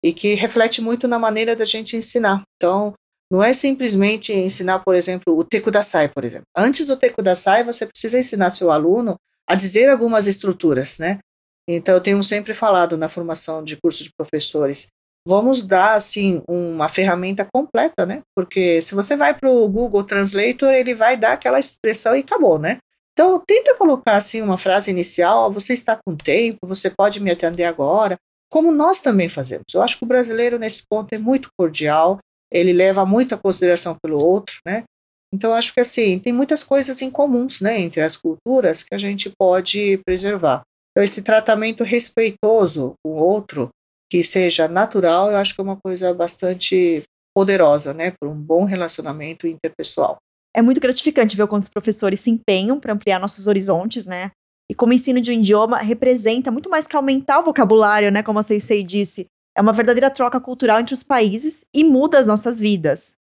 e 0.05 0.13
que 0.13 0.35
reflete 0.35 0.83
muito 0.83 1.09
na 1.09 1.19
maneira 1.19 1.57
da 1.57 1.65
gente 1.65 1.97
ensinar. 1.97 2.43
Então, 2.57 2.93
não 3.31 3.43
é 3.43 3.55
simplesmente 3.55 4.33
ensinar, 4.33 4.81
por 4.81 4.95
exemplo, 4.95 5.37
o 5.37 5.45
tekudasai, 5.45 6.09
por 6.09 6.25
exemplo. 6.25 6.47
Antes 6.55 6.85
do 6.85 6.97
tekudasai, 6.97 7.65
você 7.65 7.87
precisa 7.87 8.19
ensinar 8.19 8.51
seu 8.51 8.71
aluno 8.71 9.17
a 9.49 9.55
dizer 9.55 9.89
algumas 9.89 10.27
estruturas, 10.27 10.99
né? 10.99 11.21
Então, 11.67 11.95
eu 11.95 12.01
tenho 12.01 12.23
sempre 12.23 12.53
falado 12.53 12.99
na 12.99 13.09
formação 13.09 13.65
de 13.65 13.77
curso 13.77 14.05
de 14.05 14.11
professores, 14.15 14.89
vamos 15.27 15.63
dar 15.63 15.95
assim 15.95 16.43
uma 16.49 16.89
ferramenta 16.89 17.47
completa, 17.51 18.05
né? 18.05 18.23
Porque 18.37 18.83
se 18.83 18.95
você 18.95 19.17
vai 19.17 19.35
para 19.35 19.51
o 19.51 19.69
Google 19.69 20.05
Translator, 20.05 20.73
ele 20.73 20.95
vai 20.95 21.17
dar 21.17 21.33
aquela 21.33 21.59
expressão 21.59 22.15
e 22.15 22.21
acabou, 22.21 22.59
né? 22.59 22.79
Então 23.13 23.41
tenta 23.47 23.75
colocar 23.77 24.17
assim 24.17 24.43
uma 24.43 24.59
frase 24.59 24.91
inicial, 24.91 25.53
você 25.53 25.73
está 25.73 25.99
com 26.05 26.17
tempo, 26.17 26.67
você 26.67 26.91
pode 26.91 27.21
me 27.21 27.31
atender 27.31 27.65
agora, 27.65 28.17
como 28.51 28.73
nós 28.73 29.01
também 29.01 29.29
fazemos. 29.29 29.67
Eu 29.73 29.83
acho 29.83 29.99
que 29.99 30.05
o 30.05 30.09
brasileiro 30.09 30.59
nesse 30.59 30.83
ponto 30.89 31.13
é 31.15 31.19
muito 31.19 31.49
cordial, 31.57 32.19
ele 32.53 32.73
leva 32.73 33.07
muita 33.07 33.37
consideração 33.37 33.97
pelo 34.03 34.23
outro, 34.23 34.57
né? 34.67 34.85
Então 35.33 35.53
acho 35.53 35.75
que 35.75 35.81
assim, 35.81 36.19
tem 36.19 36.33
muitas 36.33 36.63
coisas 36.63 37.03
em 37.03 37.11
comuns, 37.11 37.61
né, 37.61 37.81
entre 37.81 38.01
as 38.01 38.17
culturas 38.17 38.85
que 38.85 38.95
a 38.95 38.99
gente 38.99 39.29
pode 39.37 39.99
preservar. 40.07 40.63
Então 40.91 41.03
esse 41.03 41.23
tratamento 41.23 41.83
respeitoso 41.83 42.95
com 43.03 43.15
o 43.15 43.17
outro, 43.17 43.69
que 44.15 44.23
seja 44.23 44.69
natural, 44.69 45.33
eu 45.33 45.37
acho 45.39 45.53
que 45.53 45.61
é 45.61 45.65
uma 45.65 45.77
coisa 45.77 46.15
bastante 46.15 47.03
poderosa, 47.37 47.93
né, 47.93 48.13
para 48.13 48.29
um 48.29 48.41
bom 48.41 48.63
relacionamento 48.63 49.45
interpessoal. 49.45 50.19
É 50.55 50.63
muito 50.63 50.81
gratificante 50.81 51.37
ver 51.37 51.49
quantos 51.49 51.69
professores 51.69 52.21
se 52.21 52.31
empenham 52.31 52.79
para 52.79 52.93
ampliar 52.93 53.19
nossos 53.19 53.49
horizontes, 53.49 54.07
né? 54.07 54.31
E 54.71 54.75
como 54.75 54.93
o 54.93 54.95
ensino 54.95 55.21
de 55.21 55.33
um 55.33 55.35
idioma 55.35 55.79
representa 55.79 56.53
muito 56.53 56.71
mais 56.71 56.87
que 56.87 56.95
aumentar 56.95 57.41
o 57.41 57.45
vocabulário, 57.45 58.13
né, 58.13 58.23
como 58.23 58.39
a 58.39 58.45
Seisei 58.45 58.85
disse, 58.85 59.27
é 59.59 59.61
uma 59.61 59.73
verdadeira 59.73 60.09
troca 60.09 60.41
cultural 60.41 60.79
entre 60.79 60.95
os 60.95 61.03
países 61.03 61.67
e 61.75 61.83
muda 61.83 62.17
as 62.17 62.29
nossas 62.29 62.61
vidas. 62.61 63.17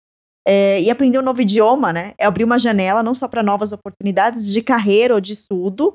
É, 0.46 0.80
e 0.80 0.90
aprender 0.90 1.18
um 1.18 1.22
novo 1.22 1.42
idioma, 1.42 1.92
né, 1.92 2.14
é 2.16 2.24
abrir 2.24 2.44
uma 2.44 2.56
janela 2.56 3.02
não 3.02 3.16
só 3.16 3.26
para 3.26 3.42
novas 3.42 3.72
oportunidades 3.72 4.52
de 4.52 4.62
carreira 4.62 5.12
ou 5.12 5.20
de 5.20 5.32
estudo, 5.32 5.94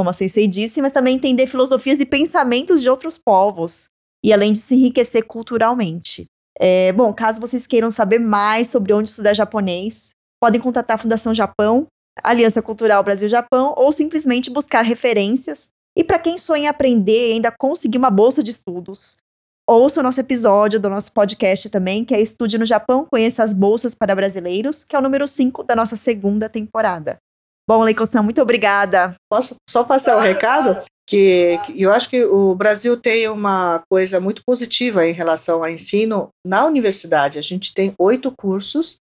como 0.00 0.08
a 0.08 0.14
Seisei 0.14 0.48
disse, 0.48 0.80
mas 0.80 0.92
também 0.92 1.16
entender 1.16 1.46
filosofias 1.46 2.00
e 2.00 2.06
pensamentos 2.06 2.80
de 2.80 2.88
outros 2.88 3.18
povos 3.18 3.90
e 4.24 4.32
além 4.32 4.52
de 4.52 4.58
se 4.58 4.74
enriquecer 4.74 5.24
culturalmente. 5.26 6.26
É, 6.58 6.92
bom, 6.92 7.12
caso 7.12 7.40
vocês 7.40 7.66
queiram 7.66 7.90
saber 7.90 8.18
mais 8.18 8.68
sobre 8.68 8.92
onde 8.92 9.08
estudar 9.08 9.34
japonês, 9.34 10.10
podem 10.40 10.60
contatar 10.60 10.96
a 10.96 10.98
Fundação 10.98 11.32
Japão, 11.32 11.86
Aliança 12.22 12.60
Cultural 12.60 13.02
Brasil-Japão 13.02 13.74
ou 13.76 13.92
simplesmente 13.92 14.50
buscar 14.50 14.82
referências. 14.82 15.70
E 15.96 16.04
para 16.04 16.18
quem 16.18 16.38
sonha 16.38 16.64
em 16.64 16.68
aprender 16.68 17.30
e 17.30 17.32
ainda 17.34 17.52
conseguir 17.56 17.98
uma 17.98 18.10
bolsa 18.10 18.42
de 18.42 18.50
estudos, 18.50 19.16
ouça 19.68 20.00
o 20.00 20.02
nosso 20.02 20.20
episódio 20.20 20.80
do 20.80 20.88
nosso 20.88 21.12
podcast 21.12 21.68
também, 21.70 22.04
que 22.04 22.14
é 22.14 22.20
Estude 22.20 22.58
no 22.58 22.64
Japão, 22.64 23.06
conheça 23.10 23.42
as 23.42 23.52
bolsas 23.52 23.94
para 23.94 24.14
brasileiros, 24.14 24.84
que 24.84 24.96
é 24.96 24.98
o 24.98 25.02
número 25.02 25.26
5 25.26 25.62
da 25.62 25.76
nossa 25.76 25.96
segunda 25.96 26.48
temporada. 26.48 27.18
Bom, 27.68 27.82
Leiko-san, 27.82 28.22
muito 28.22 28.40
obrigada. 28.40 29.14
Posso 29.30 29.56
só 29.68 29.84
passar 29.84 30.16
o 30.16 30.20
um 30.20 30.22
recado? 30.22 30.82
Que, 31.08 31.58
que 31.64 31.82
eu 31.82 31.90
acho 31.90 32.10
que 32.10 32.22
o 32.22 32.54
Brasil 32.54 32.94
tem 32.96 33.26
uma 33.28 33.82
coisa 33.90 34.20
muito 34.20 34.42
positiva 34.46 35.06
em 35.06 35.12
relação 35.12 35.64
ao 35.64 35.70
ensino 35.70 36.28
na 36.46 36.66
universidade. 36.66 37.38
A 37.38 37.42
gente 37.42 37.72
tem 37.72 37.94
oito 37.98 38.30
cursos 38.38 38.96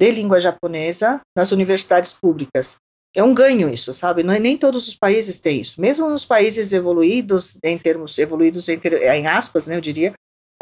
de 0.00 0.10
língua 0.12 0.40
japonesa 0.40 1.20
nas 1.36 1.50
universidades 1.50 2.12
públicas. 2.12 2.76
É 3.14 3.22
um 3.24 3.34
ganho 3.34 3.68
isso, 3.68 3.92
sabe? 3.92 4.22
Não 4.22 4.32
é, 4.32 4.38
nem 4.38 4.56
todos 4.56 4.86
os 4.86 4.94
países 4.94 5.40
têm 5.40 5.60
isso. 5.60 5.80
Mesmo 5.80 6.08
nos 6.08 6.24
países 6.24 6.72
evoluídos, 6.72 7.58
em 7.64 7.76
termos 7.76 8.16
evoluídos 8.16 8.68
em, 8.68 8.78
ter, 8.78 9.02
em 9.02 9.26
aspas, 9.26 9.66
né, 9.66 9.74
eu 9.74 9.80
diria, 9.80 10.12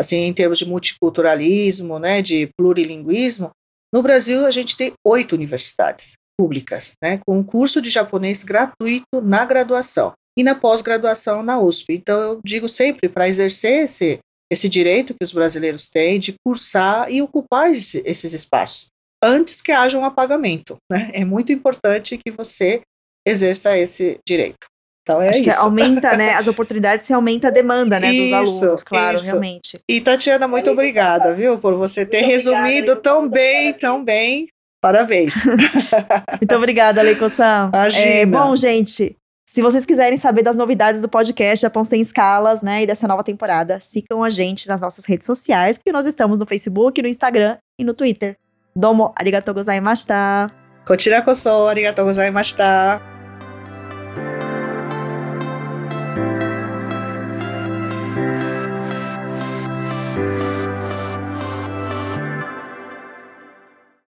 assim, 0.01 0.16
em 0.16 0.32
termos 0.32 0.59
de 0.59 0.64
multiculturalismo, 0.64 1.99
né, 1.99 2.22
de 2.22 2.49
plurilinguismo, 2.57 3.51
no 3.93 4.03
Brasil 4.03 4.47
a 4.47 4.51
gente 4.51 4.76
tem 4.76 4.95
oito 5.07 5.34
universidades 5.34 6.14
públicas, 6.39 6.93
né, 7.03 7.20
com 7.26 7.39
um 7.39 7.45
curso 7.45 7.82
de 7.82 7.91
japonês 7.91 8.43
gratuito 8.43 9.20
na 9.22 9.45
graduação 9.45 10.14
e 10.39 10.45
na 10.45 10.55
pós-graduação 10.55 11.43
na 11.43 11.59
USP. 11.59 11.95
Então, 11.95 12.20
eu 12.20 12.41
digo 12.45 12.68
sempre, 12.68 13.09
para 13.09 13.28
exercer 13.28 13.86
esse, 13.86 14.20
esse 14.51 14.68
direito 14.68 15.12
que 15.12 15.24
os 15.24 15.32
brasileiros 15.32 15.89
têm 15.89 16.20
de 16.20 16.34
cursar 16.47 17.11
e 17.11 17.20
ocupar 17.20 17.72
esse, 17.72 18.01
esses 18.07 18.32
espaços, 18.32 18.86
antes 19.22 19.61
que 19.61 19.72
haja 19.72 19.99
um 19.99 20.05
apagamento. 20.05 20.76
Né? 20.91 21.11
É 21.12 21.24
muito 21.24 21.53
importante 21.53 22.16
que 22.16 22.30
você 22.30 22.82
exerça 23.26 23.76
esse 23.76 24.18
direito. 24.24 24.64
Então 25.03 25.20
é 25.20 25.30
Acho 25.30 25.41
isso. 25.41 25.51
que 25.51 25.57
aumenta, 25.57 26.16
né, 26.16 26.34
as 26.34 26.47
oportunidades 26.49 27.09
e 27.11 27.12
aumenta 27.12 27.49
a 27.49 27.51
demanda, 27.51 27.99
né, 27.99 28.12
isso, 28.12 28.24
dos 28.24 28.32
alunos, 28.32 28.82
claro, 28.84 29.16
isso. 29.16 29.24
realmente. 29.24 29.80
E 29.89 30.01
Tatiana, 30.01 30.47
muito 30.47 30.70
obrigada, 30.70 31.34
viu, 31.34 31.59
por 31.59 31.74
você 31.74 32.07
ter 32.07 32.20
muito 32.20 32.30
resumido 32.30 32.93
obrigada, 32.93 33.01
tão 33.01 33.28
bem, 33.28 33.72
tão 33.72 34.05
bem. 34.05 34.49
Parabéns. 34.80 35.34
muito 36.41 36.55
obrigada, 36.55 37.03
Leico-san. 37.03 37.70
É, 37.97 38.24
bom, 38.26 38.55
gente, 38.55 39.16
se 39.51 39.63
vocês 39.63 39.87
quiserem 39.87 40.19
saber 40.19 40.43
das 40.43 40.57
novidades 40.57 41.01
do 41.01 41.09
podcast 41.09 41.63
Japão 41.63 41.83
Sem 41.83 42.03
Escalas, 42.03 42.61
né, 42.61 42.83
e 42.83 42.87
dessa 42.87 43.09
nova 43.09 43.25
temporada, 43.25 43.81
sigam 43.81 44.23
a 44.23 44.29
gente 44.29 44.69
nas 44.69 44.79
nossas 44.79 45.07
redes 45.07 45.25
sociais, 45.25 45.79
porque 45.79 45.91
nós 45.91 46.05
estamos 46.05 46.39
no 46.39 46.45
Facebook, 46.45 47.01
no 47.01 47.09
Instagram 47.09 47.57
e 47.79 47.83
no 47.83 47.95
Twitter. 47.95 48.37
Domo 48.77 49.11
arigatou 49.19 49.55
gozaimashita. 49.55 50.49
Kochira 50.87 51.23
koso 51.23 51.67
arigatou 51.67 52.05
gozaimashita. 52.05 53.01